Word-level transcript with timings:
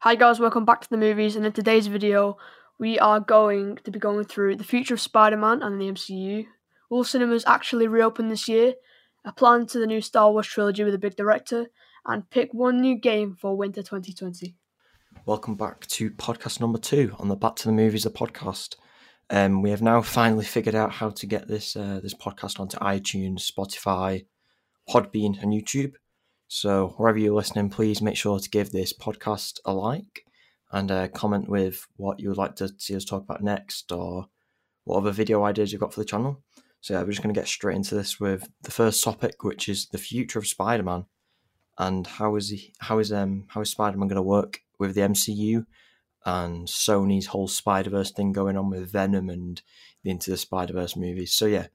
Hi 0.00 0.14
guys, 0.14 0.38
welcome 0.38 0.66
back 0.66 0.82
to 0.82 0.90
the 0.90 0.98
movies, 0.98 1.36
and 1.36 1.46
in 1.46 1.52
today's 1.52 1.86
video, 1.86 2.36
we 2.78 2.98
are 2.98 3.18
going 3.18 3.76
to 3.82 3.90
be 3.90 3.98
going 3.98 4.24
through 4.24 4.56
the 4.56 4.62
future 4.62 4.92
of 4.92 5.00
Spider-Man 5.00 5.62
and 5.62 5.80
the 5.80 5.86
MCU. 5.86 6.44
Will 6.90 7.02
cinemas 7.02 7.44
actually 7.46 7.88
reopen 7.88 8.28
this 8.28 8.46
year? 8.46 8.74
A 9.24 9.32
plan 9.32 9.66
to 9.68 9.78
the 9.78 9.86
new 9.86 10.02
Star 10.02 10.30
Wars 10.30 10.46
trilogy 10.46 10.84
with 10.84 10.94
a 10.94 10.98
big 10.98 11.16
director, 11.16 11.68
and 12.04 12.28
pick 12.28 12.52
one 12.52 12.82
new 12.82 12.94
game 12.94 13.36
for 13.40 13.56
winter 13.56 13.82
2020. 13.82 14.54
Welcome 15.24 15.54
back 15.54 15.86
to 15.86 16.10
podcast 16.10 16.60
number 16.60 16.78
two 16.78 17.16
on 17.18 17.28
the 17.28 17.34
Back 17.34 17.56
to 17.56 17.68
the 17.68 17.72
Movies 17.72 18.04
the 18.04 18.10
podcast. 18.10 18.76
Um, 19.30 19.62
we 19.62 19.70
have 19.70 19.82
now 19.82 20.02
finally 20.02 20.44
figured 20.44 20.74
out 20.74 20.92
how 20.92 21.08
to 21.08 21.26
get 21.26 21.48
this 21.48 21.74
uh, 21.74 22.00
this 22.02 22.14
podcast 22.14 22.60
onto 22.60 22.76
iTunes, 22.78 23.50
Spotify, 23.50 24.26
Podbean, 24.86 25.42
and 25.42 25.54
YouTube. 25.54 25.94
So 26.48 26.94
wherever 26.96 27.18
you're 27.18 27.34
listening, 27.34 27.70
please 27.70 28.00
make 28.00 28.16
sure 28.16 28.38
to 28.38 28.50
give 28.50 28.70
this 28.70 28.92
podcast 28.92 29.58
a 29.64 29.72
like 29.72 30.24
and 30.70 30.90
uh, 30.90 31.08
comment 31.08 31.48
with 31.48 31.86
what 31.96 32.20
you 32.20 32.28
would 32.28 32.38
like 32.38 32.56
to 32.56 32.70
see 32.78 32.94
us 32.94 33.04
talk 33.04 33.22
about 33.22 33.42
next 33.42 33.90
or 33.90 34.26
what 34.84 34.98
other 34.98 35.10
video 35.10 35.44
ideas 35.44 35.72
you've 35.72 35.80
got 35.80 35.92
for 35.92 36.00
the 36.00 36.06
channel. 36.06 36.42
So 36.80 36.94
yeah, 36.94 37.00
we're 37.00 37.10
just 37.10 37.22
going 37.22 37.34
to 37.34 37.40
get 37.40 37.48
straight 37.48 37.76
into 37.76 37.96
this 37.96 38.20
with 38.20 38.48
the 38.62 38.70
first 38.70 39.02
topic, 39.02 39.42
which 39.42 39.68
is 39.68 39.88
the 39.88 39.98
future 39.98 40.38
of 40.38 40.46
Spider-Man 40.46 41.06
and 41.78 42.06
how 42.06 42.36
is 42.36 42.50
he, 42.50 42.72
how 42.78 42.98
is 42.98 43.12
um 43.12 43.46
how 43.48 43.60
is 43.60 43.70
Spider-Man 43.70 44.08
going 44.08 44.16
to 44.16 44.22
work 44.22 44.60
with 44.78 44.94
the 44.94 45.00
MCU 45.00 45.66
and 46.24 46.66
Sony's 46.66 47.26
whole 47.26 47.48
Spider-Verse 47.48 48.12
thing 48.12 48.32
going 48.32 48.56
on 48.56 48.70
with 48.70 48.90
Venom 48.90 49.28
and 49.28 49.62
the 50.02 50.10
Into 50.10 50.30
the 50.30 50.36
Spider-Verse 50.36 50.96
movies. 50.96 51.32
So 51.32 51.46
yeah, 51.46 51.66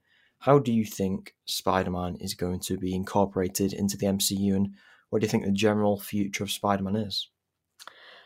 how 0.42 0.58
do 0.58 0.72
you 0.72 0.84
think 0.84 1.36
Spider-Man 1.44 2.16
is 2.16 2.34
going 2.34 2.58
to 2.60 2.76
be 2.76 2.96
incorporated 2.96 3.72
into 3.72 3.96
the 3.96 4.06
MCU, 4.06 4.56
and 4.56 4.74
what 5.08 5.20
do 5.20 5.24
you 5.24 5.30
think 5.30 5.44
the 5.44 5.52
general 5.52 6.00
future 6.00 6.42
of 6.42 6.50
Spider-Man 6.50 6.96
is? 6.96 7.28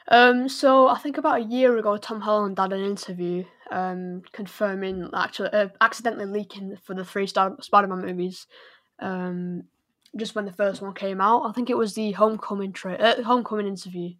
Um, 0.08 0.48
so 0.48 0.88
I 0.88 0.96
think 0.96 1.18
about 1.18 1.40
a 1.42 1.44
year 1.44 1.76
ago, 1.76 1.98
Tom 1.98 2.22
Holland 2.22 2.58
had 2.58 2.72
an 2.72 2.82
interview 2.82 3.44
um, 3.70 4.22
confirming 4.32 5.10
actually 5.14 5.50
uh, 5.50 5.68
accidentally 5.82 6.24
leaking 6.24 6.78
for 6.82 6.94
the 6.94 7.04
three 7.04 7.26
Spider-Man 7.26 8.00
movies. 8.00 8.46
Um, 8.98 9.64
just 10.16 10.34
when 10.34 10.46
the 10.46 10.52
first 10.52 10.80
one 10.80 10.94
came 10.94 11.20
out, 11.20 11.44
I 11.44 11.52
think 11.52 11.68
it 11.68 11.76
was 11.76 11.92
the 11.92 12.12
Homecoming 12.12 12.72
tra- 12.72 12.94
uh, 12.94 13.22
Homecoming 13.24 13.66
interview, 13.66 14.12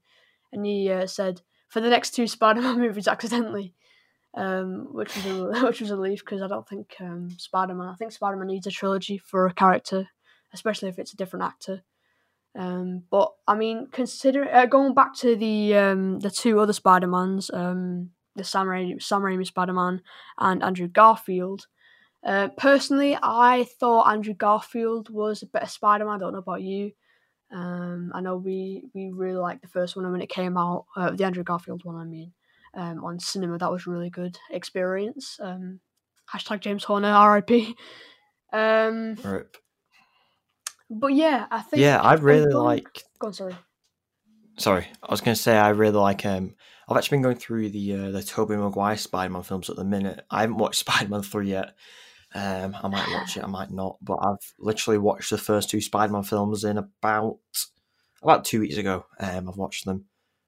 and 0.53 0.67
he 0.67 0.91
uh, 0.91 1.07
said 1.07 1.41
for 1.69 1.81
the 1.81 1.89
next 1.89 2.11
two 2.11 2.27
Spider-Man 2.27 2.79
movies 2.79 3.09
accidentally, 3.09 3.73
um, 4.37 4.89
which 4.93 5.15
was 5.17 5.27
a, 5.27 5.45
which 5.67 5.81
was 5.81 5.91
a 5.91 5.97
relief 5.97 6.21
because 6.21 6.43
I 6.43 6.49
don't 6.49 6.69
think 6.69 6.95
um, 7.01 7.31
Spider-Man. 7.39 7.89
I 7.89 7.95
think 7.95 8.13
Spider-Man 8.13 8.47
needs 8.47 8.67
a 8.67 8.71
trilogy 8.71 9.19
for 9.19 9.47
a 9.47 9.55
character, 9.55 10.09
especially 10.53 10.89
if 10.89 10.99
it's 10.99 11.13
a 11.13 11.17
different 11.17 11.45
actor. 11.45 11.83
Um, 12.57 13.03
but 13.11 13.33
I 13.47 13.55
mean, 13.55 13.89
consider 13.91 14.49
uh, 14.53 14.67
going 14.67 14.95
back 14.95 15.15
to 15.17 15.37
the 15.37 15.75
um, 15.75 16.21
the 16.21 16.31
two 16.31 16.59
other 16.61 16.73
Spider 16.73 17.07
Mans, 17.07 17.51
um, 17.53 18.11
the 18.35 18.45
Sam 18.45 18.67
Sam 19.01 19.23
Raimi 19.23 19.47
Spider 19.47 19.73
Man 19.73 20.03
and 20.39 20.63
Andrew 20.63 20.89
Garfield. 20.89 21.67
Uh, 22.25 22.49
personally, 22.57 23.17
I 23.23 23.67
thought 23.79 24.11
Andrew 24.11 24.35
Garfield 24.35 25.11
was 25.11 25.43
a 25.43 25.47
better 25.47 25.67
Spider 25.67 26.07
Man. 26.07 26.15
I 26.15 26.19
don't 26.19 26.33
know 26.33 26.39
about 26.39 26.63
you. 26.63 26.93
Um, 27.53 28.11
I 28.15 28.21
know 28.21 28.37
we 28.37 28.85
we 28.95 29.11
really 29.11 29.37
liked 29.37 29.63
the 29.63 29.69
first 29.69 29.95
one 29.95 30.11
when 30.11 30.23
it 30.23 30.31
came 30.31 30.57
out. 30.57 30.87
Uh, 30.97 31.11
the 31.11 31.25
Andrew 31.25 31.45
Garfield 31.45 31.85
one, 31.85 31.97
I 31.97 32.05
mean, 32.05 32.33
um, 32.77 33.05
on 33.05 33.19
cinema. 33.19 33.59
That 33.59 33.73
was 33.73 33.87
really 33.87 34.11
good 34.11 34.39
experience. 34.51 35.39
Um, 35.43 35.81
hashtag 36.33 36.61
James 36.61 36.85
Horner, 36.85 37.09
R.I.P. 37.11 37.75
Um, 38.53 39.17
Rip. 39.25 39.57
but 40.91 41.09
yeah, 41.09 41.47
I 41.51 41.63
think 41.63 41.81
Yeah, 41.81 42.01
I 42.01 42.15
really 42.15 42.53
going- 42.53 42.65
like. 42.65 43.03
Go 43.19 43.29
on, 43.29 43.33
sorry. 43.33 43.57
Sorry, 44.59 44.87
I 45.03 45.11
was 45.11 45.21
going 45.21 45.35
to 45.35 45.41
say 45.43 45.57
I 45.57 45.69
really 45.71 45.99
like. 45.99 46.25
Um, 46.25 46.55
I've 46.89 46.97
actually 46.97 47.17
been 47.17 47.23
going 47.25 47.37
through 47.37 47.69
the 47.71 47.93
uh, 47.95 48.11
the 48.11 48.23
Tobey 48.23 48.57
Maguire 48.57 48.97
Spider-Man 48.97 49.43
films 49.43 49.69
at 49.69 49.77
the 49.77 49.85
minute. 49.85 50.25
I 50.31 50.43
haven't 50.43 50.57
watched 50.59 50.79
Spider-Man 50.87 51.23
three 51.23 51.51
yet. 51.51 51.75
Um, 52.35 52.77
I 52.83 52.89
might 52.89 53.09
watch 53.13 53.37
it, 53.37 53.45
I 53.45 53.47
might 53.49 53.71
not, 53.71 53.97
but 54.03 54.17
I've 54.17 54.53
literally 54.59 54.99
watched 54.99 55.31
the 55.31 55.39
first 55.39 55.71
two 55.71 55.81
Spider-Man 55.81 56.23
films 56.25 56.65
in 56.65 56.79
about 56.79 57.39
about 58.23 58.45
two 58.47 58.61
weeks 58.61 58.77
ago. 58.79 59.05
Um, 59.21 59.49
I've 59.49 59.57
watched 59.57 59.85
them. 59.85 60.07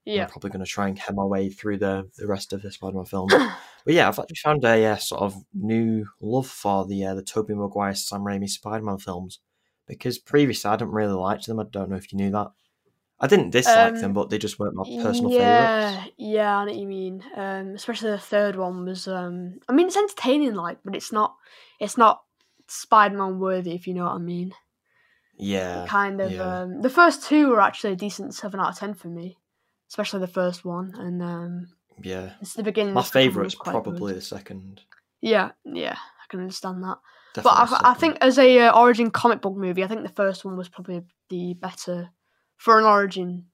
Yeah. 0.08 0.24
I'm 0.24 0.30
probably 0.30 0.50
going 0.50 0.64
to 0.64 0.70
try 0.70 0.88
and 0.88 0.98
head 0.98 1.14
my 1.14 1.24
way 1.24 1.50
through 1.50 1.78
the 1.78 2.08
the 2.16 2.26
rest 2.26 2.52
of 2.52 2.62
the 2.62 2.70
Spider-Man 2.70 3.04
film. 3.04 3.28
but 3.84 3.94
yeah, 3.94 4.08
I've 4.08 4.18
actually 4.18 4.36
found 4.36 4.64
a 4.64 4.84
uh, 4.86 4.96
sort 4.96 5.22
of 5.22 5.34
new 5.54 6.06
love 6.20 6.46
for 6.46 6.86
the 6.86 7.04
uh, 7.04 7.14
the 7.14 7.22
Tobey 7.22 7.54
Maguire 7.54 7.94
Sam 7.94 8.20
Raimi 8.20 8.48
Spider-Man 8.48 8.98
films 8.98 9.40
because 9.86 10.18
previously 10.18 10.70
I 10.70 10.76
didn't 10.76 10.92
really 10.92 11.14
like 11.14 11.42
them. 11.42 11.60
I 11.60 11.64
don't 11.70 11.90
know 11.90 11.96
if 11.96 12.12
you 12.12 12.18
knew 12.18 12.30
that. 12.30 12.48
I 13.20 13.26
didn't 13.26 13.50
dislike 13.50 13.94
them, 13.94 14.04
Um, 14.04 14.12
but 14.12 14.30
they 14.30 14.38
just 14.38 14.60
weren't 14.60 14.76
my 14.76 14.84
personal 15.02 15.32
yeah, 15.32 15.90
favorites. 15.90 16.14
yeah, 16.18 16.56
I 16.56 16.64
know 16.64 16.70
what 16.70 16.80
you 16.80 16.86
mean. 16.86 17.24
Um, 17.34 17.74
especially 17.74 18.12
the 18.12 18.18
third 18.18 18.54
one 18.54 18.84
was. 18.84 19.08
Um, 19.08 19.58
I 19.68 19.72
mean, 19.72 19.88
it's 19.88 19.96
entertaining, 19.96 20.54
like, 20.54 20.78
but 20.84 20.94
it's 20.94 21.10
not. 21.12 21.34
It's 21.80 21.98
not 21.98 22.22
Spider-Man 22.68 23.40
worthy, 23.40 23.74
if 23.74 23.88
you 23.88 23.94
know 23.94 24.04
what 24.04 24.14
I 24.14 24.18
mean. 24.18 24.54
Yeah, 25.36 25.84
kind 25.88 26.20
of. 26.20 26.30
yeah. 26.30 26.60
Um, 26.60 26.80
the 26.82 26.90
first 26.90 27.24
two 27.24 27.48
were 27.48 27.60
actually 27.60 27.94
a 27.94 27.96
decent 27.96 28.34
seven 28.34 28.60
out 28.60 28.70
of 28.70 28.78
ten 28.78 28.94
for 28.94 29.08
me, 29.08 29.36
especially 29.88 30.20
the 30.20 30.26
first 30.26 30.64
one, 30.64 30.92
and 30.96 31.22
um, 31.22 31.68
yeah. 32.02 32.32
it's 32.40 32.54
the 32.54 32.62
beginning. 32.62 32.94
My 32.94 33.02
second 33.02 33.20
favourite's 33.20 33.58
was 33.58 33.64
good. 33.64 33.70
probably 33.70 34.14
the 34.14 34.20
second. 34.20 34.82
Yeah, 35.20 35.50
yeah, 35.64 35.96
I 35.96 36.26
can 36.28 36.40
understand 36.40 36.82
that. 36.84 36.98
Definitely 37.34 37.68
but 37.70 37.84
I, 37.84 37.90
I 37.90 37.94
think 37.94 38.18
as 38.20 38.38
a 38.38 38.66
uh, 38.66 38.78
origin 38.78 39.10
comic 39.10 39.40
book 39.40 39.56
movie, 39.56 39.84
I 39.84 39.86
think 39.86 40.02
the 40.02 40.08
first 40.08 40.44
one 40.44 40.56
was 40.56 40.68
probably 40.68 41.02
the 41.28 41.54
better 41.54 42.10
for 42.56 42.78
an 42.78 42.84
origin 42.84 43.46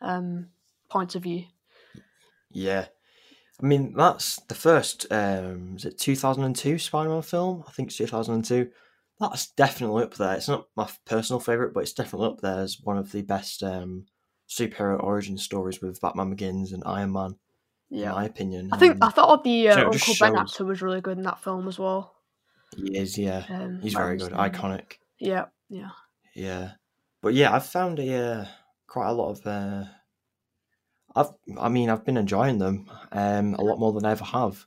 um, 0.00 0.48
point 0.88 1.14
of 1.14 1.22
view. 1.22 1.44
Yeah. 2.50 2.86
I 3.62 3.66
mean, 3.66 3.94
that's 3.94 4.36
the 4.48 4.54
first, 4.54 5.06
um, 5.10 5.76
is 5.76 5.84
it 5.84 5.98
2002 5.98 6.78
Spider 6.78 7.10
Man 7.10 7.22
film? 7.22 7.64
I 7.68 7.72
think 7.72 7.88
it's 7.88 7.96
2002. 7.96 8.70
That's 9.18 9.52
definitely 9.52 10.04
up 10.04 10.14
there. 10.14 10.34
It's 10.34 10.48
not 10.48 10.66
my 10.76 10.88
personal 11.04 11.40
favourite, 11.40 11.74
but 11.74 11.80
it's 11.80 11.92
definitely 11.92 12.28
up 12.28 12.40
there 12.40 12.60
as 12.60 12.78
one 12.82 12.96
of 12.96 13.12
the 13.12 13.20
best 13.22 13.62
um, 13.62 14.06
superhero 14.50 15.02
origin 15.02 15.38
stories 15.38 15.80
with 15.80 16.00
Batman 16.00 16.30
Begins 16.30 16.72
and 16.72 16.82
Iron 16.84 17.12
Man, 17.12 17.36
in 17.90 17.98
Yeah, 18.00 18.12
my 18.12 18.24
opinion. 18.24 18.68
I 18.72 18.78
think 18.78 18.94
And 18.94 19.04
I 19.04 19.10
thought 19.10 19.44
the 19.44 19.68
uh, 19.68 19.76
you 19.76 19.76
know, 19.76 19.82
it 19.82 19.94
Uncle 19.94 19.98
just 19.98 20.20
Ben 20.20 20.36
actor 20.36 20.64
was 20.64 20.82
really 20.82 21.00
good 21.00 21.18
in 21.18 21.24
that 21.24 21.42
film 21.42 21.68
as 21.68 21.78
well. 21.78 22.16
he 22.76 22.96
is, 22.96 23.16
yeah. 23.16 23.44
Um, 23.48 23.80
He's 23.80 23.94
very 23.94 24.16
good. 24.16 24.32
Iconic. 24.32 24.94
Yeah, 25.18 25.46
yeah. 25.68 25.90
Yeah, 26.34 26.72
but 27.22 27.34
yeah, 27.34 27.52
I've 27.54 27.66
found 27.66 27.98
a 27.98 28.14
uh, 28.14 28.44
quite 28.86 29.08
a 29.08 29.12
lot 29.12 29.30
of. 29.30 29.46
Uh, 29.46 29.84
I've, 31.14 31.30
I 31.58 31.68
mean, 31.68 31.90
I've 31.90 32.04
been 32.04 32.16
enjoying 32.16 32.58
them 32.58 32.88
um, 33.12 33.54
a 33.54 33.62
lot 33.62 33.78
more 33.80 33.92
than 33.92 34.04
I 34.04 34.12
ever 34.12 34.24
have. 34.24 34.66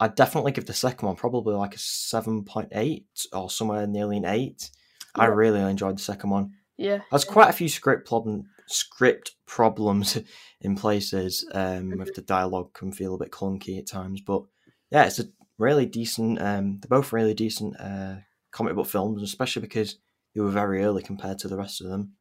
I'd 0.00 0.16
definitely 0.16 0.50
give 0.52 0.66
the 0.66 0.72
second 0.74 1.06
one 1.06 1.16
probably 1.16 1.54
like 1.54 1.74
a 1.74 1.78
seven 1.78 2.44
point 2.44 2.68
eight 2.72 3.06
or 3.32 3.48
somewhere 3.48 3.86
nearly 3.86 4.16
an 4.16 4.24
eight. 4.24 4.70
I 5.14 5.26
really 5.26 5.60
enjoyed 5.60 5.96
the 5.98 6.02
second 6.02 6.30
one. 6.30 6.54
Yeah, 6.76 7.00
There's 7.10 7.24
quite 7.24 7.50
a 7.50 7.52
few 7.52 7.68
script 7.68 8.06
problem 8.06 8.48
script 8.66 9.32
problems 9.46 10.18
in 10.60 10.74
places 10.74 11.46
um, 11.52 11.98
with 11.98 12.14
the 12.14 12.22
dialogue 12.22 12.72
can 12.72 12.90
feel 12.92 13.14
a 13.14 13.18
bit 13.18 13.30
clunky 13.30 13.78
at 13.78 13.86
times, 13.86 14.20
but 14.20 14.42
yeah, 14.90 15.04
it's 15.04 15.18
a 15.18 15.26
really 15.58 15.86
decent. 15.86 16.40
Um, 16.40 16.80
they're 16.80 16.98
both 16.98 17.12
really 17.12 17.34
decent 17.34 17.78
uh, 17.80 18.16
comic 18.50 18.74
book 18.74 18.86
films, 18.86 19.22
especially 19.22 19.62
because 19.62 19.98
they 20.34 20.40
were 20.40 20.50
very 20.50 20.82
early 20.82 21.02
compared 21.02 21.38
to 21.40 21.48
the 21.48 21.56
rest 21.56 21.80
of 21.80 21.88
them. 21.88 22.12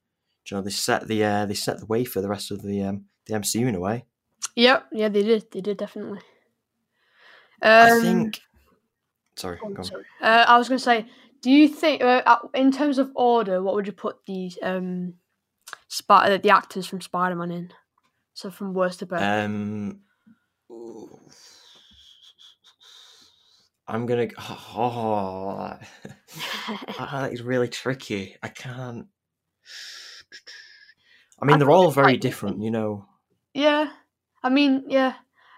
Do 0.45 0.55
you 0.55 0.57
know, 0.57 0.63
they 0.63 0.71
set 0.71 1.07
the 1.07 1.23
uh, 1.23 1.45
they 1.45 1.53
set 1.53 1.79
the 1.79 1.85
way 1.85 2.03
for 2.03 2.21
the 2.21 2.29
rest 2.29 2.51
of 2.51 2.61
the 2.61 2.83
um, 2.83 3.05
the 3.25 3.33
MCU 3.35 3.67
in 3.67 3.75
a 3.75 3.79
way. 3.79 4.05
Yep, 4.55 4.87
yeah. 4.91 5.09
They 5.09 5.23
did. 5.23 5.51
They 5.51 5.61
did 5.61 5.77
definitely. 5.77 6.19
Um, 7.61 7.97
I 7.97 7.99
think. 8.01 8.41
Sorry, 9.35 9.57
go 9.57 9.67
on, 9.67 9.73
go 9.73 9.79
on. 9.79 9.85
sorry. 9.85 10.03
Uh, 10.21 10.45
I 10.47 10.57
was 10.57 10.67
going 10.67 10.77
to 10.77 10.83
say, 10.83 11.07
do 11.43 11.51
you 11.51 11.67
think, 11.67 12.01
uh, 12.01 12.23
uh, 12.25 12.39
in 12.55 12.71
terms 12.71 12.97
of 12.97 13.11
order, 13.15 13.61
what 13.61 13.75
would 13.75 13.85
you 13.85 13.93
put 13.93 14.25
the 14.25 14.51
um, 14.63 15.15
Sp- 15.91 16.09
uh, 16.09 16.37
the 16.37 16.49
actors 16.49 16.87
from 16.87 17.01
Spider 17.01 17.35
Man 17.35 17.51
in? 17.51 17.69
So 18.33 18.49
from 18.49 18.73
worst 18.73 18.99
to 18.99 19.05
best. 19.05 19.23
Um, 19.23 19.99
I'm 23.87 24.05
gonna. 24.05 24.27
Oh, 26.99 27.11
that 27.11 27.33
is 27.33 27.41
really 27.41 27.67
tricky. 27.67 28.37
I 28.41 28.47
can't. 28.47 29.07
I 31.39 31.45
mean, 31.45 31.55
I 31.55 31.57
they're 31.59 31.71
all 31.71 31.91
very 31.91 32.13
quite 32.13 32.21
different, 32.21 32.61
you 32.61 32.71
know. 32.71 33.05
Yeah, 33.53 33.91
I 34.41 34.49
mean, 34.49 34.85
yeah, 34.87 35.13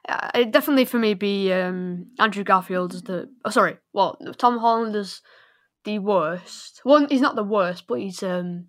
uh, 0.09 0.31
it 0.33 0.51
definitely 0.51 0.85
for 0.85 0.97
me 0.97 1.13
be 1.13 1.53
um, 1.53 2.07
Andrew 2.19 2.43
Garfield 2.43 2.95
as 2.95 3.03
the. 3.03 3.29
Oh, 3.45 3.51
sorry, 3.51 3.77
well, 3.93 4.17
Tom 4.38 4.57
Holland 4.57 4.95
is 4.95 5.21
the 5.85 5.99
worst. 5.99 6.81
Well, 6.83 7.07
he's 7.09 7.21
not 7.21 7.35
the 7.35 7.43
worst, 7.43 7.87
but 7.87 7.99
he's 7.99 8.21
um 8.23 8.67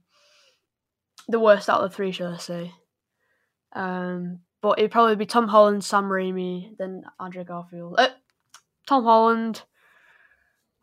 the 1.28 1.40
worst 1.40 1.68
out 1.68 1.80
of 1.82 1.90
the 1.90 1.96
three, 1.96 2.12
shall 2.12 2.34
I 2.34 2.38
say? 2.38 2.72
Um, 3.72 4.40
but 4.62 4.78
it'd 4.78 4.90
probably 4.90 5.16
be 5.16 5.26
Tom 5.26 5.48
Holland, 5.48 5.84
Sam 5.84 6.04
Raimi, 6.04 6.76
then 6.78 7.02
Andrew 7.20 7.44
Garfield. 7.44 7.96
Uh, 7.98 8.08
Tom 8.86 9.04
Holland. 9.04 9.62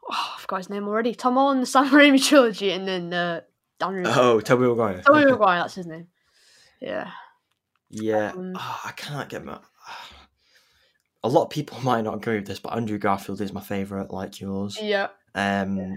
Oh, 0.09 0.33
I 0.37 0.41
forgot 0.41 0.57
his 0.57 0.69
name 0.69 0.87
already. 0.87 1.15
Tom 1.15 1.35
Holland, 1.35 1.61
the 1.61 1.65
Sam 1.65 1.85
Raimi 1.89 2.23
trilogy, 2.23 2.71
and 2.71 2.87
then 2.87 3.13
uh, 3.13 3.41
Andrew. 3.81 4.03
Oh, 4.05 4.41
Toby 4.41 4.67
Maguire. 4.67 5.01
Tobey 5.01 5.25
Maguire, 5.31 5.59
that's 5.61 5.75
his 5.75 5.87
name. 5.87 6.07
Yeah. 6.81 7.09
Yeah, 7.89 8.31
Um, 8.35 8.53
Ah, 8.57 8.81
I 8.85 8.91
can't 8.91 9.29
get 9.29 9.45
my. 9.45 9.59
A 11.23 11.29
lot 11.29 11.43
of 11.45 11.49
people 11.51 11.79
might 11.83 12.01
not 12.01 12.15
agree 12.15 12.35
with 12.35 12.47
this, 12.47 12.59
but 12.59 12.73
Andrew 12.75 12.97
Garfield 12.97 13.39
is 13.41 13.53
my 13.53 13.61
favorite, 13.61 14.11
like 14.11 14.41
yours. 14.41 14.77
Yeah, 14.81 15.07
Um, 15.35 15.95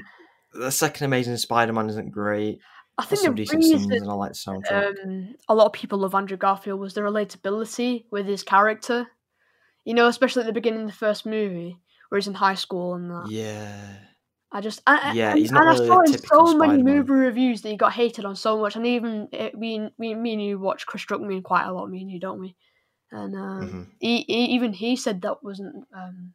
the 0.59 0.71
second 0.71 1.07
Amazing 1.07 1.37
Spider-Man 1.37 1.89
isn't 1.91 2.11
great. 2.11 2.61
I 2.99 3.05
think 3.05 3.21
some 3.21 3.35
the 3.35 3.43
decent 3.43 3.63
scenes, 3.65 3.87
reason 3.87 4.03
and 4.03 4.11
I 4.11 4.15
like 4.15 4.33
the 4.33 4.39
soundtrack. 4.39 4.95
um, 5.05 5.35
a 5.49 5.55
lot 5.55 5.67
of 5.67 5.73
people 5.73 5.99
love 5.99 6.15
Andrew 6.15 6.37
Garfield 6.37 6.81
was 6.81 6.95
the 6.95 7.03
relatability 7.03 8.05
with 8.11 8.27
his 8.27 8.43
character. 8.43 9.07
You 9.85 9.95
know, 9.95 10.09
especially 10.09 10.41
at 10.43 10.47
the 10.47 10.53
beginning 10.53 10.81
of 10.83 10.87
the 10.89 10.93
first 10.95 11.27
movie, 11.27 11.79
where 12.09 12.19
he's 12.19 12.27
in 12.27 12.35
high 12.35 12.55
school 12.55 12.95
and 12.95 13.11
that. 13.11 13.29
yeah, 13.31 13.97
I 14.51 14.61
just, 14.61 14.81
I, 14.87 15.13
Yeah, 15.15 15.31
and, 15.31 15.39
he's 15.39 15.53
not 15.53 15.61
and 15.61 15.69
really 15.71 15.87
I 15.87 15.89
saw 15.89 16.01
in 16.03 16.19
so 16.19 16.59
many 16.59 16.73
Spider-Man. 16.79 16.97
movie 16.97 17.13
reviews 17.13 17.63
that 17.63 17.69
he 17.69 17.77
got 17.77 17.93
hated 17.93 18.25
on 18.25 18.35
so 18.37 18.59
much, 18.59 18.75
and 18.77 18.87
even 18.87 19.29
it, 19.33 19.57
we, 19.57 19.89
we, 19.99 20.15
me 20.15 20.33
and 20.33 20.43
you 20.43 20.59
watch 20.59 20.87
Chris 20.87 21.05
Stuckmann 21.05 21.43
quite 21.43 21.67
a 21.67 21.73
lot, 21.73 21.91
me 21.91 22.01
and 22.01 22.11
you, 22.11 22.19
don't 22.19 22.41
we? 22.41 22.57
And 23.13 23.37
um, 23.37 23.61
Mhm. 23.61 23.87
he, 24.01 24.23
he, 24.23 24.45
even 24.55 24.73
he 24.73 24.97
said 24.97 25.23
that 25.23 25.43
wasn't 25.43 25.87
um, 25.95 26.33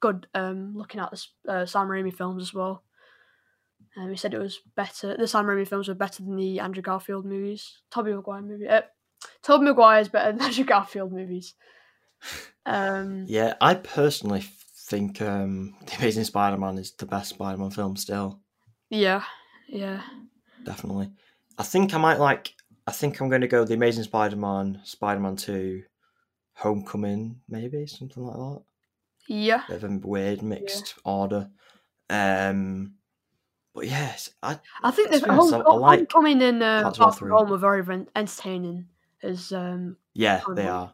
good. 0.00 0.26
Um, 0.34 0.74
looking 0.76 1.00
at 1.00 1.12
the 1.46 1.52
uh, 1.52 1.66
Sam 1.66 1.88
Raimi 1.88 2.14
films 2.14 2.42
as 2.42 2.52
well, 2.52 2.82
um, 3.96 4.10
he 4.10 4.16
said 4.16 4.34
it 4.34 4.38
was 4.38 4.60
better. 4.76 5.16
The 5.16 5.28
Sam 5.28 5.46
Raimi 5.46 5.66
films 5.66 5.88
were 5.88 5.94
better 5.94 6.22
than 6.22 6.36
the 6.36 6.60
Andrew 6.60 6.82
Garfield 6.82 7.24
movies. 7.24 7.80
Tobey 7.90 8.12
Maguire 8.12 8.42
movie. 8.42 8.68
Uh, 8.68 8.82
Tobey 9.42 9.64
Maguire 9.64 10.00
is 10.00 10.08
better 10.08 10.32
than 10.32 10.42
Andrew 10.46 10.64
Garfield 10.64 11.12
movies. 11.12 11.54
Um, 12.66 13.24
yeah. 13.28 13.54
I 13.60 13.74
personally 13.74 14.44
think 14.84 15.22
um, 15.22 15.74
the 15.86 15.96
Amazing 15.98 16.24
Spider-Man 16.24 16.78
is 16.78 16.92
the 16.92 17.06
best 17.06 17.30
Spider-Man 17.30 17.70
film 17.70 17.96
still. 17.96 18.40
yeah, 18.90 19.22
yeah. 19.68 20.02
Definitely. 20.64 21.10
I 21.58 21.62
think 21.62 21.94
I 21.94 21.98
might 21.98 22.18
like. 22.18 22.52
I 22.86 22.92
think 22.92 23.20
I'm 23.20 23.28
going 23.28 23.40
to 23.42 23.48
go 23.48 23.64
the 23.64 23.74
Amazing 23.74 24.04
Spider-Man, 24.04 24.80
Spider-Man 24.84 25.36
Two, 25.36 25.82
Homecoming, 26.54 27.40
maybe 27.48 27.86
something 27.86 28.24
like 28.24 28.36
that. 28.36 28.62
Yeah, 29.28 29.62
bit 29.68 29.82
of 29.82 29.90
a 29.90 29.98
weird 30.06 30.42
mixed 30.42 30.94
order. 31.04 31.50
Um, 32.10 32.94
but 33.74 33.86
yes, 33.86 34.30
I 34.42 34.58
I 34.82 34.90
think 34.90 35.10
the 35.10 35.28
honest, 35.28 35.52
I- 35.52 35.58
I 35.58 35.74
like 35.74 35.98
Homecoming 36.00 36.42
and 36.42 36.62
uh, 36.62 36.82
parts 36.82 36.98
From 36.98 37.12
three. 37.12 37.30
Home 37.30 37.50
were 37.50 37.58
very 37.58 37.82
entertaining 38.14 38.88
as 39.22 39.52
um, 39.52 39.96
yeah 40.14 40.42
they 40.54 40.66
are. 40.68 40.92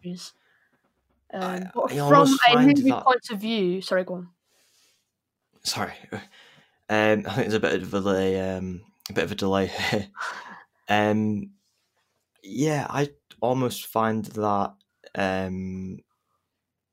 Um, 1.33 1.71
but 1.75 1.91
from 1.91 2.37
a 2.49 2.63
movie 2.63 2.91
that- 2.91 3.05
point 3.05 3.31
of 3.31 3.41
view, 3.41 3.81
sorry, 3.83 4.05
go 4.05 4.15
on. 4.15 4.29
Sorry, 5.63 5.93
um, 6.13 6.21
I 6.89 7.23
think 7.23 7.37
there's 7.37 7.55
a 7.55 7.61
bit 7.61 7.75
of 7.83 7.95
a 7.95 8.01
delay. 8.01 8.57
Um, 8.57 8.83
a 9.11 9.13
bit 9.13 9.25
of 9.25 9.33
a 9.33 9.37
delay 9.37 9.67
here. 9.67 10.07
um, 10.89 11.51
yeah, 12.43 12.87
I 12.89 13.11
almost 13.43 13.87
find 13.87 14.25
that 14.25 14.75
um, 15.15 15.99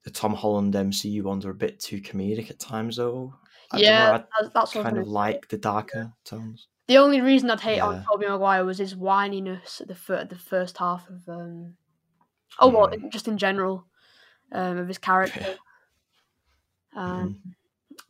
the 0.04 0.12
Tom 0.12 0.34
Holland 0.34 0.74
MCU 0.74 1.24
ones 1.24 1.46
are 1.46 1.52
a 1.52 1.56
bit 1.56 1.80
too 1.80 2.02
comedic 2.02 2.50
at 2.50 2.60
times, 2.60 2.98
though. 2.98 3.34
I 3.72 3.78
yeah, 3.80 4.24
I 4.40 4.48
that's, 4.54 4.74
kind 4.74 4.98
of 4.98 5.08
like 5.08 5.48
the 5.50 5.58
darker 5.58 6.14
tones. 6.24 6.68
The 6.88 6.98
only 6.98 7.20
reason 7.22 7.50
I'd 7.50 7.60
hate 7.60 7.82
on 7.82 7.96
Yeah. 7.96 8.04
Tobey 8.10 8.28
Maguire 8.28 8.64
was 8.64 8.78
his 8.78 8.96
whininess 8.96 9.82
at 9.82 9.88
the 9.90 9.96
fir- 9.96 10.24
the 10.26 10.38
first 10.38 10.78
half 10.78 11.08
of 11.10 11.28
um. 11.28 11.76
Oh 12.60 12.70
well, 12.70 12.88
Mm. 12.88 13.12
just 13.12 13.28
in 13.28 13.38
general, 13.38 13.86
um, 14.52 14.78
of 14.78 14.88
his 14.88 14.98
character. 14.98 15.58
Um, 16.96 17.14
Mm-hmm. 17.14 17.50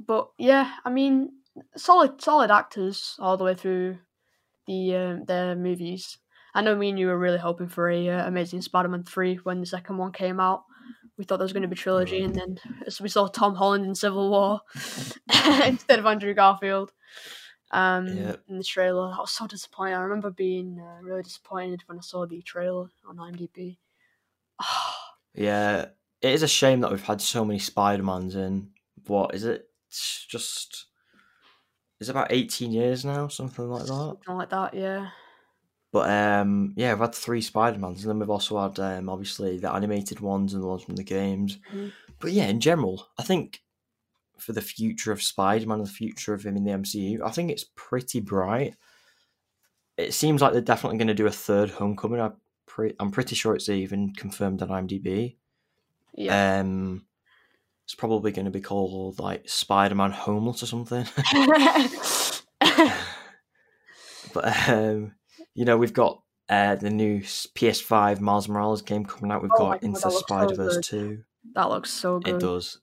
but 0.05 0.31
yeah, 0.37 0.75
I 0.85 0.89
mean, 0.89 1.31
solid 1.75 2.21
solid 2.21 2.51
actors 2.51 3.15
all 3.19 3.35
the 3.37 3.43
way 3.43 3.55
through 3.55 3.99
the 4.67 4.95
um, 4.95 5.25
their 5.25 5.55
movies. 5.55 6.17
I 6.53 6.61
know 6.61 6.75
me 6.75 6.89
and 6.89 6.99
you 6.99 7.07
were 7.07 7.17
really 7.19 7.37
hoping 7.37 7.67
for 7.67 7.89
a 7.89 8.09
uh, 8.09 8.27
Amazing 8.27 8.61
Spider-Man 8.61 9.03
three 9.03 9.35
when 9.37 9.59
the 9.59 9.65
second 9.65 9.97
one 9.97 10.11
came 10.11 10.39
out. 10.39 10.63
We 11.17 11.23
thought 11.23 11.37
there 11.37 11.45
was 11.45 11.53
going 11.53 11.63
to 11.63 11.67
be 11.67 11.75
trilogy, 11.75 12.23
and 12.23 12.35
then 12.35 12.59
so 12.89 13.03
we 13.03 13.09
saw 13.09 13.27
Tom 13.27 13.55
Holland 13.55 13.85
in 13.85 13.95
Civil 13.95 14.29
War 14.29 14.61
instead 15.65 15.99
of 15.99 16.05
Andrew 16.05 16.33
Garfield. 16.33 16.93
Um, 17.71 18.07
Yeah. 18.07 18.35
in 18.47 18.57
the 18.59 18.63
trailer, 18.63 19.11
I 19.13 19.19
was 19.19 19.31
so 19.31 19.47
disappointed. 19.47 19.95
I 19.95 20.01
remember 20.01 20.29
being 20.29 20.79
uh, 20.79 21.01
really 21.01 21.23
disappointed 21.23 21.83
when 21.87 21.97
I 21.97 22.01
saw 22.01 22.25
the 22.25 22.41
trailer 22.41 22.89
on 23.07 23.17
IMDb. 23.17 23.77
Yeah, 25.33 25.89
it 26.21 26.31
is 26.31 26.41
a 26.41 26.47
shame 26.47 26.81
that 26.81 26.89
we've 26.89 27.03
had 27.03 27.21
so 27.21 27.45
many 27.45 27.59
Spider 27.59 28.01
Mans 28.01 28.35
in. 28.35 28.71
What 29.05 29.35
is 29.35 29.43
it? 29.43 29.69
It's 29.87 30.25
just 30.25 30.87
it's 31.99 32.09
about 32.09 32.31
eighteen 32.31 32.71
years 32.71 33.05
now, 33.05 33.27
something 33.27 33.69
like 33.69 33.83
that. 33.83 33.87
Something 33.87 34.35
like 34.35 34.49
that, 34.49 34.73
yeah. 34.73 35.09
But 35.91 36.09
um, 36.09 36.73
yeah, 36.75 36.93
we've 36.93 36.99
had 36.99 37.15
three 37.15 37.41
Spider 37.41 37.79
Mans, 37.79 38.03
and 38.03 38.09
then 38.09 38.19
we've 38.19 38.29
also 38.29 38.61
had 38.61 38.79
um, 38.79 39.09
obviously 39.09 39.57
the 39.57 39.71
animated 39.73 40.19
ones 40.19 40.53
and 40.53 40.61
the 40.61 40.67
ones 40.67 40.83
from 40.83 40.95
the 40.95 41.03
games. 41.03 41.59
Mhm. 41.73 41.93
But 42.19 42.33
yeah, 42.33 42.47
in 42.47 42.59
general, 42.59 43.07
I 43.17 43.23
think 43.23 43.61
for 44.37 44.53
the 44.53 44.61
future 44.61 45.11
of 45.11 45.21
Spider 45.21 45.65
Man 45.67 45.79
the 45.79 45.87
future 45.87 46.33
of 46.33 46.45
him 46.45 46.57
in 46.57 46.63
the 46.63 46.71
MCU, 46.71 47.21
I 47.23 47.31
think 47.31 47.51
it's 47.51 47.65
pretty 47.75 48.19
bright. 48.19 48.75
It 49.97 50.13
seems 50.13 50.41
like 50.41 50.53
they're 50.53 50.61
definitely 50.61 50.99
going 50.99 51.07
to 51.07 51.13
do 51.13 51.25
a 51.25 51.31
third 51.31 51.71
Homecoming. 51.71 52.21
I 52.21 52.31
pre- 52.65 52.95
I'm 52.99 53.11
pretty 53.11 53.35
sure 53.35 53.55
it's 53.55 53.69
even 53.69 54.13
confirmed 54.13 54.61
on 54.61 54.69
IMDb. 54.69 55.37
Yeah. 56.13 56.59
Um, 56.59 57.05
it's 57.85 57.95
probably 57.95 58.31
going 58.31 58.45
to 58.45 58.51
be 58.51 58.61
called 58.61 59.19
like 59.19 59.47
Spider 59.47 59.95
Man 59.95 60.11
Homeless 60.11 60.61
or 60.61 60.65
something. 60.65 61.05
but 64.33 64.69
um, 64.69 65.13
you 65.57 65.65
know, 65.65 65.75
we've 65.77 65.93
got 65.93 66.21
uh, 66.49 66.75
the 66.75 66.89
new 66.89 67.19
PS5 67.19 68.21
Miles 68.21 68.47
Morales 68.47 68.81
game 68.81 69.03
coming 69.03 69.31
out. 69.31 69.41
We've 69.41 69.51
Oh 69.55 69.57
got 69.57 69.83
Into 69.83 70.09
Spider 70.11 70.55
Verse 70.55 70.75
good. 70.75 70.83
two. 70.83 71.23
that 71.55 71.69
looks 71.69 71.89
so 71.91 72.19
good. 72.19 72.35
It 72.35 72.39
does. 72.39 72.79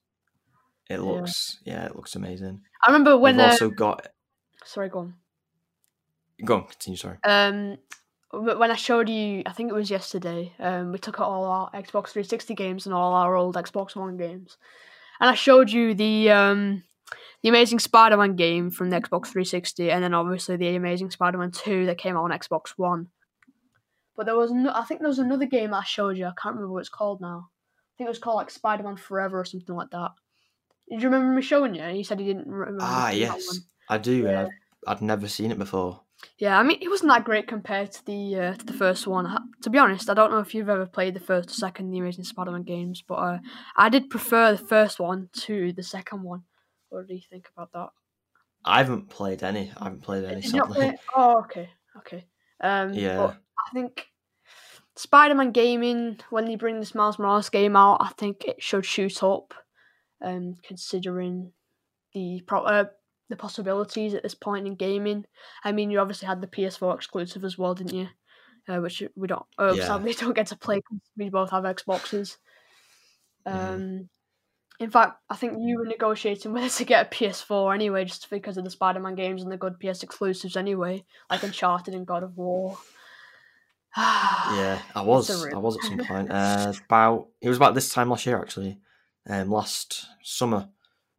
It 0.89 0.99
looks 0.99 1.57
yeah, 1.65 1.85
it 1.85 1.95
looks 1.95 2.15
amazing. 2.15 2.61
I 2.83 2.91
remember 2.91 3.17
when. 3.17 3.37
we've 3.37 3.45
Uh, 3.45 3.49
also 3.51 3.69
got 3.71 4.07
sorry, 4.65 4.89
go 4.89 4.99
on. 4.99 5.13
go 6.45 6.55
on, 6.57 6.67
continue. 6.67 6.97
Sorry. 6.97 7.17
Um, 7.23 7.77
wh- 8.29 8.59
when 8.59 8.69
I 8.69 8.75
showed 8.75 9.09
you, 9.09 9.41
I 9.47 9.51
think 9.53 9.71
it 9.71 9.75
was 9.75 9.89
yesterday. 9.89 10.53
Um, 10.59 10.91
we 10.91 10.99
took 10.99 11.19
out 11.19 11.27
all 11.27 11.45
our 11.45 11.71
Xbox 11.71 12.09
360 12.09 12.53
games 12.53 12.85
and 12.85 12.93
all 12.93 13.13
our 13.13 13.35
old 13.35 13.55
Xbox 13.55 13.95
One 13.95 14.17
games, 14.17 14.57
and 15.19 15.29
I 15.29 15.33
showed 15.33 15.71
you 15.71 15.95
the 15.95 16.29
um, 16.29 16.83
the 17.45 17.49
Amazing 17.49 17.77
Spider-Man 17.77 18.35
game 18.35 18.71
from 18.71 18.89
the 18.89 18.95
Xbox 18.99 19.27
360, 19.27 19.91
and 19.91 20.03
then 20.03 20.15
obviously 20.15 20.57
the 20.57 20.75
Amazing 20.75 21.11
Spider-Man 21.11 21.51
2 21.51 21.85
that 21.85 21.99
came 21.99 22.17
out 22.17 22.23
on 22.23 22.31
Xbox 22.31 22.69
One. 22.75 23.09
But 24.17 24.25
there 24.25 24.35
was 24.35 24.51
no, 24.51 24.71
I 24.73 24.81
think 24.81 24.99
there 24.99 25.09
was 25.09 25.19
another 25.19 25.45
game 25.45 25.71
I 25.71 25.83
showed 25.83 26.17
you. 26.17 26.25
I 26.25 26.31
can't 26.41 26.55
remember 26.55 26.73
what 26.73 26.79
it's 26.79 26.89
called 26.89 27.21
now. 27.21 27.49
I 27.51 27.93
think 27.99 28.07
it 28.07 28.09
was 28.09 28.17
called 28.17 28.37
like 28.37 28.49
Spider-Man 28.49 28.97
Forever 28.97 29.39
or 29.39 29.45
something 29.45 29.75
like 29.75 29.91
that. 29.91 30.09
Did 30.89 31.03
you 31.03 31.07
remember 31.07 31.35
me 31.35 31.43
showing 31.43 31.75
you? 31.75 31.83
And 31.83 31.95
You 31.95 32.03
said 32.03 32.19
you 32.19 32.25
didn't 32.25 32.47
remember. 32.47 32.79
Ah, 32.81 33.11
yes. 33.11 33.59
I 33.91 33.99
do, 33.99 34.23
Yeah. 34.23 34.47
I've, 34.87 34.97
I'd 34.97 35.01
never 35.03 35.27
seen 35.27 35.51
it 35.51 35.59
before. 35.59 36.01
Yeah, 36.39 36.57
I 36.57 36.63
mean, 36.63 36.79
it 36.81 36.89
wasn't 36.89 37.11
that 37.11 37.25
great 37.25 37.47
compared 37.47 37.91
to 37.91 38.05
the 38.07 38.35
uh, 38.35 38.53
to 38.55 38.65
the 38.65 38.73
first 38.73 39.05
one. 39.05 39.31
To 39.61 39.69
be 39.69 39.77
honest, 39.77 40.09
I 40.09 40.15
don't 40.15 40.31
know 40.31 40.39
if 40.39 40.55
you've 40.55 40.69
ever 40.69 40.87
played 40.87 41.13
the 41.13 41.19
first 41.19 41.51
or 41.51 41.53
second 41.53 41.91
The 41.91 41.99
Amazing 41.99 42.23
Spider-Man 42.23 42.63
games, 42.63 43.03
but 43.07 43.15
uh, 43.15 43.37
I 43.77 43.89
did 43.89 44.09
prefer 44.09 44.53
the 44.53 44.65
first 44.65 44.99
one 44.99 45.29
to 45.41 45.73
the 45.73 45.83
second 45.83 46.23
one. 46.23 46.41
What 46.95 47.07
do 47.07 47.13
you 47.13 47.21
think 47.29 47.49
about 47.55 47.73
that? 47.73 47.89
I 48.63 48.77
haven't 48.77 49.09
played 49.09 49.43
any. 49.43 49.71
I 49.77 49.83
haven't 49.83 50.01
played 50.01 50.23
any. 50.23 50.35
Did 50.35 50.45
you 50.45 50.51
not 50.53 50.73
Sadly. 50.73 50.87
play? 50.91 50.97
Oh, 51.13 51.39
okay, 51.39 51.69
okay. 51.97 52.25
Um, 52.61 52.93
Yeah. 52.93 53.33
I 53.59 53.73
think 53.73 54.07
Spider-Man 54.95 55.51
gaming 55.51 56.19
when 56.29 56.45
they 56.45 56.55
bring 56.55 56.79
this 56.79 56.95
Miles 56.95 57.19
Morales 57.19 57.49
game 57.49 57.75
out, 57.75 57.97
I 57.99 58.09
think 58.17 58.45
it 58.45 58.63
should 58.63 58.85
shoot 58.85 59.21
up. 59.23 59.53
Um, 60.21 60.55
considering 60.63 61.51
the 62.13 62.41
pro- 62.47 62.63
uh, 62.63 62.85
the 63.27 63.35
possibilities 63.35 64.13
at 64.13 64.23
this 64.23 64.33
point 64.35 64.65
in 64.65 64.75
gaming. 64.75 65.25
I 65.65 65.73
mean, 65.73 65.91
you 65.91 65.99
obviously 65.99 66.27
had 66.27 66.39
the 66.41 66.47
PS4 66.47 66.95
exclusive 66.95 67.43
as 67.43 67.57
well, 67.57 67.75
didn't 67.75 67.93
you? 67.93 68.07
Uh, 68.69 68.79
which 68.79 69.03
we 69.15 69.27
don't, 69.27 69.45
uh, 69.59 69.73
Yeah. 69.75 69.87
sadly, 69.87 70.13
don't 70.33 70.33
get 70.33 70.47
to 70.47 70.57
play 70.57 70.79
'cause 70.81 70.99
we 71.17 71.29
both 71.29 71.49
have 71.51 71.65
Xboxes. 71.65 72.37
Um, 73.45 73.53
Mhm. 73.53 74.09
In 74.79 74.89
fact, 74.89 75.19
I 75.29 75.35
think 75.35 75.53
you 75.59 75.79
were 75.79 75.85
negotiating 75.85 76.53
with 76.53 76.63
us 76.63 76.77
to 76.77 76.85
get 76.85 77.07
a 77.07 77.09
PS4 77.09 77.73
anyway, 77.73 78.05
just 78.05 78.29
because 78.29 78.57
of 78.57 78.63
the 78.63 78.69
Spider-Man 78.69 79.15
games 79.15 79.43
and 79.43 79.51
the 79.51 79.57
good 79.57 79.79
PS 79.79 80.03
exclusives 80.03 80.57
anyway, 80.57 81.03
like 81.29 81.43
Uncharted 81.43 81.93
and 81.93 82.07
God 82.07 82.23
of 82.23 82.37
War. 82.37 82.77
Yeah, 83.97 84.79
I 84.93 85.01
was. 85.01 85.29
I 85.45 85.57
was 85.57 85.77
at 85.77 85.83
some 85.83 85.97
point. 86.05 86.29
Uh, 86.29 86.73
about 86.85 87.29
it 87.41 87.47
was 87.47 87.57
about 87.57 87.75
this 87.75 87.89
time 87.89 88.09
last 88.09 88.25
year 88.25 88.39
actually. 88.39 88.77
Um, 89.27 89.49
last 89.49 90.07
summer, 90.21 90.69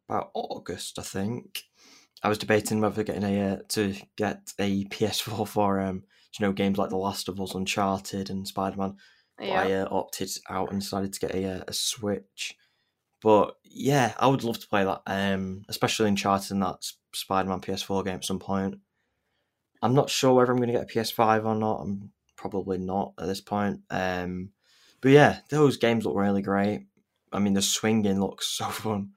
about 0.07 0.29
August, 0.33 0.99
I 0.99 1.01
think. 1.01 1.63
I 2.23 2.29
was 2.29 2.37
debating 2.37 2.79
whether 2.79 3.03
getting 3.03 3.23
a 3.23 3.53
uh, 3.53 3.57
to 3.69 3.95
get 4.15 4.53
a 4.59 4.85
PS4 4.85 5.47
for 5.47 5.79
um, 5.79 6.03
you 6.39 6.45
know, 6.45 6.53
games 6.53 6.77
like 6.77 6.89
The 6.89 6.97
Last 6.97 7.29
of 7.29 7.39
Us, 7.39 7.55
Uncharted, 7.55 8.29
and 8.29 8.47
Spider 8.47 8.77
Man. 8.77 8.97
But 9.37 9.49
I 9.49 9.73
uh, 9.73 9.87
opted 9.91 10.29
out 10.49 10.71
and 10.71 10.79
decided 10.79 11.13
to 11.13 11.19
get 11.19 11.35
a 11.35 11.45
uh, 11.45 11.63
a 11.67 11.73
Switch. 11.73 12.55
But 13.21 13.55
yeah, 13.63 14.13
I 14.19 14.27
would 14.27 14.43
love 14.43 14.59
to 14.59 14.67
play 14.67 14.83
that. 14.83 15.01
Um, 15.07 15.63
especially 15.69 16.07
Uncharted 16.09 16.51
and 16.51 16.61
that 16.63 16.85
Spider 17.13 17.49
Man 17.49 17.61
PS4 17.61 18.05
game 18.05 18.15
at 18.15 18.25
some 18.25 18.39
point. 18.39 18.75
I'm 19.81 19.93
not 19.93 20.09
sure 20.09 20.33
whether 20.33 20.51
I'm 20.51 20.57
going 20.57 20.67
to 20.69 20.73
get 20.73 20.83
a 20.83 20.99
PS5 20.99 21.45
or 21.45 21.55
not. 21.55 21.81
I'm 21.81 22.11
probably 22.35 22.77
not 22.77 23.13
at 23.19 23.27
this 23.27 23.41
point. 23.41 23.81
Um, 23.89 24.51
But 25.01 25.11
yeah, 25.11 25.39
those 25.49 25.77
games 25.77 26.05
look 26.05 26.15
really 26.15 26.41
great. 26.41 26.87
I 27.31 27.39
mean, 27.39 27.53
the 27.53 27.61
swinging 27.61 28.19
looks 28.19 28.47
so 28.57 28.65
fun. 28.65 29.11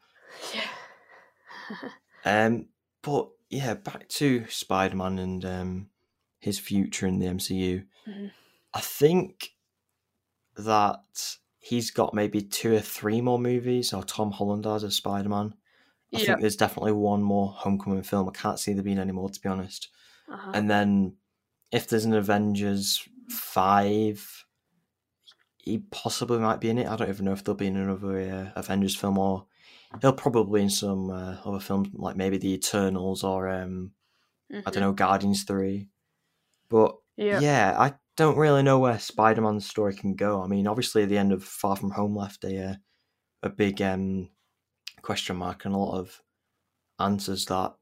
Yeah. 0.55 0.63
Um, 2.23 2.67
but 3.01 3.31
yeah, 3.49 3.73
back 3.75 4.07
to 4.11 4.45
Spider 4.51 4.97
Man 4.97 5.19
and 5.19 5.45
um, 5.45 5.91
his 6.39 6.59
future 6.59 7.07
in 7.07 7.19
the 7.19 7.27
MCU. 7.27 7.87
Mhm. 8.07 8.31
I 8.75 8.81
think 8.81 9.55
that 10.57 11.37
he's 11.61 11.91
got 11.91 12.15
maybe 12.15 12.41
two 12.43 12.75
or 12.75 12.81
three 12.81 13.21
more 13.21 13.39
movies, 13.39 13.93
or 13.93 14.03
Tom 14.03 14.33
Holland 14.33 14.65
has 14.65 14.83
as 14.83 14.97
Spider 14.97 15.29
Man. 15.29 15.55
I 16.13 16.19
yeah. 16.19 16.25
think 16.27 16.41
there's 16.41 16.57
definitely 16.57 16.93
one 16.93 17.23
more 17.23 17.51
Homecoming 17.51 18.03
film. 18.03 18.29
I 18.29 18.33
can't 18.33 18.59
see 18.59 18.73
there 18.73 18.83
being 18.83 18.99
any 18.99 19.13
more, 19.13 19.29
to 19.31 19.41
be 19.41 19.49
honest. 19.49 19.89
uh-huh. 20.29 20.51
And 20.55 20.69
then 20.69 21.17
if 21.71 21.87
there's 21.89 22.05
an 22.05 22.15
Avengers 22.15 23.07
5, 23.29 24.45
he 25.59 25.79
possibly 25.91 26.39
might 26.39 26.61
be 26.61 26.71
in 26.71 26.79
it. 26.79 26.89
I 26.89 26.97
don't 26.97 27.09
even 27.11 27.27
know 27.27 27.33
if 27.33 27.45
there'll 27.45 27.57
be 27.57 27.67
in 27.69 27.77
another 27.77 28.19
uh, 28.19 28.59
Avengers 28.59 28.97
film 28.97 29.19
or 29.19 29.47
he'll 30.01 30.13
probably 30.13 30.61
be 30.61 30.65
in 30.65 30.71
some 30.71 31.11
uh, 31.11 31.37
other 31.45 31.61
films 31.61 31.89
like 31.93 32.17
maybe 32.17 32.39
The 32.39 32.55
Eternals 32.55 33.23
or 33.23 33.49
um, 33.49 33.93
I 34.53 34.55
Mhm. 34.57 34.73
don't 34.73 34.81
know 34.81 34.93
Guardians 34.93 35.45
3. 35.45 35.89
But 36.69 36.97
Yeah. 37.17 37.41
yeah, 37.41 37.75
I 37.79 37.95
don't 38.17 38.37
really 38.37 38.63
know 38.63 38.79
where 38.79 38.99
Spider-Man's 38.99 39.69
story 39.69 39.95
can 39.95 40.15
go. 40.15 40.43
I 40.43 40.47
mean, 40.47 40.67
obviously, 40.67 41.05
the 41.05 41.19
end 41.19 41.33
of 41.33 41.45
Far 41.45 41.77
From 41.77 41.91
Home 41.91 42.17
left 42.17 42.45
a 42.45 42.71
uh, 42.71 42.75
a 43.43 43.49
big 43.49 43.81
um, 43.83 44.31
question 45.03 45.37
mark 45.37 45.65
and 45.65 45.75
a 45.75 45.79
lot 45.79 45.99
of 45.99 46.21
answers 46.99 47.47
that 47.47 47.75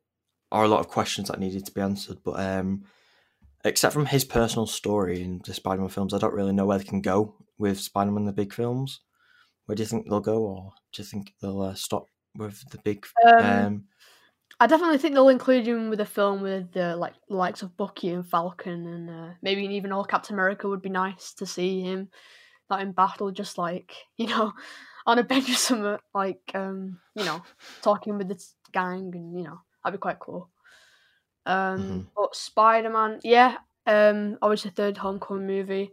are 0.50 0.64
a 0.64 0.68
lot 0.68 0.80
of 0.80 0.88
questions 0.88 1.28
that 1.28 1.40
needed 1.40 1.66
to 1.66 1.72
be 1.72 1.80
answered. 1.80 2.18
But 2.24 2.40
um, 2.40 2.84
except 3.64 3.94
from 3.94 4.06
his 4.06 4.24
personal 4.24 4.66
story 4.66 5.22
in 5.22 5.40
the 5.44 5.54
Spider-Man 5.54 5.88
films, 5.90 6.14
I 6.14 6.18
don't 6.18 6.34
really 6.34 6.52
know 6.52 6.66
where 6.66 6.78
they 6.78 6.84
can 6.84 7.02
go 7.02 7.34
with 7.58 7.80
Spider-Man 7.80 8.24
the 8.24 8.32
big 8.32 8.52
films. 8.52 9.00
Where 9.66 9.76
do 9.76 9.82
you 9.82 9.86
think 9.86 10.08
they'll 10.08 10.20
go, 10.20 10.38
or 10.42 10.72
do 10.92 11.02
you 11.02 11.06
think 11.06 11.34
they'll 11.42 11.62
uh, 11.62 11.74
stop 11.74 12.06
with 12.36 12.62
the 12.70 12.78
big? 12.78 13.04
Um, 13.26 13.44
Um, 13.44 13.84
I 14.60 14.66
definitely 14.66 14.98
think 14.98 15.14
they'll 15.14 15.28
include 15.28 15.66
him 15.68 15.88
with 15.88 16.00
a 16.00 16.04
film 16.06 16.42
with 16.42 16.72
the 16.72 16.96
like 16.96 17.14
likes 17.28 17.62
of 17.62 17.76
Bucky 17.76 18.08
and 18.10 18.26
Falcon, 18.26 18.86
and 18.86 19.10
uh, 19.10 19.34
maybe 19.40 19.62
even 19.64 19.92
all 19.92 20.04
Captain 20.04 20.34
America 20.34 20.68
would 20.68 20.82
be 20.82 20.88
nice 20.88 21.32
to 21.34 21.46
see 21.46 21.82
him 21.82 22.08
not 22.68 22.80
in 22.82 22.92
battle, 22.92 23.30
just 23.30 23.56
like 23.56 23.94
you 24.16 24.26
know, 24.26 24.52
on 25.06 25.18
a 25.18 25.22
bench 25.22 25.48
or 25.48 25.54
something, 25.54 25.98
like 26.14 26.50
um, 26.54 26.98
you 27.14 27.24
know, 27.24 27.42
talking 27.82 28.18
with 28.18 28.28
the 28.28 28.44
gang, 28.72 29.10
and 29.14 29.38
you 29.38 29.44
know, 29.44 29.60
that'd 29.84 29.98
be 29.98 30.02
quite 30.02 30.18
cool. 30.18 30.50
Um, 31.46 31.80
Mhm. 31.80 32.06
but 32.16 32.36
Spider 32.36 32.90
Man, 32.90 33.20
yeah, 33.22 33.56
um, 33.86 34.38
obviously 34.42 34.70
third 34.70 34.96
Homecoming 34.98 35.46
movie. 35.46 35.92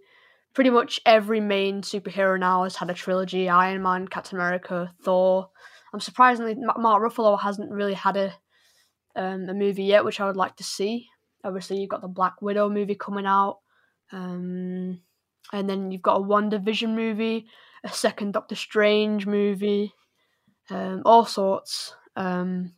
Pretty 0.53 0.69
much 0.69 1.01
every 1.05 1.41
main 1.41 1.81
superhero 1.81 2.39
now 2.39 2.63
has 2.63 2.77
had 2.77 2.89
a 2.89 2.93
trilogy: 2.93 3.47
Iron 3.47 3.83
Man, 3.83 4.07
Captain 4.07 4.37
America, 4.37 4.93
Thor. 5.03 5.49
I'm 5.93 5.99
surprisingly 5.99 6.55
Mark 6.55 7.01
Ruffalo 7.01 7.39
hasn't 7.39 7.71
really 7.71 7.93
had 7.93 8.17
a 8.17 8.33
um, 9.15 9.47
a 9.49 9.53
movie 9.53 9.83
yet, 9.83 10.05
which 10.05 10.19
I 10.19 10.25
would 10.25 10.37
like 10.37 10.55
to 10.57 10.63
see. 10.63 11.07
Obviously, 11.43 11.79
you've 11.79 11.89
got 11.89 12.01
the 12.01 12.07
Black 12.07 12.41
Widow 12.41 12.69
movie 12.69 12.95
coming 12.95 13.25
out, 13.25 13.59
um, 14.11 15.01
and 15.53 15.69
then 15.69 15.91
you've 15.91 16.01
got 16.01 16.17
a 16.17 16.23
WandaVision 16.23 16.93
movie, 16.93 17.47
a 17.83 17.89
second 17.89 18.33
Doctor 18.33 18.55
Strange 18.55 19.25
movie, 19.25 19.93
um, 20.69 21.01
all 21.05 21.25
sorts. 21.25 21.95
Um, 22.15 22.73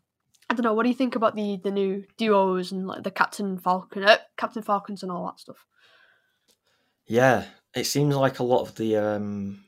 I 0.50 0.53
don't 0.53 0.63
know. 0.63 0.74
What 0.74 0.84
do 0.84 0.89
you 0.89 0.96
think 0.96 1.15
about 1.15 1.36
the 1.36 1.60
the 1.63 1.72
new 1.72 2.06
duos 2.17 2.72
and 2.72 2.88
like 2.88 3.03
the 3.03 3.12
Captain 3.12 3.58
Falcon, 3.58 4.03
uh, 4.03 4.17
Captain 4.38 4.63
Falcons, 4.63 5.03
and 5.03 5.12
all 5.12 5.25
that 5.25 5.39
stuff? 5.39 5.65
Yeah, 7.06 7.46
it 7.74 7.86
seems 7.86 8.15
like 8.15 8.39
a 8.39 8.44
lot 8.44 8.62
of 8.62 8.75
the 8.75 8.98
um, 8.98 9.63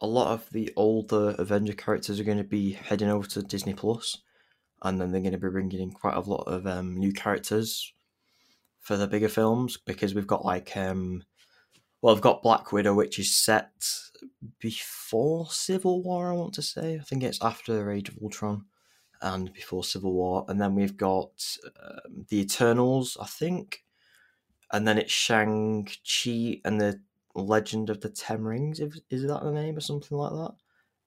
a 0.00 0.06
lot 0.06 0.32
of 0.32 0.48
the 0.50 0.72
older 0.76 1.34
Avenger 1.38 1.72
characters 1.72 2.20
are 2.20 2.24
going 2.24 2.38
to 2.38 2.44
be 2.44 2.72
heading 2.72 3.08
over 3.08 3.26
to 3.28 3.42
Disney 3.42 3.74
Plus, 3.74 4.18
and 4.84 5.00
then 5.00 5.10
they're 5.10 5.20
going 5.20 5.32
to 5.32 5.38
be 5.38 5.48
bringing 5.48 5.80
in 5.80 5.90
quite 5.90 6.14
a 6.14 6.20
lot 6.20 6.44
of 6.46 6.66
um, 6.66 6.96
new 6.96 7.12
characters 7.12 7.92
for 8.80 8.96
the 8.96 9.06
bigger 9.06 9.28
films 9.28 9.76
because 9.76 10.14
we've 10.14 10.26
got 10.26 10.44
like 10.44 10.76
um, 10.76 11.24
well, 12.02 12.14
we've 12.14 12.22
got 12.22 12.42
Black 12.42 12.70
Widow, 12.70 12.94
which 12.94 13.18
is 13.18 13.34
set 13.34 13.72
before 14.60 15.46
Civil 15.50 16.02
War. 16.02 16.28
I 16.28 16.32
want 16.34 16.54
to 16.54 16.62
say, 16.62 16.96
I 16.96 17.02
think 17.02 17.22
it's 17.22 17.42
after 17.42 17.90
Age 17.90 18.10
of 18.10 18.18
Ultron 18.22 18.66
and 19.22 19.52
before 19.54 19.82
Civil 19.82 20.12
War, 20.12 20.44
and 20.48 20.60
then 20.60 20.74
we've 20.74 20.96
got 20.96 21.32
um, 21.82 22.26
the 22.28 22.42
Eternals, 22.42 23.16
I 23.20 23.26
think 23.26 23.84
and 24.74 24.88
then 24.88 24.98
it's 24.98 25.12
Shang 25.12 25.86
Chi 26.04 26.60
and 26.64 26.80
the 26.80 27.00
Legend 27.36 27.90
of 27.90 28.00
the 28.00 28.08
Ten 28.08 28.42
Rings. 28.42 28.80
If, 28.80 28.96
is 29.08 29.22
that 29.22 29.42
the 29.44 29.52
name 29.52 29.76
or 29.76 29.80
something 29.80 30.18
like 30.18 30.32
that? 30.32 30.54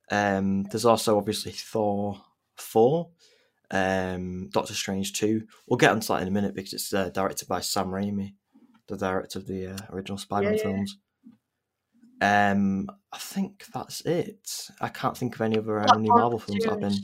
Um, 0.10 0.63
there's 0.63 0.86
also 0.86 1.17
obviously 1.17 1.51
Thor 1.51 2.22
four, 2.55 3.10
um, 3.72 4.50
Doctor 4.52 4.74
Strange 4.74 5.14
two. 5.14 5.44
We'll 5.68 5.78
get 5.78 5.92
onto 5.92 6.08
that 6.08 6.22
in 6.22 6.28
a 6.28 6.32
minute 6.32 6.56
because 6.56 6.74
it's 6.74 6.94
uh, 6.94 7.10
directed 7.10 7.48
by 7.48 7.62
Sam 7.62 7.88
Raimi, 7.88 8.34
the 8.88 8.98
director 8.98 9.40
of 9.40 9.48
the 9.48 9.68
uh, 9.68 9.78
original 9.92 10.18
Spider-Man 10.18 10.54
Yeah, 10.54 10.58
yeah. 10.58 10.64
films. 10.64 10.98
Um, 12.20 12.88
I 13.12 13.18
think 13.18 13.66
that's 13.74 14.02
it. 14.02 14.70
I 14.82 14.90
can't 14.90 15.16
think 15.18 15.36
of 15.36 15.42
any 15.42 15.58
other 15.58 15.80
Black 15.80 15.96
uh, 15.96 16.00
new 16.00 16.10
Marvel 16.10 16.40
films 16.40 16.64
that 16.64 16.72
have 16.72 16.80
been. 16.80 16.98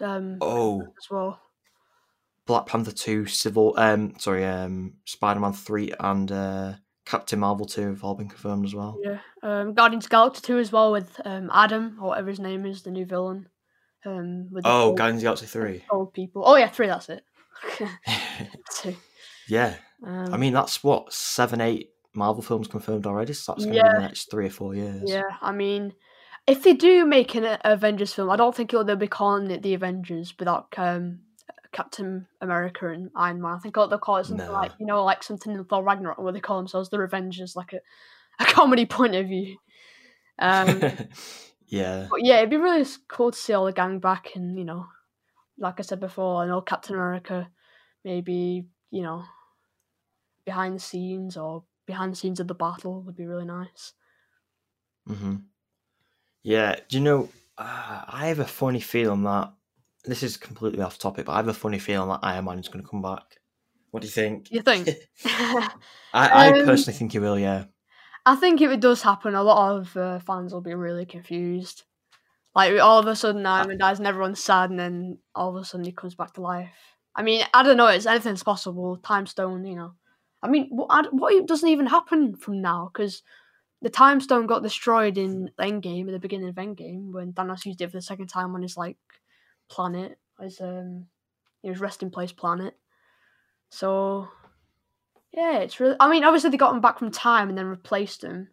Um, 0.00 0.38
Oh, 0.40 0.80
as 0.80 1.10
well. 1.10 1.40
Black 2.46 2.66
Panther 2.66 2.92
two, 2.92 3.26
Civil, 3.26 3.74
um, 3.76 4.14
sorry, 4.18 4.44
um, 4.44 4.94
Spider 5.04 5.40
Man 5.40 5.52
three, 5.52 5.92
and 6.00 6.32
uh, 6.32 6.72
Captain 7.04 7.38
Marvel 7.38 7.66
two 7.66 7.88
have 7.88 8.02
all 8.02 8.14
been 8.14 8.28
confirmed 8.28 8.64
as 8.64 8.74
well. 8.74 8.98
Yeah. 9.02 9.18
Um, 9.42 9.74
Guardians 9.74 10.04
of 10.06 10.10
the 10.10 10.14
Galaxy 10.14 10.42
2 10.42 10.58
as 10.58 10.72
well 10.72 10.90
with 10.92 11.20
um, 11.24 11.50
Adam, 11.52 11.98
or 12.00 12.08
whatever 12.08 12.30
his 12.30 12.40
name 12.40 12.64
is, 12.66 12.82
the 12.82 12.90
new 12.90 13.04
villain. 13.04 13.48
Um, 14.06 14.48
with 14.50 14.64
Oh, 14.66 14.86
gold- 14.88 14.98
Guardians 14.98 15.18
of 15.18 15.20
the 15.22 15.26
Galaxy 15.26 15.46
three. 15.46 15.84
Old 15.90 16.12
people. 16.14 16.42
Oh, 16.46 16.56
yeah, 16.56 16.68
three, 16.68 16.86
that's 16.86 17.08
it. 17.08 17.22
Two. 18.74 18.96
yeah, 19.48 19.74
Um, 20.04 20.32
I 20.32 20.36
mean 20.38 20.52
that's 20.54 20.82
what 20.82 21.12
seven, 21.12 21.60
eight 21.60 21.90
Marvel 22.14 22.42
films 22.42 22.66
confirmed 22.68 23.06
already. 23.06 23.32
So 23.34 23.52
that's 23.52 23.64
going 23.64 23.76
to 23.76 23.82
be 23.82 23.88
the 23.88 24.00
next 24.00 24.30
three 24.30 24.46
or 24.46 24.50
four 24.50 24.74
years. 24.74 25.02
yeah, 25.04 25.22
I 25.42 25.52
mean, 25.52 25.92
if 26.46 26.62
they 26.62 26.72
do 26.72 27.04
make 27.04 27.34
an 27.34 27.58
Avengers 27.64 28.14
film, 28.14 28.30
I 28.30 28.36
don't 28.36 28.54
think 28.56 28.72
it'll, 28.72 28.84
they'll 28.84 28.96
be 28.96 29.06
calling 29.06 29.50
it 29.50 29.62
the 29.62 29.74
Avengers 29.74 30.34
without 30.38 30.72
um, 30.78 31.20
Captain 31.72 32.26
America 32.40 32.88
and 32.88 33.10
Iron 33.14 33.40
Man. 33.42 33.52
I 33.54 33.58
think 33.58 33.74
they'll 33.74 33.98
call 33.98 34.16
it 34.16 34.26
something 34.26 34.46
No. 34.46 34.52
like, 34.52 34.72
you 34.80 34.86
know, 34.86 35.04
like 35.04 35.22
something 35.22 35.52
in 35.52 35.64
Thor 35.64 35.84
Ragnarok 35.84 36.18
where 36.18 36.32
they 36.32 36.40
call 36.40 36.56
themselves 36.56 36.88
the 36.88 36.96
Revengers, 36.96 37.54
like 37.54 37.74
a, 37.74 37.80
a 38.42 38.46
comedy 38.46 38.86
point 38.86 39.14
of 39.14 39.26
view. 39.26 39.56
Um, 40.38 40.80
yeah, 41.70 42.06
But 42.10 42.24
yeah, 42.24 42.38
it'd 42.38 42.50
be 42.50 42.56
really 42.56 42.84
cool 43.08 43.30
to 43.30 43.38
see 43.38 43.52
all 43.52 43.64
the 43.64 43.72
gang 43.72 43.98
back, 44.00 44.34
and 44.34 44.58
you 44.58 44.64
know, 44.64 44.86
like 45.56 45.78
I 45.78 45.82
said 45.82 46.00
before, 46.00 46.42
I 46.42 46.46
know 46.46 46.60
Captain 46.60 46.94
America, 46.94 47.48
maybe 48.04 48.66
you 48.90 49.02
know, 49.02 49.24
behind 50.44 50.74
the 50.76 50.80
scenes 50.80 51.36
or 51.36 51.64
behind 51.86 52.12
the 52.12 52.16
scenes 52.16 52.40
of 52.40 52.48
the 52.48 52.54
battle 52.54 53.02
would 53.02 53.16
be 53.16 53.26
really 53.26 53.44
nice. 53.46 53.92
Mm-hmm. 55.08 55.36
yeah. 56.42 56.76
Do 56.88 56.98
you 56.98 57.02
know? 57.04 57.28
Uh, 57.56 58.02
I 58.08 58.26
have 58.28 58.38
a 58.38 58.44
funny 58.46 58.80
feeling 58.80 59.22
that 59.24 59.52
this 60.04 60.22
is 60.22 60.36
completely 60.36 60.80
off 60.82 60.98
topic, 60.98 61.26
but 61.26 61.32
I 61.32 61.36
have 61.36 61.48
a 61.48 61.54
funny 61.54 61.78
feeling 61.78 62.08
that 62.08 62.20
Iron 62.22 62.46
Man 62.46 62.58
is 62.58 62.68
going 62.68 62.84
to 62.84 62.90
come 62.90 63.02
back. 63.02 63.38
What 63.90 64.00
do 64.00 64.06
you 64.06 64.12
think? 64.12 64.50
You 64.50 64.62
think? 64.62 64.88
I, 65.24 65.70
I 66.12 66.48
Um, 66.60 66.64
personally 66.64 66.96
think 66.98 67.12
he 67.12 67.18
will. 67.18 67.38
Yeah. 67.38 67.64
I 68.26 68.36
think 68.36 68.60
if 68.60 68.70
it 68.70 68.80
does 68.80 69.02
happen, 69.02 69.34
a 69.34 69.42
lot 69.42 69.76
of 69.76 69.96
uh, 69.96 70.18
fans 70.20 70.52
will 70.52 70.60
be 70.60 70.74
really 70.74 71.06
confused. 71.06 71.84
Like 72.54 72.78
all 72.80 72.98
of 72.98 73.06
a 73.06 73.16
sudden, 73.16 73.46
Iron 73.46 73.68
Man 73.68 73.78
dies 73.78 73.98
and 73.98 74.08
everyone's 74.08 74.42
sad, 74.42 74.70
and 74.70 74.78
then 74.78 75.18
all 75.34 75.50
of 75.56 75.62
a 75.62 75.64
sudden 75.64 75.86
he 75.86 75.92
comes 75.92 76.14
back 76.14 76.34
to 76.34 76.40
life. 76.40 76.70
I 77.14 77.22
mean, 77.22 77.44
I 77.54 77.62
don't 77.62 77.76
know. 77.76 77.86
It's 77.88 78.06
anything's 78.06 78.42
possible. 78.42 78.96
Time 78.98 79.26
stone, 79.26 79.64
you 79.64 79.76
know. 79.76 79.94
I 80.42 80.48
mean, 80.48 80.68
what, 80.70 81.12
what 81.12 81.46
doesn't 81.46 81.68
even 81.68 81.86
happen 81.86 82.34
from 82.36 82.60
now 82.62 82.90
because 82.92 83.22
the 83.82 83.90
time 83.90 84.20
stone 84.20 84.46
got 84.46 84.62
destroyed 84.62 85.18
in 85.18 85.50
Endgame 85.60 86.06
at 86.08 86.12
the 86.12 86.18
beginning 86.18 86.48
of 86.48 86.56
Endgame 86.56 87.12
when 87.12 87.32
Thanos 87.32 87.66
used 87.66 87.80
it 87.80 87.88
for 87.90 87.98
the 87.98 88.02
second 88.02 88.28
time 88.28 88.54
on 88.54 88.62
his 88.62 88.76
like 88.76 88.98
planet, 89.70 90.18
his 90.40 90.60
um, 90.60 91.06
his 91.62 91.80
resting 91.80 92.10
place 92.10 92.32
planet. 92.32 92.76
So 93.70 94.28
yeah, 95.32 95.58
it's 95.58 95.78
really. 95.80 95.96
I 96.00 96.10
mean, 96.10 96.24
obviously 96.24 96.50
they 96.50 96.56
got 96.56 96.74
him 96.74 96.80
back 96.80 96.98
from 96.98 97.10
time 97.10 97.48
and 97.48 97.56
then 97.58 97.66
replaced 97.66 98.22
him. 98.24 98.48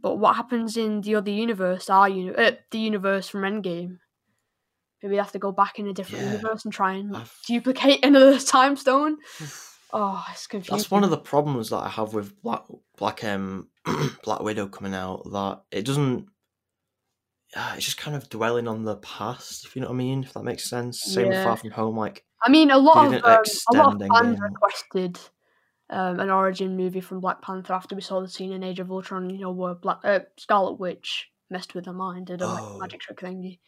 But 0.00 0.16
what 0.16 0.36
happens 0.36 0.76
in 0.76 1.00
the 1.00 1.16
other 1.16 1.30
universe, 1.30 1.90
our 1.90 2.08
uni- 2.08 2.34
uh, 2.36 2.52
the 2.70 2.78
universe 2.78 3.28
from 3.28 3.42
Endgame? 3.42 3.98
Maybe 5.02 5.12
they 5.14 5.18
have 5.18 5.32
to 5.32 5.38
go 5.38 5.52
back 5.52 5.78
in 5.78 5.86
a 5.88 5.92
different 5.92 6.24
Yeah. 6.24 6.32
universe 6.32 6.64
and 6.64 6.72
try 6.72 6.94
and 6.94 7.16
I've- 7.16 7.30
duplicate 7.46 8.04
another 8.04 8.38
time 8.38 8.76
stone. 8.76 9.16
Oh, 9.90 10.22
it's 10.30 10.46
confusing. 10.46 10.76
That's 10.76 10.90
one 10.90 11.02
of 11.02 11.08
the 11.08 11.16
problems 11.16 11.70
that 11.70 11.78
I 11.78 11.88
have 11.88 12.12
with 12.12 12.42
Black 12.42 12.62
Black 12.98 13.24
um 13.24 13.68
Black 14.22 14.40
Widow 14.42 14.68
coming 14.68 14.92
out. 14.94 15.22
That 15.32 15.62
it 15.70 15.86
doesn't. 15.86 16.26
Yeah, 17.56 17.74
it's 17.74 17.86
just 17.86 17.96
kind 17.96 18.14
of 18.14 18.28
dwelling 18.28 18.68
on 18.68 18.84
the 18.84 18.96
past. 18.96 19.64
If 19.64 19.74
you 19.74 19.80
know 19.80 19.88
what 19.88 19.94
I 19.94 19.96
mean, 19.96 20.24
if 20.24 20.34
that 20.34 20.44
makes 20.44 20.68
sense. 20.68 21.00
Same 21.00 21.28
with 21.28 21.42
Far 21.42 21.56
From 21.56 21.70
Home. 21.70 21.96
Like 21.96 22.22
I 22.42 22.50
mean, 22.50 22.70
a 22.70 22.76
lot 22.76 23.06
of 23.06 23.14
um, 23.24 23.42
a 23.72 23.78
lot 23.78 23.94
of 24.02 24.08
fans 24.14 24.38
requested 24.38 25.18
um, 25.90 26.20
an 26.20 26.30
origin 26.30 26.76
movie 26.76 27.00
from 27.00 27.20
Black 27.20 27.42
Panther 27.42 27.72
after 27.74 27.94
we 27.94 28.02
saw 28.02 28.20
the 28.20 28.28
scene 28.28 28.52
in 28.52 28.62
Age 28.64 28.80
of 28.80 28.90
Ultron, 28.90 29.30
you 29.30 29.40
know, 29.40 29.52
where 29.52 29.74
Black 29.74 30.00
uh, 30.04 30.20
Scarlet 30.38 30.74
Witch 30.80 31.30
messed 31.50 31.74
with 31.74 31.86
her 31.86 31.92
mind, 31.92 32.26
did 32.26 32.42
a 32.42 32.48
like, 32.48 32.64
Oh. 32.64 32.78
magic 32.80 33.00
trick 33.00 33.18
thingy, 33.18 33.60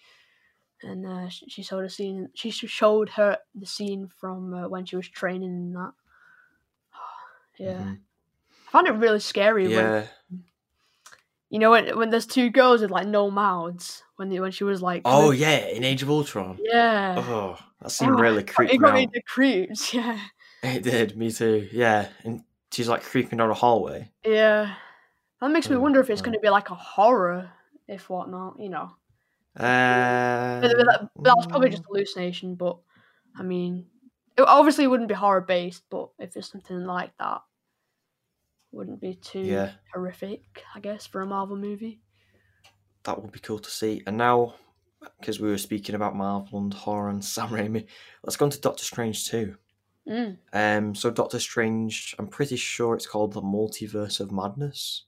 and 0.83 1.07
uh, 1.07 1.29
she, 1.29 1.49
she 1.51 1.63
showed 1.63 1.85
a 1.85 1.91
scene. 1.91 2.31
She 2.35 2.51
showed 2.53 3.11
her 3.11 3.39
the 3.55 3.67
scene 3.67 4.09
from 4.09 4.55
uh, 4.55 4.69
when 4.69 4.87
she 4.87 4.97
was 4.97 5.09
training 5.09 5.51
and 5.51 5.77
that. 5.77 5.93
yeah, 7.59 7.83
Mhm. 7.83 8.01
I 8.69 8.71
found 8.73 8.89
it 8.89 8.93
really 8.93 9.21
scary. 9.21 9.69
When, 9.69 9.97
Yeah. 9.97 10.09
you 11.49 11.59
know, 11.59 11.71
when 11.71 11.97
when 11.97 12.11
there's 12.11 12.27
two 12.27 12.51
girls 12.51 12.81
with 12.81 12.91
like 12.91 13.07
no 13.09 13.31
mouths. 13.31 14.03
When 14.17 14.29
the, 14.29 14.41
when 14.41 14.53
she 14.53 14.65
was 14.65 14.83
like, 14.83 15.03
Oh 15.05 15.31
yeah, 15.31 15.67
in 15.67 15.83
Age 15.85 16.03
of 16.03 16.11
Ultron. 16.11 16.59
yeah, 16.59 17.17
Oh, 17.17 17.59
that 17.81 17.91
seemed 17.91 18.19
Oh, 18.19 18.21
really 18.21 18.43
it 18.69 18.79
creepy. 18.79 18.79
got 18.79 18.95
me 18.95 19.09
the 19.13 19.23
creeps. 19.23 19.95
Yeah, 19.95 20.21
It 20.63 20.83
did, 20.83 21.17
me 21.17 21.31
two. 21.33 21.69
Yeah, 21.73 22.09
and 22.25 22.43
she's 22.73 22.89
like 22.89 23.03
creeping 23.03 23.39
down 23.39 23.51
a 23.51 23.55
hallway. 23.55 24.11
yeah. 24.25 24.75
That 25.41 25.51
makes 25.51 25.71
me 25.71 25.77
Oh, 25.77 25.81
wonder 25.81 26.01
if 26.01 26.11
it's 26.11 26.21
going 26.21 26.35
to 26.35 26.41
be 26.41 26.51
like 26.51 26.69
a 26.69 26.75
horror, 26.75 27.51
if 27.89 28.11
whatnot. 28.11 28.61
You 28.61 28.69
know. 28.69 28.91
Uh, 29.57 30.61
that, 30.61 31.09
that 31.25 31.35
was 31.37 31.47
probably 31.47 31.71
just 31.71 31.85
hallucination, 31.87 32.55
but 32.57 32.79
I 33.37 33.43
mean, 33.43 33.87
it 34.37 34.43
obviously 34.43 34.87
wouldn't 34.87 35.09
be 35.09 35.15
horror 35.15 35.41
based, 35.41 35.85
but 35.91 36.11
if 36.19 36.37
it's 36.37 36.51
something 36.51 36.85
like 36.85 37.13
that, 37.19 37.41
wouldn't 38.71 39.01
be 39.01 39.15
too 39.15 39.41
Yeah. 39.41 39.73
horrific, 39.95 40.63
I 40.75 40.81
guess, 40.81 41.07
for 41.07 41.23
a 41.23 41.27
Marvel 41.27 41.57
movie. 41.57 42.01
that 43.05 43.21
would 43.21 43.33
be 43.33 43.41
cool 43.41 43.59
to 43.59 43.71
see. 43.71 44.03
And 44.07 44.19
now, 44.19 44.55
because 45.19 45.41
we 45.41 45.49
were 45.49 45.57
speaking 45.59 45.95
about 45.95 46.15
Marvel 46.15 46.59
and 46.59 46.73
horror 46.73 47.09
and 47.09 47.25
Sam 47.25 47.49
Raimi, 47.49 47.87
let's 48.23 48.37
go 48.37 48.45
on 48.45 48.51
to 48.51 48.61
Doctor 48.61 48.85
Strange 48.85 49.27
too. 49.27 49.57
Mm. 50.11 50.39
Um, 50.53 50.95
so 50.95 51.11
Doctor 51.11 51.39
Strange, 51.39 52.17
I'm 52.19 52.27
pretty 52.27 52.57
sure 52.57 52.95
it's 52.95 53.07
called 53.07 53.33
the 53.33 53.43
Multiverse 53.43 54.19
of 54.19 54.33
Madness. 54.33 55.05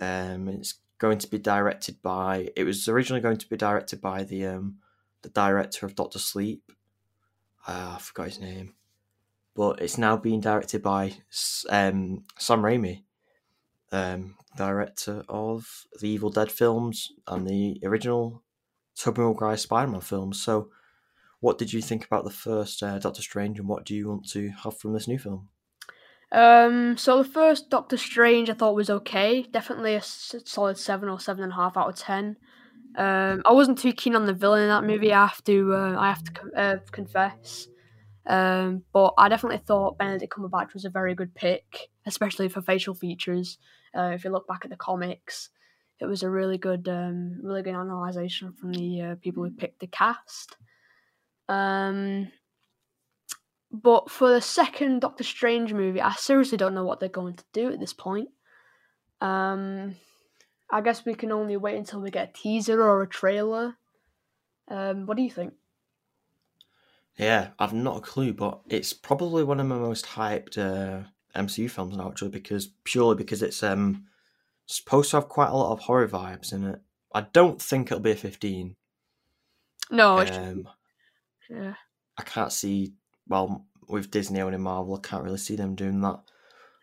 Um, 0.00 0.48
it's 0.48 0.74
going 0.98 1.18
to 1.18 1.30
be 1.30 1.38
directed 1.38 2.02
by. 2.02 2.48
It 2.56 2.64
was 2.64 2.88
originally 2.88 3.20
going 3.20 3.36
to 3.36 3.48
be 3.48 3.56
directed 3.56 4.00
by 4.00 4.24
the 4.24 4.46
um, 4.46 4.78
the 5.22 5.28
director 5.28 5.86
of 5.86 5.94
Doctor 5.94 6.18
Sleep. 6.18 6.72
Ah, 7.66 7.96
I 7.96 7.98
forgot 7.98 8.26
his 8.26 8.40
name, 8.40 8.74
but 9.54 9.80
it's 9.80 9.98
now 9.98 10.16
being 10.16 10.40
directed 10.40 10.82
by 10.82 11.14
um, 11.68 12.24
Sam 12.38 12.62
Raimi, 12.62 13.02
um, 13.92 14.34
director 14.56 15.22
of 15.28 15.86
the 16.00 16.08
Evil 16.08 16.30
Dead 16.30 16.50
films 16.50 17.12
and 17.26 17.46
the 17.46 17.78
original 17.84 18.42
Tobey 18.96 19.22
Maguire 19.22 19.56
Spider-Man 19.56 20.00
films. 20.00 20.40
So, 20.42 20.70
what 21.40 21.58
did 21.58 21.72
you 21.72 21.80
think 21.80 22.04
about 22.04 22.24
the 22.24 22.30
first 22.30 22.82
uh, 22.82 22.98
Doctor 22.98 23.22
Strange, 23.22 23.58
and 23.58 23.68
what 23.68 23.84
do 23.84 23.94
you 23.94 24.08
want 24.08 24.28
to 24.30 24.50
have 24.64 24.78
from 24.78 24.92
this 24.92 25.08
new 25.08 25.18
film? 25.18 25.48
Um, 26.30 26.98
so 26.98 27.22
the 27.22 27.28
first 27.28 27.70
Doctor 27.70 27.96
Strange 27.96 28.50
I 28.50 28.54
thought 28.54 28.74
was 28.74 28.90
okay, 28.90 29.42
definitely 29.42 29.94
a 29.94 30.02
solid 30.02 30.76
seven 30.78 31.08
or 31.08 31.18
seven 31.18 31.42
and 31.44 31.52
a 31.52 31.56
half 31.56 31.76
out 31.76 31.88
of 31.88 31.96
ten. 31.96 32.36
Um, 32.96 33.42
I 33.46 33.52
wasn't 33.52 33.78
too 33.78 33.92
keen 33.92 34.16
on 34.16 34.26
the 34.26 34.34
villain 34.34 34.62
in 34.62 34.68
that 34.68 34.84
movie. 34.84 35.12
I 35.12 35.26
have 35.26 35.44
to, 35.44 35.74
uh, 35.74 35.96
I 35.98 36.08
have 36.08 36.24
to 36.24 36.32
uh, 36.56 36.76
confess. 36.90 37.68
Um, 38.26 38.82
but 38.92 39.14
I 39.16 39.28
definitely 39.28 39.62
thought 39.64 39.98
Benedict 39.98 40.32
Cumberbatch 40.32 40.74
was 40.74 40.84
a 40.84 40.90
very 40.90 41.14
good 41.14 41.34
pick, 41.34 41.88
especially 42.06 42.48
for 42.48 42.60
facial 42.60 42.94
features. 42.94 43.58
Uh, 43.96 44.10
if 44.14 44.24
you 44.24 44.30
look 44.30 44.46
back 44.46 44.64
at 44.64 44.70
the 44.70 44.76
comics, 44.76 45.48
it 46.00 46.06
was 46.06 46.22
a 46.22 46.30
really 46.30 46.58
good, 46.58 46.88
um, 46.88 47.40
really 47.42 47.62
good 47.62 47.74
analyzation 47.74 48.52
from 48.52 48.72
the 48.72 49.00
uh, 49.00 49.14
people 49.22 49.44
who 49.44 49.50
picked 49.50 49.80
the 49.80 49.86
cast. 49.86 50.56
Um, 51.48 52.30
but 53.70 54.10
for 54.10 54.30
the 54.30 54.40
second 54.40 55.00
Doctor 55.00 55.24
Strange 55.24 55.72
movie, 55.72 56.00
I 56.00 56.12
seriously 56.12 56.58
don't 56.58 56.74
know 56.74 56.84
what 56.84 57.00
they're 57.00 57.08
going 57.08 57.34
to 57.34 57.44
do 57.52 57.70
at 57.72 57.80
this 57.80 57.92
point. 57.92 58.28
Um, 59.20 59.96
I 60.70 60.80
guess 60.80 61.04
we 61.04 61.14
can 61.14 61.32
only 61.32 61.56
wait 61.56 61.76
until 61.76 62.00
we 62.00 62.10
get 62.10 62.30
a 62.30 62.32
teaser 62.32 62.82
or 62.82 63.02
a 63.02 63.08
trailer. 63.08 63.76
Um, 64.68 65.06
what 65.06 65.16
do 65.16 65.22
you 65.22 65.30
think? 65.30 65.54
Yeah, 67.18 67.48
I've 67.58 67.74
not 67.74 67.98
a 67.98 68.00
clue, 68.00 68.32
but 68.32 68.60
it's 68.68 68.92
probably 68.92 69.42
one 69.42 69.60
of 69.60 69.66
my 69.66 69.76
most 69.76 70.06
hyped 70.06 70.56
uh, 70.56 71.08
MCU 71.34 71.70
films 71.70 71.96
now, 71.96 72.08
actually, 72.08 72.30
because 72.30 72.68
purely 72.84 73.16
because 73.16 73.42
it's 73.42 73.62
um 73.62 74.04
supposed 74.66 75.10
to 75.10 75.16
have 75.16 75.28
quite 75.28 75.48
a 75.48 75.56
lot 75.56 75.72
of 75.72 75.80
horror 75.80 76.06
vibes 76.08 76.52
in 76.52 76.64
it. 76.64 76.80
I 77.12 77.22
don't 77.22 77.60
think 77.60 77.88
it'll 77.88 78.00
be 78.00 78.12
a 78.12 78.16
fifteen. 78.16 78.76
No, 79.90 80.18
it's, 80.18 80.36
Um, 80.36 80.68
yeah, 81.50 81.74
I 82.18 82.22
can't 82.22 82.52
see. 82.52 82.94
Well, 83.26 83.66
with 83.88 84.10
Disney 84.10 84.40
owning 84.40 84.60
Marvel, 84.62 84.96
I 84.96 85.06
can't 85.06 85.22
really 85.24 85.38
see 85.38 85.56
them 85.56 85.74
doing 85.74 86.00
that. 86.02 86.20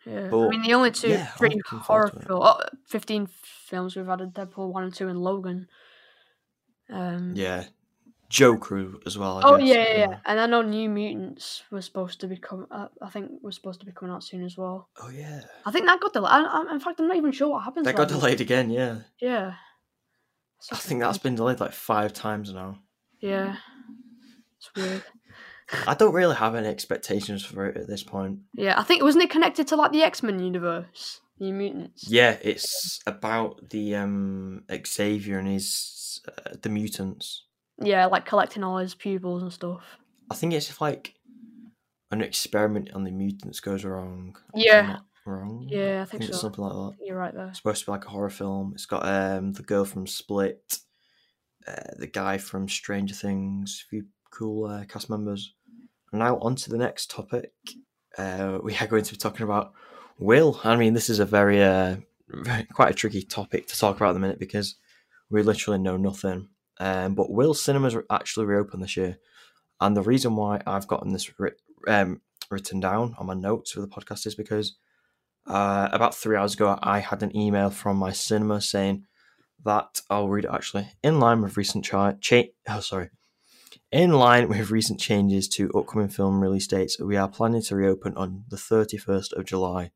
yeah. 0.06 0.28
I 0.32 0.48
mean, 0.48 0.62
the 0.62 0.74
only 0.74 0.90
two 0.92 1.08
yeah, 1.08 1.28
I'm 1.32 1.38
three 1.38 1.48
looking 1.50 1.80
forward 1.80 1.82
horror 1.82 2.10
to 2.10 2.18
it. 2.18 2.26
film, 2.26 2.40
oh, 2.42 2.60
fifteen 2.86 3.26
films 3.26 3.96
we've 3.96 4.06
had 4.06 4.20
are 4.20 4.26
Deadpool 4.26 4.72
one 4.72 4.84
and 4.84 4.94
two 4.94 5.08
and 5.08 5.20
Logan. 5.22 5.68
Um, 6.88 7.32
Yeah, 7.34 7.64
Joker 8.28 8.92
as 9.06 9.18
well. 9.18 9.38
I 9.38 9.42
Oh 9.44 9.58
guess, 9.58 9.68
yeah, 9.68 9.74
yeah, 9.74 9.98
yeah, 10.10 10.18
and 10.24 10.38
I 10.40 10.46
know 10.46 10.62
New 10.62 10.88
Mutants 10.88 11.62
was 11.70 11.84
supposed 11.84 12.20
to 12.20 12.28
be 12.28 12.36
coming, 12.36 12.66
Uh, 12.70 12.88
I 13.02 13.10
think 13.10 13.30
was 13.42 13.54
supposed 13.56 13.80
to 13.80 13.86
be 13.86 13.92
coming 13.92 14.14
out 14.14 14.22
soon 14.24 14.44
as 14.44 14.56
well. 14.56 14.88
Oh 15.02 15.08
yeah, 15.10 15.42
I 15.64 15.70
think 15.72 15.86
that 15.86 16.00
got 16.00 16.12
delayed. 16.12 16.30
I, 16.32 16.42
I, 16.44 16.72
in 16.74 16.80
fact, 16.80 17.00
I'm 17.00 17.08
not 17.08 17.16
even 17.16 17.32
sure 17.32 17.48
what 17.48 17.64
happens. 17.64 17.84
that 17.86 17.96
got 17.96 18.08
movie. 18.08 18.20
delayed 18.20 18.40
again. 18.40 18.70
Yeah, 18.70 18.98
Yeah. 19.20 19.54
I 20.72 20.76
think 20.76 21.00
that's 21.00 21.18
been 21.18 21.34
delayed 21.34 21.60
like 21.60 21.72
five 21.72 22.12
times 22.12 22.52
now. 22.52 22.78
Yeah. 23.20 23.56
It's 24.74 24.86
weird. 24.86 25.02
I 25.86 25.94
don't 25.94 26.14
really 26.14 26.36
have 26.36 26.54
any 26.54 26.68
expectations 26.68 27.44
for 27.44 27.66
it 27.66 27.76
at 27.76 27.88
this 27.88 28.04
point. 28.04 28.38
Yeah, 28.54 28.78
I 28.78 28.84
think 28.84 29.02
wasn't 29.02 29.24
it 29.24 29.30
connected 29.30 29.66
to 29.68 29.76
like 29.76 29.92
the 29.92 30.02
X 30.02 30.22
Men 30.22 30.38
universe, 30.38 31.20
New 31.40 31.52
Mutants? 31.52 32.08
Yeah, 32.08 32.36
it's 32.40 33.00
about 33.06 33.70
the 33.70 33.96
um 33.96 34.64
Xavier 34.86 35.38
and 35.38 35.48
his 35.48 36.20
uh, 36.28 36.54
the 36.62 36.68
mutants. 36.68 37.44
Yeah, 37.78 38.06
like 38.06 38.26
collecting 38.26 38.62
all 38.62 38.78
his 38.78 38.94
pupils 38.94 39.42
and 39.42 39.52
stuff. 39.52 39.82
I 40.30 40.34
think 40.34 40.52
it's 40.52 40.70
if 40.70 40.80
like 40.80 41.14
an 42.10 42.20
experiment 42.22 42.92
on 42.94 43.02
the 43.04 43.10
mutants 43.10 43.60
goes 43.60 43.84
wrong. 43.84 44.36
Yeah. 44.54 44.98
wrong. 45.26 45.66
Yeah, 45.68 45.98
I 45.98 46.02
I 46.02 46.04
think, 46.04 46.20
think 46.22 46.30
it's 46.30 46.40
something 46.40 46.64
like 46.64 46.72
that. 46.72 47.04
You're 47.04 47.18
right 47.18 47.34
there. 47.34 47.48
It's 47.48 47.58
supposed 47.58 47.80
to 47.80 47.86
be 47.86 47.92
like 47.92 48.06
a 48.06 48.10
horror 48.10 48.30
film. 48.30 48.72
It's 48.74 48.86
got 48.86 49.04
um 49.04 49.52
the 49.52 49.64
girl 49.64 49.84
from 49.84 50.06
Split, 50.06 50.78
uh, 51.66 51.94
the 51.98 52.06
guy 52.06 52.38
from 52.38 52.68
Stranger 52.68 53.14
Things, 53.14 53.84
a 53.84 53.88
few 53.90 54.04
cool 54.36 54.66
uh, 54.66 54.84
cast 54.84 55.08
members. 55.10 55.54
Now 56.12 56.38
on 56.38 56.56
to 56.56 56.70
the 56.70 56.78
next 56.78 57.10
topic. 57.10 57.52
Uh, 58.16 58.58
we 58.62 58.76
are 58.76 58.86
going 58.86 59.04
to 59.04 59.12
be 59.12 59.18
talking 59.18 59.44
about 59.44 59.72
Will. 60.18 60.60
I 60.64 60.76
mean, 60.76 60.94
this 60.94 61.10
is 61.10 61.18
a 61.18 61.24
very, 61.24 61.62
uh, 61.62 61.96
quite 62.72 62.90
a 62.90 62.94
tricky 62.94 63.22
topic 63.22 63.66
to 63.68 63.78
talk 63.78 63.96
about 63.96 64.10
at 64.10 64.12
the 64.14 64.20
minute 64.20 64.38
because 64.38 64.76
we 65.30 65.42
literally 65.42 65.78
know 65.78 65.96
nothing. 65.96 66.48
Um, 66.78 67.14
but 67.14 67.30
Will 67.30 67.54
cinemas 67.54 67.96
actually 68.10 68.46
reopened 68.46 68.82
this 68.82 68.96
year, 68.96 69.18
and 69.80 69.96
the 69.96 70.02
reason 70.02 70.36
why 70.36 70.60
I've 70.66 70.86
gotten 70.86 71.12
this 71.12 71.30
um, 71.88 72.20
written 72.50 72.80
down 72.80 73.14
on 73.18 73.26
my 73.26 73.34
notes 73.34 73.72
for 73.72 73.80
the 73.80 73.88
podcast 73.88 74.26
is 74.26 74.34
because 74.34 74.76
uh, 75.46 75.88
about 75.92 76.14
three 76.14 76.36
hours 76.36 76.54
ago, 76.54 76.78
I 76.82 76.98
had 76.98 77.22
an 77.22 77.34
email 77.36 77.70
from 77.70 77.96
my 77.96 78.12
cinema 78.12 78.60
saying 78.60 79.06
that 79.64 80.02
I'll 80.10 80.28
read 80.28 80.44
it 80.44 80.50
actually. 80.52 80.88
In 81.02 81.18
line 81.18 81.40
with 81.40 81.56
recent 81.56 81.84
cha- 81.84 82.12
cha- 82.20 82.52
oh 82.68 82.80
sorry, 82.80 83.10
in 83.92 84.12
line 84.12 84.48
with 84.48 84.70
recent 84.70 85.00
changes 85.00 85.48
to 85.50 85.70
upcoming 85.70 86.08
film 86.08 86.40
release 86.40 86.66
dates, 86.66 86.98
we 87.00 87.16
are 87.16 87.28
planning 87.28 87.62
to 87.62 87.76
reopen 87.76 88.16
on 88.16 88.44
the 88.48 88.56
thirty 88.56 88.96
first 88.96 89.32
of 89.32 89.44
July. 89.44 89.92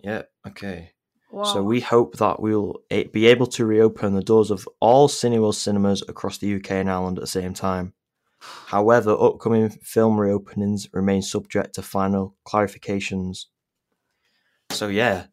Yeah. 0.00 0.22
Okay. 0.46 0.92
Wow. 1.30 1.44
So 1.44 1.62
we 1.62 1.80
hope 1.80 2.16
that 2.18 2.40
we'll 2.40 2.80
be 2.88 3.26
able 3.26 3.46
to 3.48 3.66
reopen 3.66 4.14
the 4.14 4.22
doors 4.22 4.50
of 4.50 4.68
all 4.80 5.08
Cineworld 5.08 5.54
cinemas 5.54 6.02
across 6.08 6.38
the 6.38 6.54
UK 6.54 6.70
and 6.72 6.90
Ireland 6.90 7.18
at 7.18 7.22
the 7.22 7.26
same 7.26 7.52
time. 7.52 7.94
However, 8.38 9.16
upcoming 9.18 9.68
film 9.70 10.16
reopenings 10.16 10.88
remain 10.92 11.22
subject 11.22 11.74
to 11.74 11.82
final 11.82 12.36
clarifications. 12.46 13.46
So 14.70 14.88
yeah, 14.88 15.26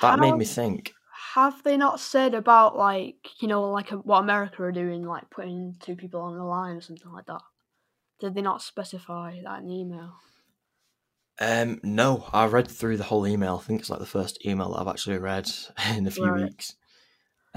that 0.00 0.18
made 0.18 0.36
me 0.36 0.44
think. 0.44 0.92
Have 1.34 1.62
they 1.62 1.76
not 1.76 2.00
said 2.00 2.34
about 2.34 2.76
like 2.76 3.30
you 3.40 3.48
know 3.48 3.70
like 3.70 3.88
what 3.90 4.20
America 4.20 4.62
are 4.64 4.72
doing, 4.72 5.04
like 5.04 5.30
putting 5.30 5.76
two 5.80 5.96
people 5.96 6.20
on 6.20 6.36
the 6.36 6.44
line 6.44 6.76
or 6.76 6.80
something 6.80 7.10
like 7.12 7.26
that? 7.26 7.42
Did 8.20 8.34
they 8.34 8.42
not 8.42 8.62
specify 8.62 9.40
that 9.42 9.60
in 9.60 9.66
the 9.68 9.74
email? 9.80 10.18
Um, 11.40 11.80
no, 11.82 12.28
I 12.32 12.46
read 12.46 12.68
through 12.68 12.98
the 12.98 13.04
whole 13.04 13.26
email. 13.26 13.56
I 13.56 13.62
think 13.66 13.80
it's 13.80 13.90
like 13.90 13.98
the 14.00 14.06
first 14.06 14.44
email 14.46 14.70
that 14.72 14.80
I've 14.80 14.88
actually 14.88 15.18
read 15.18 15.50
in 15.96 16.06
a 16.06 16.10
few 16.10 16.32
Right. 16.32 16.34
weeks. 16.34 16.76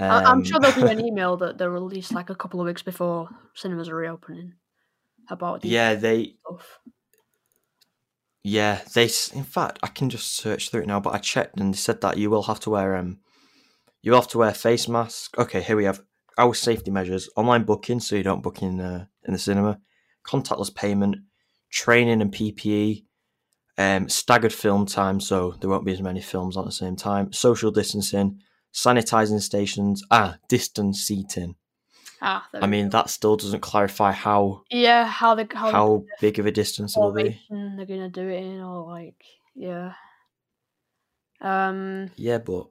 I- 0.08 0.22
I'm 0.26 0.42
Um, 0.42 0.44
sure 0.44 0.58
there'll 0.60 0.74
be 0.74 0.88
an 0.88 1.00
email 1.04 1.36
that 1.38 1.58
they'll 1.58 1.68
release 1.68 2.14
like 2.14 2.30
a 2.30 2.34
couple 2.34 2.60
of 2.60 2.66
weeks 2.66 2.82
before 2.82 3.28
cinemas 3.54 3.88
are 3.88 3.96
reopening 3.96 4.54
about 5.30 5.62
the 5.62 5.72
yeah, 5.72 5.94
they 5.94 6.36
stuff. 6.46 6.80
Yeah, 8.42 8.82
they. 8.94 9.04
In 9.34 9.44
fact, 9.44 9.78
I 9.82 9.88
can 9.88 10.08
just 10.08 10.28
search 10.36 10.70
through 10.70 10.82
it 10.82 10.86
now. 10.86 11.00
But 11.00 11.14
I 11.14 11.18
checked, 11.18 11.58
and 11.58 11.74
they 11.74 11.76
said 11.76 12.00
that 12.00 12.16
you 12.18 12.30
will 12.30 12.44
have 12.44 12.60
to 12.60 12.70
wear 12.70 12.96
um, 12.96 13.20
you 14.06 14.12
have 14.12 14.28
to 14.28 14.38
wear 14.38 14.54
face 14.54 14.86
masks. 14.86 15.30
Okay, 15.36 15.60
here 15.60 15.76
we 15.76 15.84
have 15.84 16.00
our 16.38 16.54
safety 16.54 16.92
measures: 16.92 17.28
online 17.34 17.64
booking, 17.64 17.98
so 17.98 18.14
you 18.14 18.22
don't 18.22 18.42
book 18.42 18.62
in 18.62 18.80
uh, 18.80 19.06
in 19.24 19.32
the 19.32 19.38
cinema, 19.38 19.80
contactless 20.24 20.72
payment, 20.72 21.16
training 21.70 22.22
and 22.22 22.32
PPE, 22.32 23.04
Um, 23.78 24.08
staggered 24.08 24.52
film 24.52 24.86
time, 24.86 25.18
so 25.20 25.56
there 25.58 25.68
won't 25.68 25.84
be 25.84 25.92
as 25.92 26.00
many 26.00 26.20
films 26.20 26.56
on 26.56 26.62
at 26.62 26.66
the 26.66 26.72
same 26.84 26.94
time. 26.94 27.32
Social 27.32 27.72
distancing, 27.72 28.40
sanitizing 28.72 29.40
stations, 29.42 30.04
ah, 30.12 30.38
distance 30.48 31.00
seating. 31.00 31.56
Ah, 32.22 32.48
I 32.54 32.66
mean, 32.68 32.90
that 32.90 33.10
still 33.10 33.36
doesn't 33.36 33.60
clarify 33.60 34.12
how 34.12 34.62
yeah, 34.70 35.04
how 35.04 35.34
the 35.34 35.48
how, 35.52 35.72
how 35.72 36.04
big 36.20 36.38
of 36.38 36.46
a 36.46 36.52
distance 36.52 36.96
it 36.96 37.00
will 37.00 37.12
be. 37.12 37.40
they're 37.50 37.86
gonna 37.86 38.08
do 38.08 38.28
it 38.28 38.44
in, 38.44 38.60
or 38.60 38.86
like, 38.86 39.20
yeah. 39.56 39.94
Um, 41.40 42.10
Yeah, 42.16 42.38
but 42.38 42.68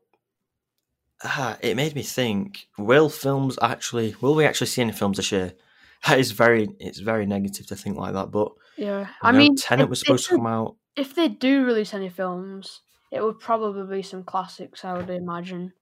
ah, 1.25 1.57
it 1.61 1.75
made 1.75 1.95
me 1.95 2.03
think: 2.03 2.67
Will 2.77 3.09
films 3.09 3.57
actually? 3.61 4.15
Will 4.21 4.35
we 4.35 4.45
actually 4.45 4.67
see 4.67 4.81
any 4.81 4.91
films 4.93 5.17
this 5.17 5.31
year? 5.31 5.53
That 6.07 6.19
is 6.19 6.31
very. 6.31 6.69
It's 6.79 6.99
very 6.99 7.25
negative 7.25 7.65
to 7.67 7.75
think 7.75 7.97
like 7.97 8.13
that. 8.13 8.29
But 8.29 8.51
yeah. 8.77 9.07
I 9.23 9.31
know, 9.31 9.39
mean, 9.39 9.55
Tenet 9.55 9.89
was 9.89 10.01
supposed 10.01 10.27
to 10.27 10.35
come 10.35 10.45
out. 10.45 10.75
if 10.95 11.15
they 11.15 11.27
do 11.29 11.65
release 11.65 11.95
any 11.95 12.09
films, 12.09 12.81
it 13.11 13.23
would 13.23 13.39
probably 13.39 13.97
be 13.97 14.03
some 14.03 14.23
classics, 14.23 14.85
I 14.85 14.93
would 14.93 15.09
imagine, 15.09 15.73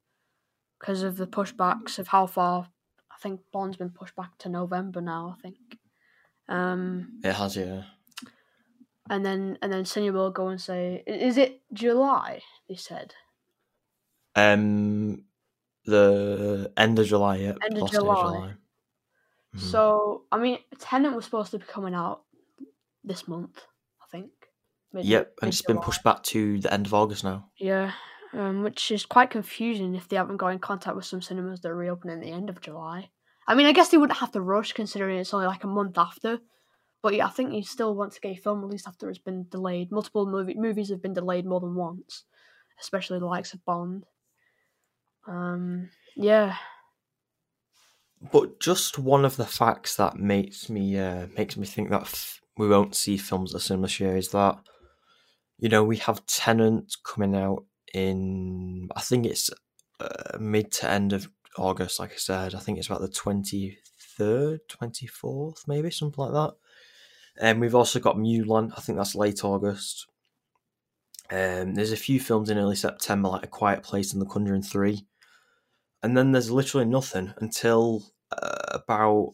because 0.79 1.03
of 1.03 1.17
the 1.17 1.27
pushbacks 1.27 1.99
of 1.99 2.07
how 2.07 2.27
far. 2.27 2.69
I 3.11 3.15
think 3.21 3.41
Bond's 3.51 3.75
been 3.75 3.89
pushed 3.89 4.15
back 4.15 4.37
to 4.39 4.49
November 4.49 5.01
now. 5.01 5.35
I 5.37 5.41
think, 5.41 5.57
um, 6.47 7.19
It 7.23 7.33
has, 7.33 7.57
yeah. 7.57 7.83
and 9.09 9.25
then 9.25 9.57
and 9.61 9.73
then 9.73 9.83
Cinema 9.83 10.19
will 10.19 10.31
go 10.31 10.47
and 10.47 10.61
say, 10.61 11.03
"Is 11.05 11.37
it 11.37 11.61
July?" 11.73 12.41
They 12.69 12.75
said 12.75 13.13
Um, 14.35 15.25
the 15.85 16.71
end 16.77 16.99
of 16.99 17.07
July. 17.07 17.37
Yeah, 17.37 17.53
End 17.63 17.75
of 17.77 17.81
last 17.83 17.91
day 17.93 17.97
July. 17.99 18.55
Mhm. 19.55 19.59
So 19.59 20.23
I 20.31 20.37
mean, 20.39 20.59
Tenet 20.79 21.13
was 21.13 21.25
supposed 21.25 21.51
to 21.51 21.59
be 21.59 21.65
coming 21.65 21.93
out 21.93 22.23
this 23.03 23.27
month. 23.27 23.61
I 24.01 24.05
think. 24.11 24.31
Mid- 24.91 25.05
Yep, 25.05 25.33
and 25.41 25.49
it's 25.49 25.61
been 25.61 25.79
pushed 25.79 26.03
back 26.03 26.21
to 26.23 26.59
the 26.59 26.71
end 26.73 26.85
of 26.85 26.93
August 26.93 27.23
now. 27.23 27.49
Yeah, 27.57 27.93
um, 28.33 28.63
which 28.63 28.91
is 28.91 29.05
quite 29.05 29.31
confusing 29.31 29.95
if 29.95 30.07
they 30.07 30.15
haven't 30.17 30.37
got 30.37 30.49
in 30.53 30.59
contact 30.59 30.95
with 30.95 31.05
some 31.05 31.21
cinemas 31.21 31.61
that 31.61 31.69
are 31.69 31.75
reopening 31.75 32.17
at 32.17 32.23
the 32.23 32.31
end 32.31 32.49
of 32.49 32.61
July. 32.61 33.09
I 33.47 33.55
mean, 33.55 33.65
I 33.65 33.71
guess 33.73 33.89
they 33.89 33.97
wouldn't 33.97 34.19
have 34.19 34.31
to 34.33 34.41
rush 34.41 34.71
considering 34.73 35.17
it's 35.19 35.33
only 35.33 35.47
like 35.47 35.63
a 35.63 35.67
month 35.67 35.97
after. 35.97 36.39
But 37.01 37.15
yeah, 37.15 37.25
I 37.25 37.31
think 37.31 37.53
you 37.53 37.63
still 37.63 37.95
want 37.95 38.13
to 38.13 38.21
get 38.21 38.37
a 38.37 38.41
film 38.41 38.61
released 38.61 38.87
after 38.87 39.09
it's 39.09 39.19
been 39.19 39.47
delayed. 39.49 39.91
Multiple 39.91 40.25
movie 40.25 40.53
movies 40.53 40.89
have 40.89 41.01
been 41.01 41.13
delayed 41.13 41.45
more 41.45 41.59
than 41.59 41.75
once, 41.75 42.23
especially 42.79 43.19
the 43.19 43.25
likes 43.25 43.53
of 43.53 43.65
Bond. 43.65 44.05
Um, 45.27 45.89
yeah, 46.15 46.55
But 48.31 48.59
just 48.59 48.97
one 48.97 49.25
of 49.25 49.35
the 49.35 49.45
facts 49.45 49.95
that 49.97 50.17
makes 50.17 50.69
me 50.69 50.97
uh, 50.97 51.27
makes 51.35 51.57
me 51.57 51.65
think 51.65 51.89
that 51.89 52.03
f- 52.03 52.39
we 52.57 52.69
won't 52.69 52.95
see 52.95 53.17
films 53.17 53.53
at 53.53 53.61
cinema 53.61 53.87
this 53.87 53.99
year 53.99 54.15
is 54.15 54.29
that 54.29 54.57
you 55.57 55.67
know 55.67 55.83
we 55.83 55.97
have 55.97 56.25
Tenet 56.25 56.95
coming 57.03 57.35
out 57.35 57.65
in 57.93 58.89
I 58.95 59.01
think 59.01 59.25
it's 59.25 59.49
uh, 59.99 60.37
mid 60.39 60.71
to 60.73 60.89
end 60.89 61.11
of 61.11 61.29
August. 61.57 61.99
Like 61.99 62.13
I 62.13 62.17
said, 62.17 62.55
I 62.55 62.59
think 62.59 62.77
it's 62.77 62.87
about 62.87 63.01
the 63.01 63.09
twenty 63.09 63.77
third, 64.17 64.61
twenty 64.69 65.07
fourth, 65.07 65.63
maybe 65.67 65.91
something 65.91 66.23
like 66.23 66.33
that. 66.33 66.53
And 67.41 67.59
we've 67.59 67.75
also 67.75 67.99
got 67.99 68.15
Mulan. 68.15 68.71
I 68.77 68.81
think 68.81 68.97
that's 68.97 69.15
late 69.15 69.43
August. 69.43 70.07
Um, 71.29 71.73
there's 71.73 71.91
a 71.91 71.97
few 71.97 72.19
films 72.19 72.49
in 72.49 72.57
early 72.59 72.75
September, 72.75 73.29
like 73.29 73.43
A 73.43 73.47
Quiet 73.47 73.81
Place 73.81 74.13
and 74.13 74.21
The 74.21 74.27
Conjuring 74.27 74.61
Three 74.61 75.07
and 76.03 76.17
then 76.17 76.33
there's 76.33 76.51
literally 76.51 76.85
nothing 76.85 77.33
until 77.37 78.03
uh, 78.31 78.77
about 78.77 79.33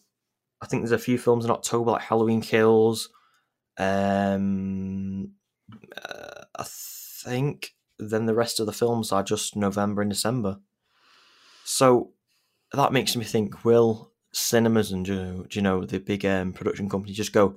I 0.62 0.68
think 0.68 0.84
there's 0.84 0.92
a 0.92 1.00
few 1.00 1.18
films 1.18 1.46
in 1.46 1.52
October 1.52 1.92
like 1.92 2.04
Halloween 2.04 2.42
Kills. 2.42 3.10
Um, 3.78 5.32
uh, 5.98 6.44
I 6.58 6.66
think 6.66 7.76
then 7.98 8.26
the 8.26 8.36
rest 8.36 8.60
of 8.60 8.66
the 8.66 8.74
films 8.74 9.12
are 9.12 9.24
just 9.24 9.56
November 9.56 10.02
and 10.02 10.12
December. 10.12 10.60
So 11.64 12.12
that 12.74 12.94
makes 12.94 13.16
me 13.16 13.26
think: 13.26 13.66
Will 13.66 14.12
cinemas 14.32 14.92
and 14.92 15.06
do 15.06 15.48
you 15.52 15.62
know, 15.62 15.86
the 15.86 16.00
big 16.00 16.26
um, 16.26 16.54
production 16.54 16.90
companies 16.90 17.18
just 17.18 17.34
go? 17.34 17.56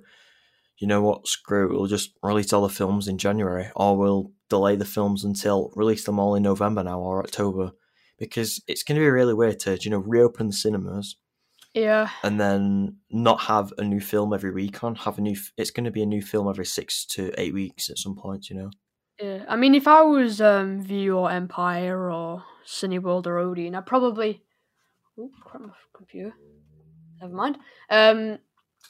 You 0.79 0.87
know 0.87 1.03
what? 1.03 1.29
Screw 1.29 1.66
it. 1.66 1.72
We'll 1.72 1.87
just 1.87 2.16
release 2.22 2.53
all 2.53 2.62
the 2.62 2.68
films 2.68 3.09
in 3.09 3.18
January, 3.18 3.70
or 3.77 3.96
we'll 3.96 4.33
delay 4.48 4.77
the 4.77 4.85
films 4.85 5.25
until 5.25 5.72
release 5.77 6.05
them 6.05 6.18
all 6.18 6.35
in 6.35 6.42
November 6.44 6.83
now 6.83 7.01
or 7.01 7.20
October 7.22 7.72
because 8.23 8.63
it's 8.69 8.83
going 8.83 8.97
to 8.97 9.05
be 9.05 9.11
really 9.11 9.35
weird 9.35 9.59
to 9.59 9.77
you 9.81 9.91
know 9.91 9.99
reopen 9.99 10.47
the 10.49 10.53
cinemas 10.53 11.17
yeah, 11.75 12.11
and 12.23 12.39
then 12.39 12.97
not 13.11 13.41
have 13.43 13.73
a 13.79 13.83
new 13.83 14.01
film 14.01 14.35
every 14.35 14.51
week 14.51 14.85
on 14.85 14.95
have 14.95 15.17
a 15.19 15.23
new 15.23 15.33
f- 15.33 15.53
it's 15.57 15.71
going 15.71 15.85
to 15.85 15.91
be 15.91 16.03
a 16.03 16.07
new 16.07 16.21
film 16.21 16.49
every 16.49 16.67
six 16.67 17.07
to 17.07 17.33
eight 17.39 17.55
weeks 17.55 17.89
at 17.89 17.99
some 17.99 18.15
point 18.15 18.51
you 18.51 18.57
know 18.57 18.71
yeah. 19.21 19.45
I 19.49 19.55
mean, 19.55 19.75
if 19.77 19.87
I 19.87 20.03
was 20.03 20.41
um, 20.41 20.83
Vue 20.83 21.17
or 21.17 21.31
Empire 21.31 22.11
or 22.11 22.43
Cineworld 22.67 23.27
or 23.27 23.39
Odeon, 23.39 23.77
I'd 23.77 23.87
probably. 23.87 24.43
Oh, 25.17 25.31
crap, 25.45 25.63
my 25.63 25.69
computer. 25.95 26.35
Never 27.21 27.33
mind. 27.33 27.59
Um, 27.89 28.39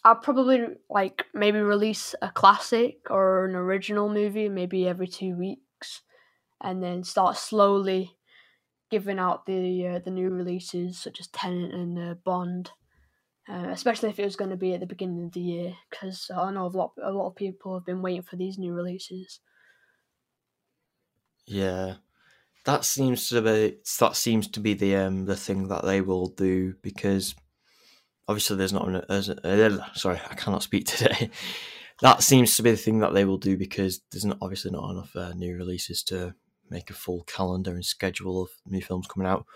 I'd 0.05 0.23
probably 0.23 0.61
like 0.89 1.27
maybe 1.35 1.59
release 1.59 2.15
a 2.23 2.31
classic 2.31 3.11
or 3.11 3.45
an 3.45 3.55
original 3.55 4.09
movie 4.09 4.49
maybe 4.49 4.89
every 4.89 5.07
two 5.07 5.37
weeks, 5.37 6.01
and 6.63 6.83
then 6.83 7.05
start 7.05 7.37
slowly 7.37 8.17
giving 8.93 9.19
out 9.19 9.47
the 9.47 9.89
uh, 9.89 9.99
the 9.99 10.11
new 10.13 10.31
releases 10.31 10.99
such 10.99 11.19
as 11.19 11.27
Tenet 11.27 11.73
and 11.73 11.99
uh, 11.99 12.15
Bond. 12.25 12.71
Uh, 13.49 13.71
especially 13.71 14.09
if 14.09 14.21
it 14.21 14.25
was 14.25 14.37
going 14.37 14.51
to 14.51 14.57
be 14.57 14.73
at 14.73 14.79
the 14.79 14.87
beginning 14.87 15.25
of 15.25 15.33
the 15.33 15.41
year, 15.41 15.75
because 15.91 16.31
I 16.33 16.53
know 16.53 16.67
a 16.67 16.69
lot 16.69 16.93
a 17.03 17.11
lot 17.11 17.27
of 17.27 17.35
people 17.35 17.75
have 17.75 17.85
been 17.85 18.01
waiting 18.01 18.23
for 18.23 18.37
these 18.37 18.57
new 18.57 18.73
releases. 18.73 19.41
yeah 21.47 21.95
that 22.65 22.85
seems 22.85 23.29
to 23.29 23.43
be 23.43 23.79
that 23.99 24.17
seems 24.17 24.49
to 24.49 24.61
be 24.61 24.75
the 24.75 24.97
um 24.97 25.25
the 25.25 25.37
thing 25.37 25.69
that 25.69 25.85
they 25.85 26.01
will 26.01 26.29
do 26.29 26.75
because 26.83 27.35
obviously 28.29 28.57
there's 28.57 28.73
not 28.73 28.89
an, 28.89 28.97
uh, 28.97 29.93
sorry 29.95 30.21
I 30.31 30.35
cannot 30.35 30.63
speak 30.63 30.87
today 30.87 31.31
that 32.01 32.23
seems 32.23 32.57
to 32.57 32.63
be 32.63 32.71
the 32.71 32.77
thing 32.77 33.01
that 33.01 33.15
they 33.15 33.25
will 33.25 33.39
do 33.39 33.57
because 33.57 34.01
there's 34.11 34.25
not 34.25 34.39
obviously 34.41 34.71
not 34.71 34.91
enough 34.91 35.15
uh, 35.17 35.33
new 35.35 35.57
releases 35.57 36.03
to 36.05 36.35
make 36.73 36.91
a 36.91 36.95
full 36.95 37.23
calendar 37.25 37.73
and 37.73 37.85
schedule 37.85 38.43
of 38.43 38.51
new 38.67 38.83
films 38.83 39.07
coming 39.07 39.29
out 39.29 39.47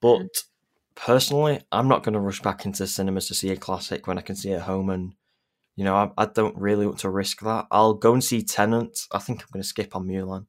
but 0.00 0.44
personally 0.94 1.60
I'm 1.70 1.88
not 1.88 2.02
going 2.02 2.14
to 2.14 2.20
rush 2.20 2.40
back 2.40 2.64
into 2.66 2.86
cinemas 2.86 3.28
to 3.28 3.34
see 3.34 3.50
a 3.50 3.56
classic 3.56 4.06
when 4.06 4.18
I 4.18 4.22
can 4.22 4.36
see 4.36 4.50
it 4.50 4.56
at 4.56 4.62
home 4.62 4.90
and 4.90 5.14
you 5.76 5.84
know 5.84 5.94
I, 5.94 6.10
I 6.18 6.26
don't 6.26 6.56
really 6.56 6.86
want 6.86 6.98
to 7.00 7.10
risk 7.10 7.40
that 7.40 7.66
I'll 7.70 7.94
go 7.94 8.12
and 8.12 8.22
see 8.22 8.42
Tenet 8.42 8.98
I 9.12 9.18
think 9.18 9.40
I'm 9.40 9.48
going 9.52 9.62
to 9.62 9.68
skip 9.68 9.94
on 9.96 10.06
Mulan 10.06 10.46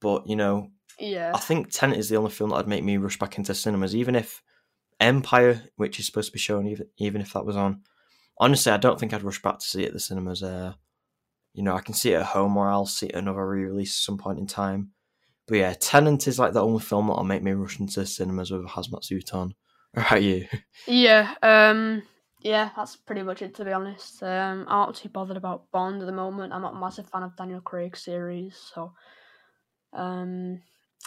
but 0.00 0.26
you 0.26 0.36
know 0.36 0.70
Yeah, 0.98 1.32
I 1.34 1.38
think 1.38 1.70
Tenet 1.70 1.98
is 1.98 2.08
the 2.08 2.16
only 2.16 2.30
film 2.30 2.50
that 2.50 2.56
would 2.56 2.68
make 2.68 2.84
me 2.84 2.96
rush 2.96 3.18
back 3.18 3.36
into 3.38 3.54
cinemas, 3.54 3.94
even 3.94 4.14
if 4.14 4.42
Empire, 4.98 5.62
which 5.76 5.98
is 6.00 6.06
supposed 6.06 6.28
to 6.28 6.32
be 6.32 6.38
shown, 6.38 6.66
even 6.66 6.86
even 6.96 7.20
if 7.20 7.32
that 7.34 7.44
was 7.44 7.56
on. 7.56 7.82
Honestly, 8.38 8.72
I 8.72 8.78
don't 8.78 8.98
think 8.98 9.12
I'd 9.12 9.22
rush 9.22 9.42
back 9.42 9.58
to 9.58 9.64
see 9.64 9.82
it 9.82 9.88
at 9.88 9.92
the 9.92 10.00
cinemas. 10.00 10.42
Uh, 10.42 10.74
you 11.52 11.62
know, 11.62 11.74
I 11.74 11.80
can 11.80 11.94
see 11.94 12.12
it 12.12 12.20
at 12.20 12.26
home, 12.26 12.56
or 12.56 12.68
I'll 12.68 12.86
see 12.86 13.06
it 13.06 13.14
another 13.14 13.46
re-release 13.46 13.98
at 13.98 14.04
some 14.04 14.18
point 14.18 14.38
in 14.38 14.46
time. 14.46 14.92
But 15.46 15.58
yeah, 15.58 15.74
Tenet 15.78 16.26
is 16.26 16.38
like 16.38 16.52
the 16.52 16.64
only 16.64 16.80
film 16.80 17.06
that'll 17.06 17.24
make 17.24 17.42
me 17.42 17.52
rush 17.52 17.78
into 17.78 18.04
cinemas 18.04 18.50
with 18.50 18.62
a 18.62 18.68
hazmat 18.68 19.04
suit 19.04 19.32
on. 19.32 19.54
What 19.92 20.06
about 20.06 20.22
you? 20.22 20.46
Yeah, 20.86 21.34
um, 21.42 22.02
yeah, 22.40 22.70
that's 22.76 22.96
pretty 22.96 23.22
much 23.22 23.42
it 23.42 23.54
to 23.56 23.64
be 23.64 23.72
honest. 23.72 24.22
Um, 24.22 24.66
I'm 24.68 24.86
not 24.86 24.94
too 24.94 25.08
bothered 25.08 25.36
about 25.36 25.70
Bond 25.72 26.02
at 26.02 26.06
the 26.06 26.12
moment. 26.12 26.52
I'm 26.52 26.62
not 26.62 26.74
a 26.74 26.80
massive 26.80 27.08
fan 27.08 27.22
of 27.22 27.36
Daniel 27.36 27.60
Craig 27.60 27.96
series, 27.96 28.56
so 28.74 28.92
um, 29.92 30.60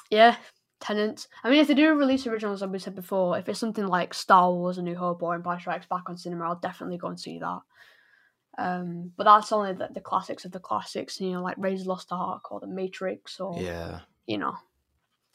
yeah, 0.09 0.35
Tenet. 0.79 1.27
I 1.43 1.49
mean, 1.49 1.59
if 1.59 1.67
they 1.67 1.73
do 1.73 1.93
release 1.93 2.25
originals, 2.25 2.63
as 2.63 2.69
we 2.69 2.79
said 2.79 2.95
before, 2.95 3.37
if 3.37 3.47
it's 3.47 3.59
something 3.59 3.87
like 3.87 4.13
Star 4.13 4.51
Wars: 4.51 4.77
A 4.77 4.81
New 4.81 4.95
Hope 4.95 5.21
or 5.21 5.35
Empire 5.35 5.59
Strikes 5.59 5.85
Back 5.85 6.03
on 6.09 6.17
cinema, 6.17 6.45
I'll 6.45 6.59
definitely 6.59 6.97
go 6.97 7.07
and 7.07 7.19
see 7.19 7.39
that. 7.39 7.59
Um, 8.57 9.13
but 9.15 9.23
that's 9.23 9.51
only 9.53 9.73
the, 9.73 9.89
the 9.93 10.01
classics 10.01 10.43
of 10.43 10.51
the 10.51 10.59
classics, 10.59 11.21
you 11.21 11.31
know, 11.31 11.41
like 11.41 11.55
the 11.55 11.83
Lost 11.85 12.09
Ark 12.11 12.51
or 12.51 12.59
The 12.59 12.67
Matrix 12.67 13.39
or 13.39 13.61
Yeah, 13.61 14.01
you 14.29 14.37
know. 14.39 14.55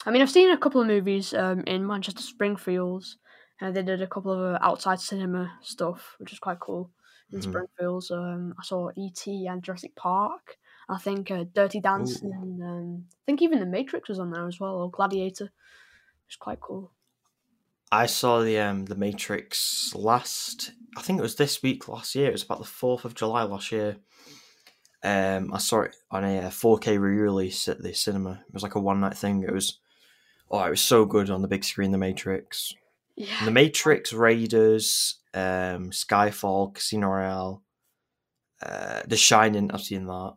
I 0.05 0.11
mean, 0.11 0.21
I've 0.21 0.31
seen 0.31 0.51
a 0.51 0.57
couple 0.57 0.81
of 0.81 0.87
movies 0.87 1.33
um, 1.33 1.61
in 1.67 1.87
Manchester 1.87 2.21
Spinningfields, 2.21 3.15
and 3.59 3.75
they 3.75 3.83
did 3.83 4.01
a 4.01 4.07
couple 4.07 4.31
of 4.33 4.55
uh, 4.55 4.59
outside 4.61 4.99
cinema 4.99 5.57
stuff, 5.61 6.15
which 6.19 6.33
is 6.33 6.39
quite 6.39 6.59
cool. 6.59 6.91
In 7.33 7.39
Mhm. 7.39 7.41
Spinningfields, 7.41 8.11
um, 8.11 8.53
I 8.59 8.63
saw 8.63 8.91
E.T. 8.95 9.47
and 9.47 9.63
Jurassic 9.63 9.95
Park. 9.95 10.57
I 10.89 10.99
think 10.99 11.31
uh, 11.31 11.45
Dirty 11.53 11.81
Dancing. 11.81 12.33
Um, 12.63 13.07
I 13.09 13.21
think 13.25 13.41
even 13.41 13.59
The 13.59 13.65
Matrix 13.65 14.09
was 14.09 14.19
on 14.19 14.31
there 14.31 14.47
as 14.47 14.59
well, 14.59 14.75
or 14.75 14.91
Gladiator. 14.91 15.51
It's 16.27 16.37
quite 16.37 16.61
cool. 16.61 16.93
I 17.91 18.05
saw 18.07 18.41
the 18.41 18.59
um 18.59 18.85
the 18.85 18.95
Matrix 18.95 19.93
last. 19.95 20.73
I 20.97 21.01
think 21.01 21.19
it 21.19 21.21
was 21.23 21.35
this 21.35 21.61
week 21.63 21.87
last 21.87 22.15
year. 22.15 22.29
It 22.29 22.33
was 22.33 22.43
about 22.43 22.59
the 22.59 22.65
fourth 22.65 23.05
of 23.05 23.15
July 23.15 23.43
last 23.43 23.71
year. 23.71 23.97
Um, 25.05 25.53
I 25.53 25.59
saw 25.59 25.81
it 25.81 25.95
on 26.09 26.23
a 26.23 26.39
uh, 26.39 26.49
4K 26.49 26.99
re-release 26.99 27.67
at 27.67 27.81
the 27.81 27.93
cinema. 27.93 28.41
It 28.47 28.53
was 28.53 28.63
like 28.63 28.75
a 28.75 28.79
one 28.79 28.99
night 28.99 29.15
thing. 29.15 29.43
It 29.43 29.53
was, 29.53 29.79
oh, 30.49 30.63
it 30.63 30.69
was 30.71 30.81
so 30.81 31.05
good 31.05 31.29
on 31.29 31.41
the 31.41 31.47
big 31.47 31.63
screen. 31.63 31.91
The 31.91 31.97
Matrix, 31.99 32.73
Yeah. 33.15 33.45
The 33.45 33.51
Matrix, 33.51 34.11
Raiders, 34.13 35.19
um, 35.33 35.91
Skyfall, 35.91 36.73
Casino 36.73 37.07
Royale, 37.09 37.61
uh, 38.63 39.01
The 39.07 39.17
Shining. 39.17 39.69
I've 39.71 39.81
seen 39.81 40.05
that. 40.07 40.33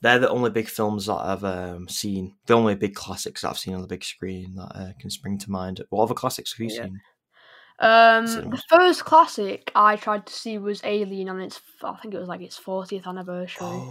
they're 0.00 0.18
the 0.18 0.28
only 0.28 0.50
big 0.50 0.68
films 0.68 1.06
that 1.06 1.14
I've 1.14 1.44
um, 1.44 1.88
seen. 1.88 2.34
The 2.46 2.54
only 2.54 2.74
big 2.74 2.94
classics 2.94 3.42
that 3.42 3.50
I've 3.50 3.58
seen 3.58 3.74
on 3.74 3.80
the 3.82 3.86
big 3.86 4.04
screen 4.04 4.56
that 4.56 4.72
uh, 4.74 4.92
can 5.00 5.08
spring 5.10 5.38
to 5.38 5.50
mind. 5.50 5.82
What 5.90 6.02
other 6.02 6.14
classics 6.14 6.52
have 6.52 6.60
you 6.60 6.74
Yeah. 6.74 6.82
seen? 6.84 7.00
Um, 7.80 8.42
the 8.50 8.62
first 8.70 9.04
classic 9.04 9.72
I 9.74 9.96
tried 9.96 10.26
to 10.26 10.32
see 10.32 10.58
was 10.58 10.80
Alien 10.84 11.28
on 11.28 11.40
its, 11.40 11.60
I 11.82 11.96
think 11.96 12.14
it 12.14 12.18
was 12.20 12.28
like 12.28 12.40
its 12.40 12.56
40th 12.56 13.06
anniversary, 13.06 13.88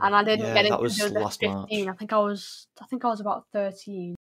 Oh, 0.00 0.02
and 0.02 0.14
I 0.16 0.24
didn't 0.24 0.46
yeah, 0.46 0.54
get 0.54 0.66
it 0.66 0.74
that 0.74 0.80
was 0.80 1.10
last 1.10 1.40
15. 1.40 1.42
March. 1.42 1.90
I 1.90 1.94
think 1.94 2.12
I 2.12 2.18
was, 2.18 2.68
I 2.82 2.86
think 2.86 3.04
I 3.04 3.08
was 3.08 3.20
about 3.20 3.46
13, 3.52 4.16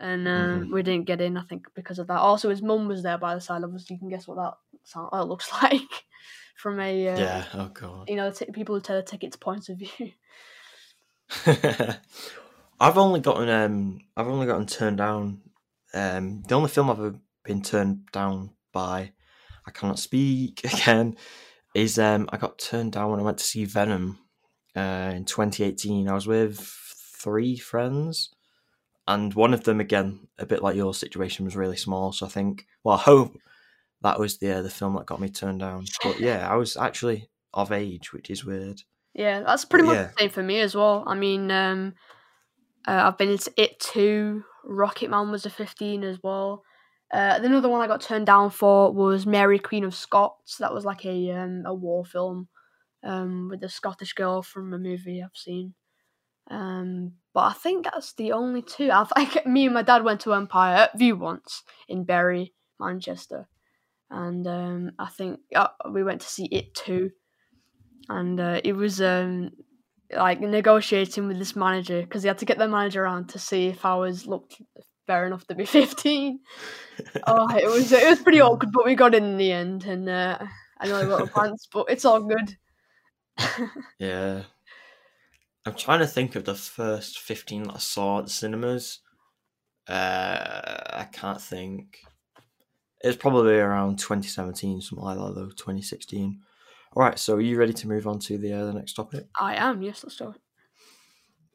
and 0.00 0.28
um, 0.28 0.68
Mhm. 0.68 0.72
we 0.72 0.82
didn't 0.82 1.06
get 1.06 1.20
in. 1.22 1.36
I 1.38 1.42
think 1.44 1.66
because 1.74 1.98
of 2.00 2.08
that. 2.08 2.18
Also, 2.20 2.50
his 2.50 2.62
mum 2.62 2.88
was 2.88 3.02
there 3.04 3.18
by 3.18 3.34
the 3.34 3.40
side 3.42 3.64
of 3.64 3.74
us. 3.74 3.90
You 3.90 3.98
can 3.98 4.08
guess 4.10 4.28
what 4.28 4.36
that 4.38 4.54
sound, 4.84 5.10
that 5.12 5.26
looks 5.28 5.52
like 5.62 5.82
from 6.56 6.80
a, 6.80 7.08
uh, 7.08 7.40
Yeah. 7.40 7.48
Oh 7.54 7.68
god. 7.68 8.08
you 8.08 8.16
know, 8.16 8.30
the 8.30 8.46
t- 8.46 8.52
people 8.52 8.74
who 8.76 8.80
tell 8.82 8.96
the 8.96 9.02
tickets 9.04 9.36
points 9.36 9.68
of 9.70 9.78
view. 9.78 10.12
I've 12.80 12.98
only 12.98 13.20
gotten 13.20 13.48
um 13.48 14.00
I've 14.16 14.28
only 14.28 14.46
gotten 14.46 14.66
turned 14.66 14.98
down. 14.98 15.40
Um, 15.94 16.42
the 16.48 16.54
only 16.54 16.68
film 16.70 16.90
I've 16.90 16.98
ever 16.98 17.14
been 17.44 17.62
turned 17.62 18.10
down 18.12 18.50
by, 18.72 19.12
I 19.66 19.70
cannot 19.70 19.98
speak 19.98 20.64
again, 20.72 21.16
is 21.74 21.98
um 21.98 22.28
I 22.32 22.36
got 22.36 22.58
turned 22.58 22.92
down 22.92 23.10
when 23.10 23.20
I 23.20 23.24
went 23.24 23.38
to 23.38 23.44
see 23.44 23.64
Venom, 23.64 24.18
uh, 24.76 25.12
in 25.14 25.24
2018. 25.24 26.08
I 26.08 26.14
was 26.14 26.26
with 26.26 26.58
three 26.58 27.56
friends, 27.56 28.30
and 29.06 29.34
one 29.34 29.54
of 29.54 29.64
them 29.64 29.80
again, 29.80 30.28
a 30.38 30.46
bit 30.46 30.62
like 30.62 30.76
your 30.76 30.94
situation, 30.94 31.44
was 31.44 31.56
really 31.56 31.76
small. 31.76 32.12
So 32.12 32.26
I 32.26 32.28
think, 32.28 32.66
well, 32.84 32.96
I 32.96 33.00
hope 33.00 33.36
that 34.02 34.18
was 34.18 34.38
the 34.38 34.52
uh, 34.52 34.62
the 34.62 34.70
film 34.70 34.94
that 34.94 35.06
got 35.06 35.20
me 35.20 35.28
turned 35.28 35.60
down. 35.60 35.86
But 36.02 36.20
yeah, 36.20 36.50
I 36.50 36.56
was 36.56 36.76
actually 36.76 37.28
of 37.54 37.72
age, 37.72 38.12
which 38.12 38.30
is 38.30 38.44
weird. 38.44 38.82
Yeah, 39.14 39.40
that's 39.40 39.64
pretty 39.64 39.86
much 39.86 39.96
yeah. 39.96 40.04
the 40.04 40.20
same 40.20 40.30
for 40.30 40.42
me 40.42 40.60
as 40.60 40.74
well. 40.74 41.04
I 41.06 41.14
mean, 41.14 41.50
um, 41.50 41.94
uh, 42.86 43.02
I've 43.04 43.18
been 43.18 43.30
into 43.30 43.52
It 43.56 43.78
Too. 43.78 44.44
Rocket 44.64 45.10
Man 45.10 45.30
was 45.30 45.44
a 45.44 45.50
15 45.50 46.02
as 46.04 46.18
well. 46.22 46.62
Uh, 47.12 47.38
another 47.42 47.68
one 47.68 47.80
I 47.80 47.86
got 47.86 48.00
turned 48.00 48.26
down 48.26 48.50
for 48.50 48.92
was 48.92 49.26
Mary 49.26 49.58
Queen 49.58 49.84
of 49.84 49.94
Scots. 49.94 50.56
That 50.58 50.72
was 50.72 50.84
like 50.84 51.04
a 51.04 51.30
um, 51.32 51.62
a 51.66 51.74
war 51.74 52.04
film 52.04 52.48
um, 53.04 53.48
with 53.50 53.62
a 53.62 53.68
Scottish 53.68 54.14
girl 54.14 54.42
from 54.42 54.72
a 54.72 54.78
movie 54.78 55.22
I've 55.22 55.36
seen. 55.36 55.74
Um, 56.50 57.12
but 57.34 57.40
I 57.40 57.52
think 57.52 57.84
that's 57.84 58.14
the 58.14 58.32
only 58.32 58.62
two. 58.62 58.90
I 58.90 59.04
think 59.04 59.46
me 59.46 59.66
and 59.66 59.74
my 59.74 59.82
dad 59.82 60.04
went 60.04 60.20
to 60.22 60.34
Empire 60.34 60.88
View 60.96 61.16
once 61.16 61.62
in 61.88 62.04
Bury, 62.04 62.54
Manchester, 62.80 63.48
and 64.10 64.46
um, 64.46 64.92
I 64.98 65.08
think 65.08 65.40
uh, 65.54 65.68
we 65.90 66.02
went 66.02 66.22
to 66.22 66.28
see 66.28 66.46
It 66.46 66.74
Too 66.74 67.10
and 68.08 68.40
uh, 68.40 68.60
it 68.64 68.74
was 68.74 69.00
um 69.00 69.50
like 70.14 70.40
negotiating 70.40 71.26
with 71.26 71.38
this 71.38 71.56
manager 71.56 72.02
because 72.02 72.22
he 72.22 72.28
had 72.28 72.38
to 72.38 72.44
get 72.44 72.58
the 72.58 72.68
manager 72.68 73.04
around 73.04 73.28
to 73.30 73.38
see 73.38 73.68
if 73.68 73.84
I 73.84 73.94
was 73.94 74.26
looked 74.26 74.60
fair 75.12 75.26
enough 75.26 75.46
to 75.46 75.54
be 75.54 75.64
fifteen. 75.80 76.40
oh, 77.26 77.54
it 77.54 77.68
was 77.68 77.92
it 77.92 78.08
was 78.08 78.20
pretty 78.20 78.40
awkward, 78.40 78.72
but 78.72 78.86
we 78.86 78.94
got 78.94 79.14
in 79.14 79.24
in 79.24 79.36
the 79.36 79.52
end, 79.52 79.84
and 79.84 80.08
uh, 80.08 80.38
I 80.80 80.88
know 80.88 80.96
I 80.96 81.04
got 81.04 81.22
a 81.22 81.26
pants, 81.26 81.68
but 81.72 81.86
it's 81.88 82.04
all 82.04 82.22
good. 82.22 82.56
Yeah. 83.98 84.42
I'm 85.64 85.74
trying 85.74 86.00
to 86.00 86.08
think 86.08 86.34
of 86.34 86.44
the 86.44 86.56
first 86.56 87.20
15 87.20 87.62
that 87.62 87.74
I 87.74 87.78
saw 87.78 88.18
at 88.18 88.24
the 88.24 88.30
cinemas. 88.32 88.98
Uh, 89.88 90.80
I 90.90 91.06
can't 91.12 91.40
think. 91.40 92.00
It 93.04 93.06
was 93.06 93.16
probably 93.16 93.54
around 93.54 94.00
2017, 94.00 94.80
something 94.80 95.04
like 95.04 95.16
that, 95.16 95.34
though, 95.36 95.50
2016. 95.50 96.40
All 96.94 97.02
right, 97.04 97.16
so 97.16 97.36
are 97.36 97.40
you 97.40 97.56
ready 97.56 97.72
to 97.74 97.86
move 97.86 98.08
on 98.08 98.18
to 98.20 98.38
the, 98.38 98.52
uh, 98.52 98.66
the 98.66 98.72
next 98.72 98.94
topic? 98.94 99.28
I 99.38 99.54
am 99.54 99.82
yes, 99.82 100.02
let's 100.02 100.16
do 100.16 100.30
it. 100.30 100.40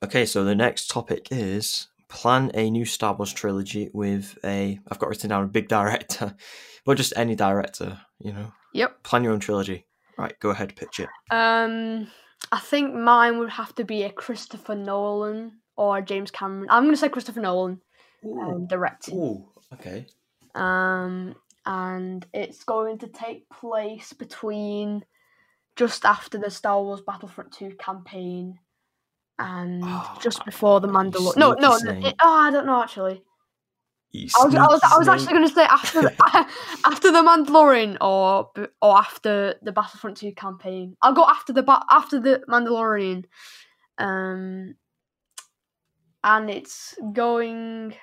Okay, 0.06 0.26
so 0.26 0.46
the 0.46 0.56
next 0.56 0.88
topic 0.88 1.28
is 1.32 1.88
plan 2.10 2.52
a 2.54 2.70
new 2.70 2.86
Star 2.86 3.14
Wars 3.14 3.34
trilogy 3.34 3.90
with 3.94 4.38
a. 4.44 4.80
I've 4.90 5.00
got 5.00 5.10
written 5.10 5.30
down 5.30 5.44
a 5.44 5.48
big 5.48 5.68
director, 5.68 6.36
but 6.86 6.98
just 6.98 7.14
any 7.16 7.36
director, 7.36 8.00
you 8.20 8.34
know. 8.34 8.52
Yep. 8.74 9.04
Plan 9.04 9.24
your 9.24 9.34
own 9.34 9.40
trilogy. 9.40 9.86
Right, 10.18 10.38
go 10.40 10.50
ahead, 10.50 10.76
pitch 10.76 11.00
it. 11.00 11.10
Um, 11.30 12.08
I 12.52 12.60
think 12.60 12.94
mine 12.94 13.38
would 13.38 13.52
have 13.52 13.74
to 13.76 13.84
be 13.84 14.04
a 14.04 14.12
Christopher 14.12 14.76
Nolan 14.76 15.60
or 15.76 16.02
James 16.02 16.32
Cameron. 16.32 16.68
I'm 16.70 16.86
gonna 16.86 16.98
say 16.98 17.10
Christopher 17.10 17.42
Nolan 17.42 17.82
um, 18.24 18.68
directing. 18.68 19.18
Ooh, 19.18 19.46
okay. 19.74 20.08
um, 20.56 21.36
and 21.66 22.26
it's 22.34 22.64
going 22.64 22.98
to 23.00 23.08
take 23.08 23.48
place 23.50 24.14
between 24.14 25.04
just 25.76 26.06
after 26.06 26.38
the 26.38 26.50
Star 26.50 26.82
Wars 26.82 27.02
Battlefront 27.02 27.52
2 27.52 27.76
campaign 27.78 28.58
and 29.40 29.82
Ah, 29.84 30.18
just 30.22 30.44
before 30.46 30.80
the 30.80 30.88
Mandalorian. 30.88 31.38
No, 31.38 31.54
no, 31.54 31.76
it, 31.76 32.16
oh, 32.22 32.34
I 32.40 32.52
don't 32.52 32.66
know 32.66 32.82
actually. 32.82 33.24
I 34.16 34.46
was, 34.46 34.56
I 34.56 34.68
was, 34.68 34.82
I 34.84 34.98
was 34.98 35.08
actually 35.08 35.34
going 35.34 35.48
to 35.48 35.54
say 35.54 35.64
after 35.64 36.02
the, 36.02 36.16
after 36.86 37.12
the 37.12 37.20
Mandalorian 37.20 37.98
or 38.02 38.50
or 38.82 38.98
after 38.98 39.56
the 39.62 39.72
Battlefront 39.72 40.18
2 40.18 40.32
campaign. 40.34 40.96
I'll 41.02 41.14
go 41.14 41.26
after 41.26 41.54
the 41.54 41.64
after 41.90 42.20
the 42.20 42.42
Mandalorian. 42.50 43.26
Um, 43.98 44.76
and 46.24 46.50
it's 46.50 46.96
going. 47.14 47.96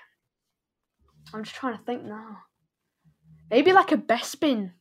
I'm 1.33 1.43
just 1.43 1.57
trying 1.57 1.77
to 1.77 1.85
think 1.85 2.05
now. 2.05 2.39
Maybe 3.51 3.73
like 3.73 3.93
a 3.93 3.97
Bespin, 3.97 4.73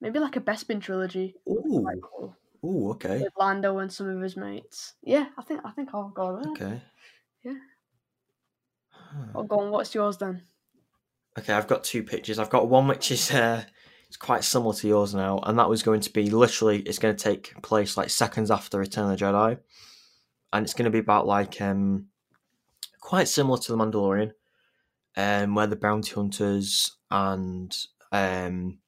maybe 0.00 0.18
like 0.18 0.36
a 0.36 0.40
Bespin 0.40 0.80
trilogy. 0.80 1.36
Ooh, 1.48 1.86
cool. 2.02 2.36
Ooh, 2.64 2.90
okay, 2.90 3.22
With 3.22 3.32
Lando 3.38 3.78
and 3.78 3.92
some 3.92 4.08
of 4.08 4.20
his 4.20 4.36
mates. 4.36 4.94
Yeah, 5.02 5.26
I 5.38 5.42
think 5.42 5.60
I 5.64 5.70
think 5.70 5.90
I'll 5.94 6.08
go 6.08 6.40
there. 6.42 6.52
okay. 6.52 6.82
Yeah. 7.42 7.54
I'll 9.34 9.42
go 9.44 9.60
on. 9.60 9.70
What's 9.70 9.94
yours 9.94 10.18
then? 10.18 10.42
Okay, 11.38 11.52
I've 11.52 11.66
got 11.68 11.84
two 11.84 12.02
pictures. 12.02 12.38
I've 12.38 12.50
got 12.50 12.68
one 12.68 12.86
which 12.88 13.10
is 13.10 13.30
uh, 13.30 13.64
it's 14.08 14.16
quite 14.16 14.44
similar 14.44 14.74
to 14.74 14.88
yours 14.88 15.14
now, 15.14 15.38
and 15.44 15.58
that 15.58 15.68
was 15.68 15.82
going 15.82 16.00
to 16.00 16.12
be 16.12 16.30
literally 16.30 16.80
it's 16.80 16.98
going 16.98 17.14
to 17.14 17.22
take 17.22 17.60
place 17.62 17.96
like 17.96 18.10
seconds 18.10 18.50
after 18.50 18.78
Return 18.78 19.10
of 19.10 19.18
the 19.18 19.24
Jedi, 19.24 19.58
and 20.52 20.64
it's 20.64 20.74
going 20.74 20.84
to 20.84 20.90
be 20.90 20.98
about 20.98 21.26
like 21.26 21.60
um 21.60 22.06
quite 23.00 23.28
similar 23.28 23.58
to 23.58 23.72
the 23.72 23.78
Mandalorian, 23.78 24.32
um 25.16 25.54
where 25.54 25.66
the 25.66 25.76
bounty 25.76 26.12
hunters 26.12 26.96
and 27.10 27.76
um 28.12 28.78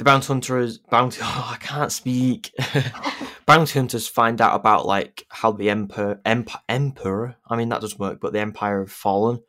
the 0.00 0.04
bounty 0.04 0.28
hunters 0.28 0.78
bounty 0.78 1.20
oh, 1.22 1.50
I 1.52 1.58
can't 1.58 1.92
speak 1.92 2.52
bounty 3.46 3.78
hunters 3.78 4.08
find 4.08 4.40
out 4.40 4.54
about 4.58 4.86
like 4.86 5.26
how 5.28 5.52
the 5.52 5.68
emperor 5.68 6.22
emp- 6.24 6.50
emperor 6.70 7.36
I 7.46 7.56
mean 7.56 7.68
that 7.68 7.82
doesn't 7.82 8.00
work, 8.00 8.18
but 8.18 8.32
the 8.32 8.40
empire 8.40 8.80
have 8.80 8.90
fallen 8.90 9.40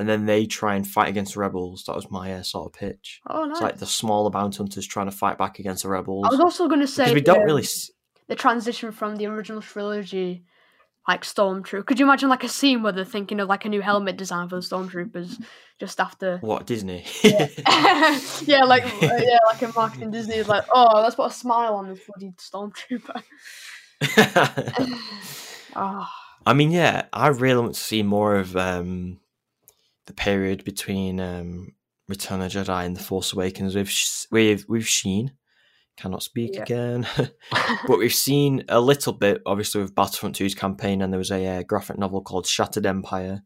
and 0.00 0.08
then 0.08 0.26
they 0.26 0.46
try 0.46 0.74
and 0.74 0.84
fight 0.84 1.08
against 1.08 1.34
the 1.34 1.40
rebels. 1.40 1.84
That 1.86 1.94
was 1.94 2.10
my 2.10 2.32
uh, 2.34 2.42
sort 2.42 2.66
of 2.66 2.72
pitch. 2.72 3.20
Oh, 3.30 3.44
nice. 3.44 3.52
It's 3.52 3.60
like 3.62 3.76
the 3.78 3.86
smaller 3.86 4.30
bounty 4.30 4.56
hunters 4.56 4.86
trying 4.88 5.06
to 5.06 5.16
fight 5.16 5.38
back 5.38 5.60
against 5.60 5.84
the 5.84 5.90
rebels. 5.90 6.24
I 6.26 6.30
was 6.30 6.40
also 6.40 6.66
going 6.66 6.80
to 6.80 6.88
say 6.88 7.04
Because 7.04 7.14
we 7.14 7.20
don't 7.20 7.40
um, 7.42 7.44
really. 7.44 7.62
s- 7.62 7.90
the 8.26 8.34
transition 8.34 8.90
from 8.90 9.14
the 9.16 9.26
original 9.26 9.62
trilogy, 9.62 10.44
like 11.08 11.22
Stormtrooper. 11.22 11.84
Could 11.84 11.98
you 11.98 12.06
imagine 12.06 12.28
like 12.28 12.44
a 12.44 12.48
scene 12.48 12.82
where 12.82 12.92
they're 12.92 13.04
thinking 13.04 13.40
of 13.40 13.48
like 13.48 13.64
a 13.64 13.68
new 13.68 13.80
helmet 13.80 14.16
design 14.16 14.48
for 14.48 14.56
the 14.56 14.62
Stormtroopers 14.62 15.42
just 15.80 16.00
after? 16.00 16.38
What 16.38 16.66
Disney? 16.66 17.04
yeah, 17.24 17.48
like 18.64 18.84
uh, 19.02 19.18
yeah, 19.18 19.38
like 19.46 19.62
in 19.62 19.72
marketing 19.74 20.10
Disney 20.10 20.36
is 20.36 20.48
like, 20.48 20.64
oh, 20.72 21.00
let's 21.02 21.16
put 21.16 21.30
a 21.30 21.34
smile 21.34 21.74
on 21.74 21.88
this 21.88 22.00
bloody 22.06 22.32
Stormtrooper. 22.38 23.22
oh, 25.76 26.08
I 26.46 26.54
mean, 26.54 26.70
yeah, 26.70 27.06
I 27.12 27.28
really 27.28 27.60
want 27.60 27.74
to 27.74 27.80
see 27.80 28.02
more 28.02 28.36
of 28.36 28.56
um, 28.56 29.20
the 30.06 30.12
period 30.12 30.64
between 30.64 31.20
um, 31.20 31.74
Return 32.08 32.42
of 32.42 32.52
the 32.52 32.58
Jedi 32.58 32.84
and 32.84 32.96
The 32.96 33.02
Force 33.02 33.32
Awakens 33.32 33.74
with 33.74 34.26
with 34.30 34.68
with 34.68 34.86
Sheen. 34.86 35.32
Cannot 36.02 36.24
speak 36.24 36.56
Yeah. 36.56 36.62
again, 36.62 37.06
but 37.86 37.96
we've 37.96 38.12
seen 38.12 38.64
a 38.68 38.80
little 38.80 39.12
bit, 39.12 39.40
obviously, 39.46 39.82
with 39.82 39.94
Battlefront 39.94 40.34
2's 40.34 40.56
campaign, 40.56 41.00
and 41.00 41.12
there 41.12 41.18
was 41.18 41.30
a 41.30 41.46
uh, 41.46 41.62
graphic 41.62 41.96
novel 41.96 42.22
called 42.22 42.44
Shattered 42.44 42.86
Empire. 42.86 43.44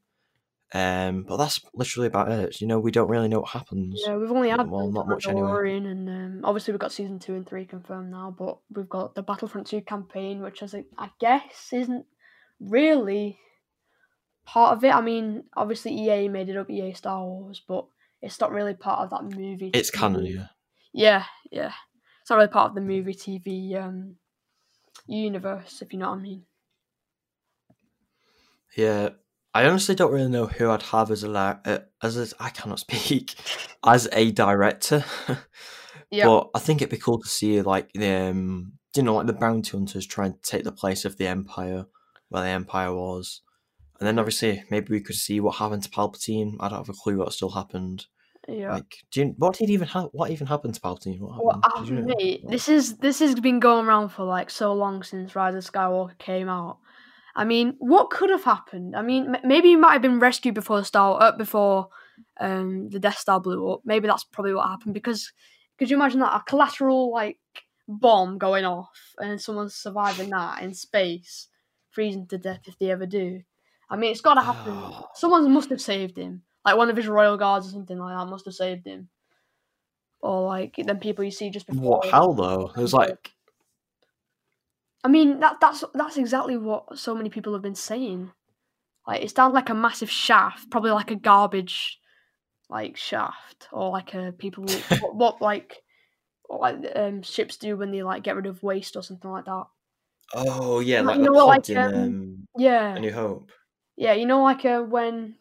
Um, 0.73 1.25
but 1.29 1.37
that's 1.37 1.61
literally 1.75 2.07
about 2.07 2.33
it. 2.33 2.63
You 2.63 2.67
know, 2.67 2.81
we 2.81 2.93
don't 2.93 3.11
really 3.11 3.29
know 3.29 3.41
what 3.41 3.51
happens. 3.51 4.03
yeah, 4.07 4.17
we've 4.17 4.33
only 4.33 4.49
had 4.49 4.71
Well, 4.71 4.91
not 4.91 5.07
much 5.07 5.29
anyway. 5.29 5.77
And 5.77 6.09
um, 6.09 6.41
obviously 6.45 6.73
we've 6.73 6.81
got 6.81 6.93
season 6.93 7.19
two 7.19 7.35
and 7.35 7.47
three 7.47 7.67
confirmed 7.67 8.11
now, 8.11 8.35
but 8.37 8.57
we've 8.75 8.89
got 8.89 9.15
the 9.15 9.23
Battlefront 9.23 9.67
two 9.67 9.83
campaign, 9.83 10.41
which 10.41 10.63
is, 10.63 10.75
I 10.97 11.11
guess, 11.21 11.69
isn't 11.75 12.07
really 12.59 13.39
part 14.47 14.79
of 14.79 14.83
it. 14.83 14.95
I 14.95 15.03
mean, 15.03 15.45
obviously 15.55 15.93
EA 15.93 16.29
made 16.29 16.49
it 16.49 16.57
up, 16.57 16.71
EA 16.71 16.95
Star 16.95 17.23
Wars, 17.23 17.63
but 17.69 17.87
it's 18.23 18.41
not 18.41 18.51
really 18.51 18.75
part 18.75 19.01
of 19.01 19.11
that 19.11 19.37
movie. 19.37 19.73
It's 19.75 19.91
canon, 19.91 20.25
yeah. 20.25 20.47
Yeah, 20.95 21.25
yeah. 21.53 21.73
It's 22.27 22.31
not 22.33 22.39
really 22.39 22.49
part 22.49 22.71
of 22.71 22.75
the 22.75 22.81
movie 22.81 23.15
TV 23.15 23.81
um, 23.81 24.17
universe, 25.07 25.81
if 25.81 25.93
you 25.93 26.01
know 26.01 26.11
what 26.11 26.19
I 26.19 26.23
mean. 26.23 26.43
Yeah, 28.77 29.11
I 29.55 29.65
honestly 29.65 29.95
don't 29.95 30.11
really 30.11 30.29
know 30.29 30.47
who 30.47 30.69
I'd 30.69 30.83
have 30.83 31.13
as 31.13 31.23
a 31.23 31.29
la- 31.29 31.59
uh, 31.65 31.79
as 32.03 32.17
a, 32.17 32.43
I 32.43 32.51
cannot 32.51 32.81
speak 32.89 33.37
as 33.87 34.09
a 34.11 34.33
director. 34.33 35.05
Yeah. 36.11 36.27
But 36.27 36.51
I 36.55 36.61
think 36.61 36.81
it'd 36.83 36.91
be 36.91 36.99
cool 36.99 37.21
to 37.21 37.29
see 37.29 37.61
like 37.63 37.93
the 37.93 38.31
um, 38.31 38.75
you 38.97 39.03
know 39.03 39.15
like 39.15 39.27
the 39.27 39.33
bounty 39.33 39.73
hunters 39.73 40.07
trying 40.07 40.35
to 40.35 40.41
take 40.41 40.63
the 40.63 40.71
place 40.71 41.05
of 41.05 41.17
the 41.17 41.27
empire, 41.27 41.87
where 42.29 42.43
the 42.43 42.49
Empire 42.49 42.95
was, 42.95 43.43
and 43.99 44.07
then 44.07 44.19
obviously 44.19 44.63
maybe 44.71 44.93
we 44.93 45.01
could 45.01 45.17
see 45.17 45.41
what 45.41 45.57
happened 45.57 45.83
to 45.83 45.91
Palpatine. 45.91 46.57
I 46.61 46.69
don't 46.69 46.79
have 46.79 46.89
a 46.89 46.93
clue 46.93 47.19
what 47.19 47.33
still 47.33 47.51
happened. 47.51 48.07
Yeah. 48.49 48.75
Like, 48.75 49.05
do 49.11 49.21
you, 49.21 49.35
what 49.39 49.57
did 49.57 49.71
even 49.71 49.89
ha- 49.89 50.09
what 50.13 50.31
even 50.31 50.47
happened 50.47 50.75
to 50.75 50.81
Palpatine? 50.81 51.19
What 51.21 51.45
Well, 51.45 51.61
happened? 51.65 51.89
you 52.19 52.39
know? 52.43 52.51
this 52.51 52.69
is 52.69 52.99
this 52.99 53.19
has 53.19 53.35
been 53.41 53.61
going 53.61 53.87
around 53.87 54.11
for 54.11 54.25
like 54.25 54.51
so 54.51 54.73
long 54.73 55.03
since 55.03 55.35
Rise 55.35 55.55
of 55.55 55.65
Skywalker 55.65 56.17
came 56.19 56.49
out. 56.49 56.79
I 57.35 57.45
mean, 57.45 57.75
what 57.79 58.11
could 58.11 58.31
have 58.31 58.45
happened? 58.45 58.97
I 58.97 59.03
mean, 59.03 59.35
m- 59.35 59.43
maybe 59.45 59.69
he 59.69 59.77
might 59.77 59.93
have 59.93 60.03
been 60.03 60.21
rescued 60.21 60.55
before 60.55 60.79
the 60.79 60.85
star 60.85 61.21
uh, 61.21 61.37
before 61.37 61.89
um, 62.41 62.89
the 62.89 62.99
Death 63.01 63.19
Star 63.19 63.41
blew 63.41 63.69
up. 63.71 63.81
Maybe 63.85 64.07
that's 64.07 64.25
probably 64.25 64.55
what 64.55 64.69
happened 64.69 64.95
because 64.95 65.33
could 65.79 65.91
you 65.91 65.97
imagine 65.97 66.21
that 66.21 66.35
a 66.35 66.43
collateral 66.49 67.13
like 67.13 67.39
bomb 67.89 68.39
going 68.39 68.65
off 68.65 69.15
and 69.19 69.41
someone 69.41 69.69
surviving 69.69 70.31
that 70.31 70.63
in 70.63 70.73
space, 70.73 71.49
freezing 71.91 72.27
to 72.29 72.39
death 72.39 72.63
if 72.67 72.79
they 72.79 72.91
ever 72.91 73.07
do? 73.07 73.43
I 73.91 73.97
mean, 73.97 74.11
it's 74.13 74.21
got 74.21 74.35
to 74.35 74.43
happen. 74.43 75.05
Someone 75.15 75.53
must 75.53 75.71
have 75.71 75.81
saved 75.81 76.17
him, 76.17 76.43
like 76.67 76.77
one 76.77 76.91
of 76.91 76.97
his 76.97 77.07
royal 77.09 77.39
guards 77.39 77.67
or 77.67 77.71
something 77.71 77.97
like 77.99 78.15
that 78.15 78.27
must 78.31 78.45
have 78.45 78.55
saved 78.55 78.87
him, 78.87 79.09
or 80.21 80.43
like 80.47 80.75
then 80.77 80.99
people 80.99 81.25
you 81.25 81.31
see 81.31 81.49
just 81.49 81.67
before. 81.67 82.01
What? 82.01 82.11
How 82.11 82.33
though? 82.33 82.73
Was 82.77 82.93
like 82.93 83.33
I 85.05 85.09
mean, 85.09 85.39
that 85.41 85.59
that's 85.61 85.85
that's 85.95 86.17
exactly 86.17 86.57
what 86.57 86.99
so 86.99 87.15
many 87.15 87.31
people 87.31 87.53
have 87.53 87.63
been 87.63 87.77
saying. 87.77 88.33
Like 89.07 89.23
it's 89.23 89.33
down 89.33 89.53
like 89.53 89.71
a 89.71 89.75
massive 89.75 90.11
shaft, 90.11 90.69
probably 90.71 90.91
like 90.91 91.13
a 91.13 91.17
garbage 91.17 92.01
like 92.69 92.97
shaft, 92.97 93.69
or 93.71 93.91
like 93.91 94.15
a 94.15 94.35
people 94.37 94.65
what, 94.99 95.15
what 95.15 95.41
like 95.41 95.83
what 96.49 96.61
like 96.61 96.93
um, 96.97 97.23
ships 97.23 97.57
do 97.57 97.77
when 97.77 97.93
they 97.93 98.03
like 98.03 98.25
get 98.25 98.35
rid 98.35 98.47
of 98.47 98.65
waste 98.65 98.97
or 98.97 99.03
something 99.03 99.31
like 99.31 99.45
that. 99.45 99.65
oh 100.35 100.81
yeah, 100.81 101.03
Like, 101.03 101.07
like 101.07 101.19
you 101.19 101.25
the 101.25 101.31
know 101.31 101.47
like, 101.47 101.69
in 101.69 101.77
um, 101.79 101.95
um, 101.95 102.49
Yeah, 102.59 102.97
A 102.97 102.99
New 103.01 103.13
Hope. 103.13 103.53
yeah. 103.97 104.15
You 104.15 104.27
know, 104.27 104.43
like 104.43 104.65
uh, 104.65 104.81
when 104.83 105.37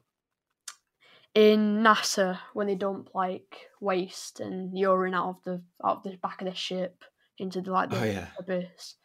in 1.36 1.84
NASA 1.84 2.39
when 2.54 2.67
they 2.67 2.76
dump 2.76 3.10
like 3.13 3.67
waste 3.82 4.39
and 4.39 4.76
urine 4.78 5.13
out 5.13 5.30
of 5.30 5.43
the 5.43 5.62
out 5.84 5.98
of 5.98 6.04
the 6.04 6.17
back 6.17 6.41
of 6.41 6.48
the 6.48 6.56
ship 6.56 7.04
into 7.38 7.62
the 7.62 7.71
like 7.71 7.89
the 7.89 8.00
Oh 8.00 8.04
yeah. 8.06 8.28
abyss. 8.39 8.95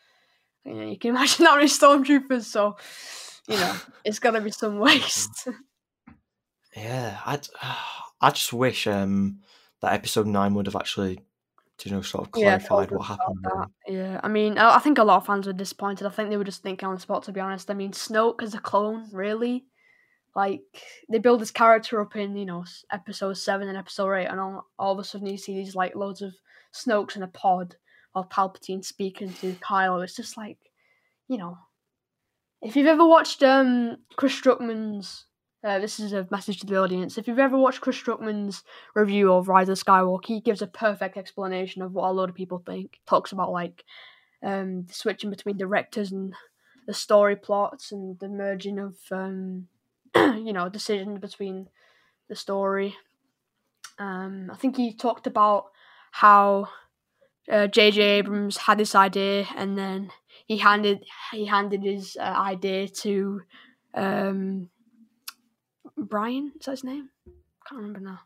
You 0.65 0.75
know, 0.75 0.87
you 0.87 0.99
can 0.99 1.11
imagine 1.17 1.45
that 1.45 1.61
with 1.61 1.71
stormtroopers, 1.71 2.45
so 2.45 2.77
you 3.49 3.57
know 3.57 3.77
it's 4.05 4.21
got 4.21 4.31
to 4.31 4.41
be 4.41 4.51
some 4.51 4.79
waste. 4.79 5.49
Yeah, 6.77 7.19
I 7.27 7.41
I 8.21 8.31
just 8.31 8.53
wish 8.53 8.87
um 8.87 9.41
that 9.81 9.93
episode 9.93 10.27
nine 10.27 10.55
would 10.55 10.67
have 10.67 10.77
actually, 10.77 11.19
you 11.85 11.91
know, 11.91 12.01
sort 12.03 12.27
of 12.27 12.31
clarified 12.33 12.91
told 12.91 12.91
what 12.93 13.07
happened. 13.07 13.47
yeah, 13.89 14.21
I 14.23 14.29
mean, 14.29 14.57
I, 14.57 14.77
I 14.77 14.79
think 14.79 14.99
a 14.99 15.03
lot 15.03 15.17
of 15.17 15.27
fans 15.27 15.49
were 15.49 15.53
disappointed. 15.53 16.07
I 16.07 16.11
think 16.11 16.31
they 16.31 16.37
were 16.37 16.45
just 16.45 16.63
thinking 16.63 16.89
on 16.89 16.95
the 16.95 17.01
spot, 17.01 17.25
to 17.25 17.33
be 17.33 17.41
honest. 17.41 17.71
I 17.71 17.75
mean, 17.75 17.91
Snoke 17.91 18.43
as 18.43 18.55
a 18.55 18.61
clone, 18.61 19.09
really? 19.13 19.65
Like 20.35 20.63
they 21.09 21.19
build 21.19 21.41
this 21.41 21.51
character 21.51 22.01
up 22.01 22.15
in 22.17 22.37
you 22.37 22.47
know 22.47 22.65
episode 22.93 23.35
seven 23.35 23.69
and 23.69 23.77
episode 23.77 24.13
eight, 24.15 24.27
and 24.27 24.39
all, 24.39 24.67
all 24.79 24.93
of 24.93 24.99
a 24.99 25.05
sudden 25.05 25.27
you 25.27 25.37
see 25.37 25.55
these 25.55 25.75
like 25.75 25.97
loads 25.97 26.23
of 26.23 26.35
Snokes 26.73 27.17
in 27.17 27.23
a 27.23 27.29
pod 27.29 27.77
while 28.13 28.25
Palpatine 28.25 28.85
speaking 28.85 29.33
to 29.35 29.55
Kylo. 29.55 30.03
It's 30.05 30.17
just 30.17 30.37
like, 30.37 30.59
you 31.29 31.37
know, 31.37 31.59
if 32.63 32.77
you've 32.77 32.87
ever 32.87 33.07
watched 33.07 33.43
um 33.43 33.97
Chris 34.17 34.41
Stuckmann's, 34.41 35.27
uh, 35.65 35.79
this 35.79 35.99
is 35.99 36.13
a 36.13 36.29
message 36.31 36.61
to 36.61 36.67
the 36.67 36.79
audience. 36.79 37.19
If 37.19 37.27
you've 37.27 37.39
ever 37.39 37.59
watched 37.59 37.81
Chris 37.81 38.01
Stuckmann's 38.01 38.63
review 38.95 39.33
of 39.33 39.49
Rise 39.49 39.69
of 39.69 39.83
Skywalker, 39.83 40.27
he 40.27 40.41
gives 40.41 40.63
a 40.63 40.67
perfect 40.67 41.17
explanation 41.17 41.83
of 41.83 41.93
what 41.93 42.09
a 42.09 42.13
lot 42.13 42.29
of 42.29 42.35
people 42.35 42.63
think. 42.65 43.01
Talks 43.07 43.33
about 43.33 43.53
like 43.53 43.85
um 44.45 44.87
switching 44.91 45.31
between 45.31 45.57
directors 45.57 46.13
and 46.13 46.35
the 46.87 46.95
story 46.95 47.37
plots 47.37 47.93
and 47.93 48.19
the 48.21 48.29
merging 48.29 48.79
of 48.79 48.97
um 49.11 49.67
you 50.17 50.53
know 50.53 50.69
decisions 50.69 51.19
between 51.19 51.69
the 52.29 52.37
story. 52.37 52.95
Um, 53.99 54.51
I 54.53 54.57
think 54.57 54.77
he 54.77 54.95
talked 54.95 55.27
about 55.27 55.67
how 56.13 56.69
uh, 57.51 57.67
J.J. 57.67 58.01
Abrams 58.01 58.57
had 58.57 58.79
this 58.79 58.95
idea, 58.95 59.47
and 59.57 59.77
then 59.77 60.11
he 60.47 60.59
handed 60.59 61.05
he 61.33 61.47
handed 61.47 61.83
his 61.83 62.17
uh, 62.19 62.23
idea 62.23 62.89
to 62.89 63.43
um, 63.95 64.71
Brian. 65.97 66.53
Is 66.59 66.67
that 66.67 66.73
his 66.73 66.85
name? 66.85 67.11
I 67.27 67.69
can't 67.69 67.81
remember 67.83 68.01
now. 68.01 68.21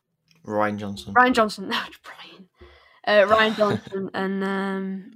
Rian 0.46 0.76
Johnson. 0.76 1.14
Rian 1.14 1.32
Johnson. 1.32 1.68
No, 1.68 1.80
it's 1.86 1.98
Brian. 1.98 2.48
Uh, 3.06 3.34
Rian 3.34 3.56
Johnson, 3.56 4.10
and 4.14 4.44
um, 4.44 5.12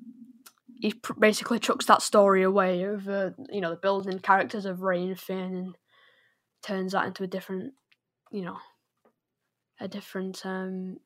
he 0.80 0.92
pr- 0.94 1.14
basically 1.14 1.58
chucks 1.58 1.86
that 1.86 2.02
story 2.02 2.42
away 2.42 2.82
of 2.82 3.08
uh, 3.08 3.30
you 3.50 3.60
know 3.60 3.70
the 3.70 3.76
building 3.76 4.18
characters 4.18 4.64
of 4.64 4.82
Rey 4.82 5.02
and 5.02 5.18
Finn, 5.20 5.54
and 5.54 5.78
turns 6.62 6.92
that 6.92 7.06
into 7.06 7.24
a 7.24 7.28
different, 7.28 7.74
you 8.30 8.42
know, 8.42 8.58
a 9.80 9.88
different 9.88 10.44
um, 10.44 10.98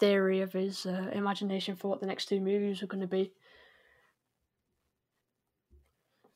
theory 0.00 0.40
of 0.40 0.52
his 0.52 0.86
uh, 0.86 1.10
imagination 1.12 1.76
for 1.76 1.88
what 1.88 2.00
the 2.00 2.06
next 2.06 2.26
two 2.26 2.40
movies 2.40 2.82
are 2.82 2.86
going 2.86 3.00
to 3.00 3.06
be. 3.06 3.32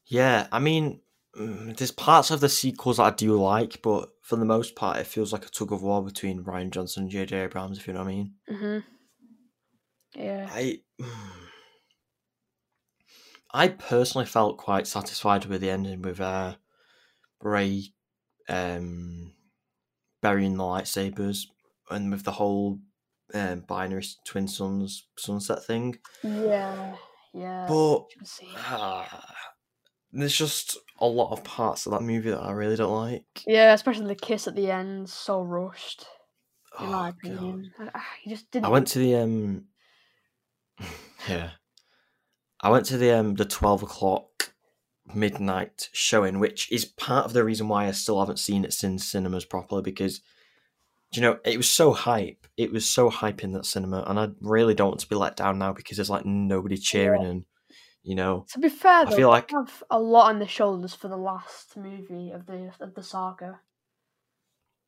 Yeah, 0.07 0.46
I 0.52 0.59
mean, 0.61 1.00
mm, 1.37 1.76
there's 1.76 1.90
parts 1.90 2.31
of 2.31 2.40
the 2.40 2.48
sequels 2.48 2.98
that 2.98 3.02
I 3.02 3.11
do 3.11 3.40
like, 3.40 3.83
but 3.83 4.11
for 4.22 4.37
the 4.37 4.44
most 4.44 4.76
part, 4.76 4.98
it 4.98 5.07
feels 5.07 5.33
like 5.33 5.44
a 5.44 5.48
tug 5.50 5.72
of 5.72 5.83
war 5.83 6.02
between 6.05 6.44
Rian 6.44 6.70
Johnson 6.70 7.05
and 7.05 7.11
J.J. 7.11 7.37
Abrams, 7.44 7.79
if 7.79 7.87
you 7.87 7.92
know 7.92 8.00
what 8.00 8.09
I 8.09 8.12
mean. 8.12 8.35
hmm 8.48 8.79
Yeah. 10.14 10.48
I, 10.50 10.81
I 13.52 13.68
personally 13.68 14.26
felt 14.26 14.59
quite 14.59 14.87
satisfied 14.87 15.46
with 15.46 15.61
the 15.61 15.70
ending 15.70 16.02
with 16.02 16.20
uh, 16.20 16.57
Rey 17.40 17.94
um, 18.48 19.32
burying 20.22 20.56
the 20.56 20.62
lightsabers 20.64 21.46
and 21.90 22.11
with 22.11 22.24
the 22.24 22.32
whole 22.32 22.78
um, 23.35 23.61
binary 23.61 24.04
twin 24.24 24.48
suns 24.48 25.06
sunset 25.18 25.64
thing. 25.64 25.96
Yeah. 26.22 26.94
Yeah. 27.35 27.66
But 27.68 28.04
you 28.42 28.48
ah, 28.56 29.35
there's 30.12 30.37
just 30.37 30.78
a 30.98 31.06
lot 31.06 31.32
of 31.32 31.44
parts 31.44 31.85
of 31.87 31.92
that 31.92 32.02
movie 32.02 32.30
that 32.30 32.40
I 32.40 32.52
really 32.52 32.76
don't 32.76 32.94
like. 32.94 33.42
Yeah, 33.46 33.72
especially 33.74 34.06
the 34.06 34.14
kiss 34.14 34.48
at 34.48 34.54
the 34.56 34.70
end, 34.70 35.09
so 35.11 35.42
rushed. 35.42 36.06
In 36.80 36.87
Oh, 36.87 36.90
my 36.90 37.09
opinion, 37.11 37.70
I, 37.78 37.90
I- 37.94 38.28
just 38.28 38.50
didn't. 38.50 38.66
I 38.66 38.68
went 38.70 38.87
to 38.88 38.98
the 38.98 39.16
um 39.16 39.64
yeah. 41.28 41.50
I 42.61 42.70
went 42.70 42.87
to 42.87 42.96
the 42.98 43.12
um 43.18 43.35
the 43.35 43.44
twelve 43.44 43.82
o'clock 43.82 44.52
midnight 45.14 45.88
showing, 45.92 46.38
which 46.38 46.71
is 46.73 46.85
part 46.85 47.27
of 47.27 47.33
the 47.33 47.45
reason 47.45 47.69
why 47.69 47.87
I 47.87 47.92
still 47.92 48.21
haven't 48.21 48.38
seen 48.38 48.64
it 48.64 48.73
since 48.73 49.07
cinemas 49.07 49.45
properly 49.45 49.83
because 49.83 50.21
you 51.12 51.23
know 51.23 51.38
it 51.45 51.57
was 51.57 51.71
so 51.71 51.92
hype. 51.92 52.47
It 52.57 52.73
was 52.73 52.88
so 52.88 53.11
hype 53.11 53.45
in 53.45 53.53
that 53.53 53.66
cinema, 53.66 54.05
and 54.07 54.19
I 54.19 54.29
really 54.40 54.75
don't 54.75 54.88
want 54.88 55.01
to 55.01 55.09
be 55.09 55.16
let 55.16 55.37
down 55.37 55.59
now 55.59 55.73
because 55.73 55.97
there's 55.97 56.11
like 56.11 56.25
nobody 56.25 56.77
cheering 56.77 57.25
and 57.25 57.45
you 58.03 58.14
know. 58.14 58.47
To 58.53 58.59
be 58.59 58.69
fair, 58.69 59.05
though, 59.05 59.11
feel 59.11 59.31
they 59.31 59.37
like- 59.37 59.51
have 59.51 59.83
a 59.90 59.99
lot 59.99 60.31
on 60.31 60.38
the 60.38 60.49
shoulders 60.49 60.95
for 60.95 61.09
the 61.09 61.16
last 61.16 61.77
movie 61.77 62.31
of 62.31 62.47
the 62.47 62.73
of 62.81 62.95
the 62.95 63.03
saga, 63.03 63.61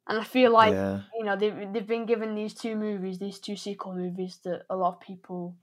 and 0.08 0.18
I 0.18 0.24
feel 0.24 0.52
like 0.52 0.72
yeah. 0.72 1.02
you 1.16 1.24
know 1.24 1.36
they've 1.36 1.72
they've 1.72 1.86
been 1.86 2.06
given 2.06 2.34
these 2.34 2.54
two 2.54 2.76
movies, 2.76 3.18
these 3.18 3.38
two 3.38 3.56
sequel 3.56 3.94
movies 3.94 4.40
that 4.44 4.62
a 4.70 4.76
lot 4.76 4.94
of 4.94 5.00
people 5.00 5.56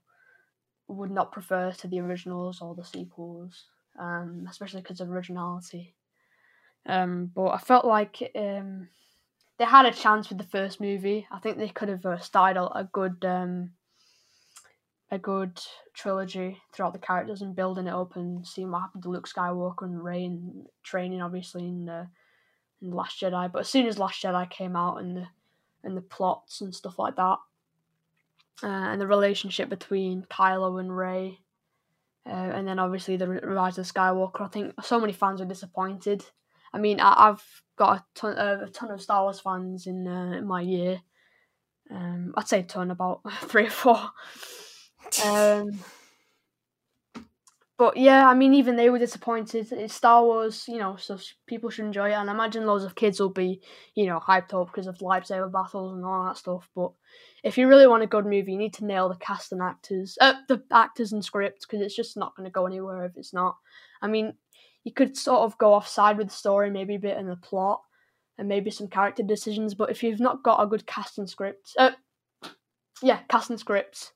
would 0.87 1.11
not 1.11 1.31
prefer 1.31 1.71
to 1.71 1.87
the 1.87 1.99
originals 1.99 2.61
or 2.61 2.75
the 2.75 2.83
sequels, 2.83 3.65
um, 3.99 4.47
especially 4.49 4.81
because 4.81 5.01
of 5.01 5.09
originality. 5.09 5.95
Um, 6.85 7.31
but 7.33 7.47
I 7.47 7.57
felt 7.57 7.85
like 7.85 8.31
um, 8.35 8.89
they 9.57 9.65
had 9.65 9.85
a 9.85 9.91
chance 9.91 10.29
with 10.29 10.37
the 10.37 10.43
first 10.43 10.79
movie. 10.79 11.27
I 11.31 11.39
think 11.39 11.57
they 11.57 11.69
could 11.69 11.89
have 11.89 12.05
uh, 12.05 12.19
started 12.19 12.59
a, 12.59 12.79
a 12.79 12.83
good 12.83 13.23
um, 13.25 13.71
a 15.11 15.17
good 15.17 15.59
trilogy 15.93 16.57
throughout 16.73 16.93
the 16.93 16.99
characters 16.99 17.41
and 17.41 17.55
building 17.55 17.87
it 17.87 17.93
up 17.93 18.15
and 18.15 18.45
seeing 18.45 18.71
what 18.71 18.81
happened 18.81 19.03
to 19.03 19.09
Luke 19.09 19.29
Skywalker 19.29 19.83
and 19.83 20.03
Rey 20.03 20.25
and 20.25 20.65
training 20.83 21.21
obviously 21.21 21.63
in 21.63 21.85
the 21.85 22.07
in 22.81 22.89
the 22.89 22.95
Last 22.95 23.19
Jedi. 23.21 23.51
But 23.51 23.59
as 23.59 23.69
soon 23.69 23.87
as 23.87 23.97
Last 23.97 24.21
Jedi 24.21 24.49
came 24.49 24.75
out 24.75 24.97
and 24.97 25.17
the 25.17 25.27
and 25.83 25.95
the 25.95 26.01
plots 26.01 26.61
and 26.61 26.73
stuff 26.73 26.99
like 26.99 27.15
that, 27.15 27.37
uh, 28.63 28.67
and 28.67 28.99
the 28.99 29.07
relationship 29.07 29.69
between 29.69 30.23
Kylo 30.23 30.79
and 30.79 30.95
Rey, 30.95 31.39
uh, 32.27 32.51
and 32.53 32.67
then 32.67 32.79
obviously 32.79 33.17
the 33.17 33.27
Rise 33.27 33.77
of 33.77 33.85
Skywalker, 33.85 34.41
I 34.41 34.47
think 34.47 34.73
so 34.83 34.99
many 34.99 35.13
fans 35.13 35.39
were 35.39 35.45
disappointed. 35.45 36.25
I 36.73 36.79
mean, 36.79 36.99
I, 36.99 37.29
I've 37.29 37.43
got 37.77 37.97
a 37.97 38.05
ton, 38.15 38.37
uh, 38.37 38.65
a 38.65 38.69
ton 38.69 38.91
of 38.91 39.01
Star 39.01 39.23
Wars 39.23 39.39
fans 39.39 39.87
in, 39.87 40.07
uh, 40.07 40.37
in 40.37 40.47
my 40.47 40.61
year. 40.61 41.01
Um, 41.91 42.33
I'd 42.35 42.47
say 42.47 42.61
a 42.61 42.63
ton, 42.63 42.89
about 42.91 43.21
three 43.41 43.67
or 43.67 43.71
four. 43.71 43.99
Um, 45.23 45.79
but 47.77 47.97
yeah, 47.97 48.27
I 48.27 48.33
mean, 48.33 48.53
even 48.53 48.77
they 48.77 48.89
were 48.89 48.99
disappointed. 48.99 49.69
It's 49.71 49.93
Star 49.93 50.23
Wars, 50.23 50.65
you 50.67 50.77
know, 50.77 50.95
so 50.95 51.17
people 51.45 51.69
should 51.69 51.85
enjoy 51.85 52.11
it. 52.11 52.13
And 52.13 52.29
I 52.29 52.33
imagine 52.33 52.65
loads 52.65 52.85
of 52.85 52.95
kids 52.95 53.19
will 53.19 53.29
be, 53.29 53.61
you 53.95 54.05
know, 54.05 54.19
hyped 54.19 54.53
up 54.53 54.67
because 54.67 54.87
of 54.87 54.99
lightsaber 54.99 55.51
battles 55.51 55.93
and 55.93 56.05
all 56.05 56.25
that 56.25 56.37
stuff. 56.37 56.69
But 56.73 56.91
if 57.43 57.57
you 57.57 57.67
really 57.67 57.87
want 57.87 58.03
a 58.03 58.07
good 58.07 58.25
movie, 58.25 58.53
you 58.53 58.57
need 58.57 58.73
to 58.75 58.85
nail 58.85 59.09
the 59.09 59.15
cast 59.15 59.51
and 59.51 59.61
actors, 59.61 60.17
uh, 60.21 60.35
the 60.47 60.63
actors 60.71 61.11
and 61.11 61.23
script, 61.23 61.65
because 61.67 61.81
it's 61.81 61.95
just 61.95 62.15
not 62.15 62.35
going 62.35 62.45
to 62.45 62.51
go 62.51 62.65
anywhere 62.65 63.03
if 63.05 63.17
it's 63.17 63.33
not. 63.33 63.57
I 64.01 64.07
mean, 64.07 64.33
you 64.85 64.93
could 64.93 65.17
sort 65.17 65.41
of 65.41 65.57
go 65.57 65.73
offside 65.73 66.17
with 66.17 66.29
the 66.29 66.33
story, 66.33 66.71
maybe 66.71 66.95
a 66.95 66.99
bit 66.99 67.17
in 67.17 67.27
the 67.27 67.35
plot, 67.35 67.81
and 68.37 68.47
maybe 68.47 68.71
some 68.71 68.87
character 68.87 69.23
decisions. 69.23 69.73
But 69.73 69.91
if 69.91 70.01
you've 70.01 70.21
not 70.21 70.43
got 70.43 70.63
a 70.63 70.67
good 70.67 70.87
casting 70.87 71.27
script, 71.27 71.71
uh, 71.77 71.91
yeah, 73.01 73.19
casting 73.29 73.57
script, 73.57 74.13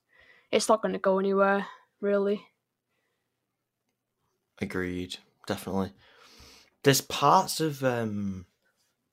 it's 0.50 0.68
not 0.68 0.80
going 0.80 0.94
to 0.94 0.98
go 0.98 1.18
anywhere 1.18 1.66
really. 2.00 2.42
Agreed, 4.60 5.16
definitely. 5.46 5.92
There's 6.82 7.00
parts 7.00 7.60
of 7.60 7.82
um, 7.84 8.46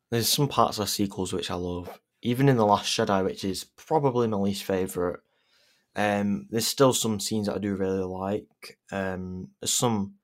there's 0.10 0.30
some 0.30 0.48
parts 0.48 0.80
of 0.80 0.90
sequels 0.90 1.34
which 1.34 1.52
I 1.52 1.56
love. 1.56 2.00
Even 2.22 2.50
in 2.50 2.58
the 2.58 2.66
Last 2.66 2.96
Jedi, 2.98 3.24
which 3.24 3.44
is 3.44 3.64
probably 3.64 4.28
my 4.28 4.38
least 4.38 4.64
favorite. 4.64 5.20
Um, 5.96 6.48
there's 6.50 6.68
still 6.68 6.94
some 6.94 7.20
scenes 7.20 7.48
that 7.48 7.56
I 7.56 7.60
do 7.60 7.76
really 7.76 8.04
like. 8.04 8.78
Um, 8.92 9.50
there's 9.62 9.74
some, 9.74 10.16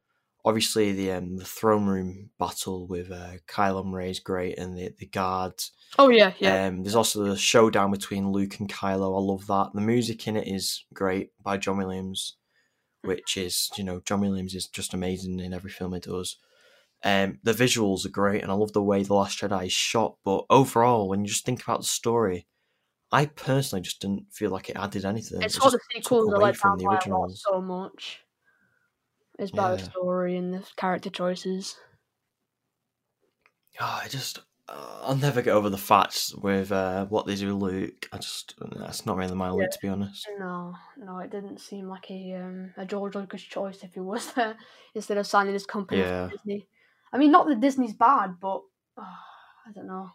obviously 0.43 0.91
the 0.91 1.13
um, 1.13 1.38
the 1.38 1.45
throne 1.45 1.86
room 1.86 2.30
battle 2.39 2.88
with 2.88 3.11
uh, 3.11 3.38
Kylo 3.47 3.91
Rey 3.91 4.09
is 4.11 4.19
great, 4.19 4.57
and 4.57 4.78
the 4.78 4.93
the 4.97 5.05
guards. 5.05 5.71
Oh 5.97 6.09
yeah, 6.09 6.34
yeah. 6.39 6.65
Um, 6.65 6.84
there's 6.84 6.95
also 6.95 7.24
the 7.24 7.38
showdown 7.38 7.91
between 7.91 8.32
Luke 8.32 8.59
and 8.59 8.69
Kylo. 8.69 9.15
I 9.15 9.21
love 9.21 9.47
that. 9.47 9.71
The 9.74 9.82
music 9.82 10.28
in 10.28 10.36
it 10.36 10.47
is 10.47 10.86
great 10.93 11.32
by 11.41 11.57
John 11.57 11.78
Williams, 11.78 12.38
which 13.04 13.38
is 13.38 13.70
you 13.78 13.84
know 13.84 14.01
John 14.01 14.22
Williams 14.22 14.56
is 14.56 14.68
just 14.68 14.93
amazing 14.93 15.39
in 15.39 15.54
every 15.54 15.72
film 15.72 15.93
he 15.93 15.99
does. 15.99 16.38
Um, 17.04 17.39
the 17.43 17.54
visuals 17.54 18.06
are 18.06 18.10
great, 18.10 18.43
and 18.43 18.51
I 18.51 18.56
love 18.56 18.74
the 18.74 18.84
way 18.84 19.04
the 19.04 19.14
Last 19.16 19.39
Jedi 19.39 19.68
is 19.68 19.74
shot. 19.74 20.18
But 20.26 20.45
overall, 20.49 21.10
when 21.10 21.22
you 21.24 21.28
just 21.30 21.45
think 21.45 21.64
about 21.64 21.82
the 21.82 21.88
story, 21.88 22.47
I 23.12 23.28
personally 23.28 23.82
just 23.84 24.01
didn't 24.01 24.34
feel 24.34 24.51
like 24.51 24.70
it 24.70 24.78
added 24.78 25.06
anything. 25.06 25.43
It's 25.43 25.58
it 25.58 25.62
all 25.62 25.70
the 25.70 25.80
sequels 25.91 26.28
are 26.34 26.39
like 26.39 26.56
from 26.56 26.78
the 26.78 26.88
by 26.88 26.97
a 27.06 27.08
lot 27.08 27.30
originals. 27.30 27.51
so 27.51 27.62
much. 27.62 28.26
It's 29.38 29.51
about 29.51 29.74
the 29.74 29.78
Yeah. 29.78 29.89
story 29.91 30.36
and 30.36 30.51
the 30.56 30.68
character 30.76 31.12
choices. 31.12 31.78
Oh, 33.80 33.99
I 34.04 34.08
just 34.08 34.39
I'll 34.68 35.16
never 35.16 35.41
get 35.41 35.53
over 35.53 35.70
the 35.70 35.78
facts 35.78 36.34
with 36.36 36.72
uh, 36.72 37.05
what 37.07 37.26
they 37.26 37.36
do, 37.36 37.55
with 37.55 37.72
Luke. 37.74 38.09
I 38.11 38.18
just 38.18 38.55
that's 38.78 39.05
not 39.05 39.18
really 39.18 39.36
my 39.36 39.49
Yeah. 39.51 39.66
look, 39.66 39.72
to 39.72 39.80
be 39.82 39.88
honest. 39.89 40.28
No, 40.39 40.76
no, 40.97 41.20
it 41.20 41.32
didn't 41.32 41.59
seem 41.59 41.88
like 41.89 42.09
a 42.11 42.34
um, 42.36 42.74
a 42.78 42.86
George 42.86 43.16
Lucas 43.16 43.41
choice 43.41 43.84
if 43.84 43.93
he 43.93 43.99
was 43.99 44.34
there 44.34 44.57
instead 44.95 45.18
of 45.18 45.28
signing 45.28 45.53
his 45.53 45.66
company 45.66 46.03
with 46.03 46.09
Yeah. 46.09 46.30
Disney. 46.32 46.68
I 47.11 47.18
mean, 47.18 47.32
not 47.32 47.47
that 47.47 47.59
Disney's 47.59 47.93
bad, 47.93 48.39
but 48.39 48.64
uh, 48.97 49.01
I 49.68 49.72
don't 49.74 49.88
know. 49.88 50.11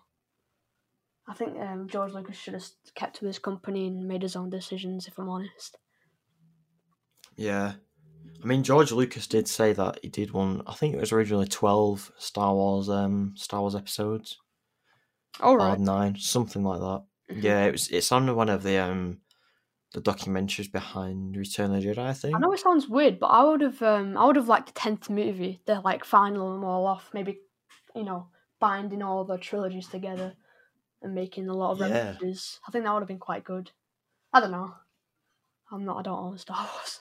I 1.28 1.34
think 1.34 1.56
um, 1.60 1.86
George 1.88 2.10
Lucas 2.12 2.34
should 2.36 2.54
have 2.54 2.66
kept 2.96 3.14
to 3.18 3.26
his 3.26 3.38
company 3.38 3.86
and 3.86 4.08
made 4.08 4.22
his 4.22 4.34
own 4.34 4.50
decisions. 4.50 5.06
If 5.06 5.16
I'm 5.16 5.28
honest. 5.28 5.78
Yeah, 7.36 7.76
I 8.42 8.46
mean 8.46 8.62
George 8.62 8.92
Lucas 8.92 9.26
did 9.26 9.48
say 9.48 9.72
that 9.72 9.98
he 10.02 10.08
did 10.08 10.30
one. 10.32 10.62
I 10.66 10.74
think 10.74 10.94
it 10.94 11.00
was 11.00 11.12
originally 11.12 11.46
twelve 11.48 12.12
Star 12.18 12.54
Wars 12.54 12.88
um 12.88 13.34
Star 13.36 13.60
Wars 13.60 13.74
episodes. 13.74 14.38
All 15.40 15.60
or 15.60 15.76
nine, 15.76 16.16
something 16.16 16.62
like 16.64 16.80
that. 16.80 17.04
Mhm. 17.30 17.42
Yeah, 17.42 17.64
it 17.66 17.72
was. 17.72 17.88
It's 17.88 18.10
on 18.12 18.34
one 18.34 18.48
of 18.48 18.62
the 18.62 18.78
um 18.78 19.20
the 19.92 20.00
documentaries 20.02 20.70
behind 20.70 21.36
Return 21.36 21.72
of 21.74 21.82
the 21.82 21.88
Jedi. 21.88 21.98
I 21.98 22.12
think. 22.12 22.34
I 22.36 22.38
know 22.38 22.52
it 22.52 22.60
sounds 22.60 22.88
weird, 22.88 23.18
but 23.18 23.28
I 23.28 23.44
would 23.44 23.60
have 23.60 23.80
um 23.82 24.16
I 24.16 24.24
would 24.26 24.36
have 24.36 24.48
liked 24.48 24.66
the 24.68 24.72
tenth 24.80 25.08
movie, 25.10 25.60
the 25.66 25.80
like 25.80 26.04
final 26.04 26.52
them 26.52 26.64
all 26.64 26.86
off, 26.86 27.10
maybe 27.12 27.38
you 27.94 28.04
know 28.04 28.28
binding 28.60 29.02
all 29.02 29.24
the 29.24 29.38
trilogies 29.38 29.86
together 29.88 30.34
and 31.02 31.14
making 31.14 31.48
a 31.48 31.54
lot 31.54 31.72
of 31.72 31.78
Yeah. 31.78 32.08
references. 32.10 32.60
I 32.66 32.72
think 32.72 32.84
that 32.84 32.92
would 32.92 33.00
have 33.02 33.08
been 33.08 33.18
quite 33.20 33.44
good. 33.44 33.70
I 34.32 34.40
don't 34.40 34.50
know. 34.50 34.74
I'm 35.70 35.84
not. 35.84 35.98
I 35.98 36.02
don't 36.02 36.18
own 36.18 36.38
Star 36.38 36.56
Wars. 36.74 37.00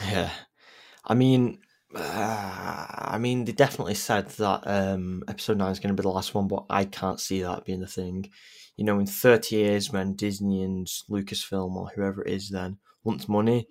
Yeah, 0.00 0.32
I 1.04 1.14
mean, 1.14 1.60
uh, 1.94 2.86
I 2.88 3.18
mean, 3.18 3.44
they 3.44 3.52
definitely 3.52 3.94
said 3.94 4.28
that 4.30 4.62
um, 4.66 5.24
episode 5.28 5.58
nine 5.58 5.72
is 5.72 5.80
going 5.80 5.94
to 5.96 6.00
be 6.02 6.04
the 6.06 6.10
last 6.14 6.34
one, 6.34 6.48
but 6.48 6.66
I 6.70 6.84
can't 6.84 7.20
see 7.20 7.42
that 7.42 7.64
being 7.64 7.80
the 7.80 7.86
thing. 7.86 8.30
You 8.76 8.84
know, 8.84 8.98
in 8.98 9.06
thirty 9.06 9.56
years, 9.56 9.92
when 9.92 10.14
Disney 10.16 10.62
and 10.62 10.86
Lucasfilm 11.10 11.76
or 11.76 11.88
whoever 11.90 12.24
it 12.24 12.32
is 12.32 12.50
then 12.50 12.78
wants 13.04 13.28
money, 13.28 13.68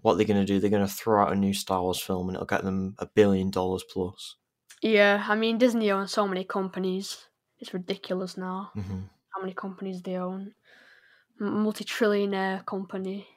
what 0.00 0.16
they're 0.16 0.26
going 0.26 0.40
to 0.40 0.46
do? 0.46 0.60
They're 0.60 0.70
going 0.70 0.86
to 0.86 0.92
throw 0.92 1.22
out 1.22 1.32
a 1.32 1.36
new 1.36 1.54
Star 1.54 1.82
Wars 1.82 2.00
film, 2.00 2.28
and 2.28 2.36
it'll 2.36 2.46
get 2.46 2.64
them 2.64 2.96
a 2.98 3.06
billion 3.06 3.50
dollars 3.50 3.84
plus. 3.90 4.36
yeah, 4.82 5.24
I 5.28 5.34
mean 5.34 5.58
Disney 5.58 5.90
owns 5.90 6.12
so 6.12 6.26
many 6.28 6.44
companies. 6.44 7.28
It's 7.58 7.72
ridiculous 7.74 8.36
now 8.36 8.72
hmm 8.74 9.02
how 9.34 9.42
many 9.42 9.54
companies 9.54 10.02
they 10.02 10.16
own. 10.16 10.54
Multi-trillionaire 11.40 12.66
company. 12.66 13.28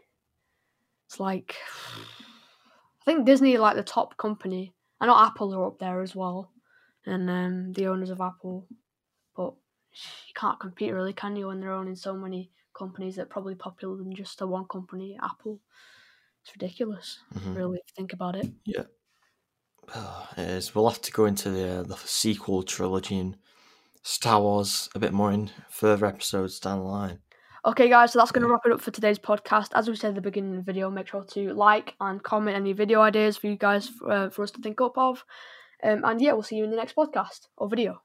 It's 1.06 1.20
like 1.20 1.56
I 3.01 3.06
think 3.06 3.26
Disney 3.26 3.58
like 3.58 3.76
the 3.76 3.84
top 3.84 4.18
company. 4.18 4.74
I 4.99 5.06
know 5.08 5.18
Apple 5.18 5.53
are 5.53 5.66
up 5.68 5.80
there 5.80 6.01
as 6.01 6.16
well, 6.16 6.51
and 7.06 7.30
um, 7.30 7.74
the 7.74 7.88
owners 7.88 8.10
of 8.10 8.22
Apple, 8.22 8.68
but 9.36 9.56
you 10.28 10.34
can't 10.36 10.60
compete 10.60 10.93
really, 10.93 11.14
can 11.14 11.36
you? 11.36 11.47
When 11.47 11.60
they're 11.60 11.72
owning 11.72 11.95
so 11.95 12.16
many 12.16 12.51
companies 12.74 13.16
that 13.18 13.24
are 13.24 13.36
probably 13.36 13.56
popular 13.56 13.97
than 13.97 14.14
just 14.16 14.39
the 14.39 14.47
one 14.47 14.68
company, 14.68 15.18
Apple. 15.22 15.62
It's 16.43 16.53
ridiculous, 16.56 17.20
hmm 17.34 17.56
really, 17.56 17.78
if 17.80 17.84
you 17.89 17.93
think 17.95 18.14
about 18.14 18.36
it. 18.36 18.49
Yeah. 18.66 18.86
Oh, 19.95 20.30
it 20.38 20.47
is. 20.47 20.76
We'll 20.76 20.89
have 20.89 21.01
to 21.01 21.12
go 21.12 21.26
into 21.26 21.49
the 21.49 21.80
uh, 21.80 21.84
the 21.84 21.95
sequel 21.97 22.62
trilogy 22.64 23.18
and 23.18 23.38
Star 24.03 24.41
Wars 24.41 24.89
a 24.95 24.99
bit 24.99 25.14
more 25.14 25.32
in 25.32 25.51
further 25.70 26.06
episodes 26.08 26.60
down 26.60 26.80
the 26.80 26.86
line. 26.86 27.22
Okay, 27.66 27.89
guys, 27.89 28.13
so 28.13 28.20
that's 28.20 28.32
going 28.32 28.43
to 28.43 28.47
wrap 28.47 28.61
it 28.68 28.72
up 28.72 28.80
for 28.80 28.91
today's 28.91 29.18
podcast. 29.18 29.70
As 29.74 29.89
we 29.89 29.95
said 29.95 30.09
at 30.09 30.16
the 30.16 30.22
beginning 30.22 30.51
of 30.51 30.57
the 30.57 30.72
video, 30.72 30.91
make 30.91 31.07
sure 31.07 31.24
to 31.32 31.51
like 31.55 31.95
and 31.99 32.22
comment 32.22 32.55
any 32.55 32.74
video 32.74 33.01
ideas 33.01 33.38
for 33.38 33.47
you 33.47 33.55
guys 33.55 33.89
uh, 34.07 34.30
for 34.30 34.43
us 34.43 34.51
to 34.51 34.61
think 34.61 34.80
up 34.82 34.95
of. 34.99 35.26
Um, 35.84 36.03
and 36.05 36.22
yeah, 36.22 36.34
we'll 36.34 36.43
see 36.43 36.57
you 36.57 36.63
in 36.63 36.70
the 36.70 36.76
next 36.78 36.95
podcast 36.95 37.47
or 37.57 37.68
video. 37.68 38.03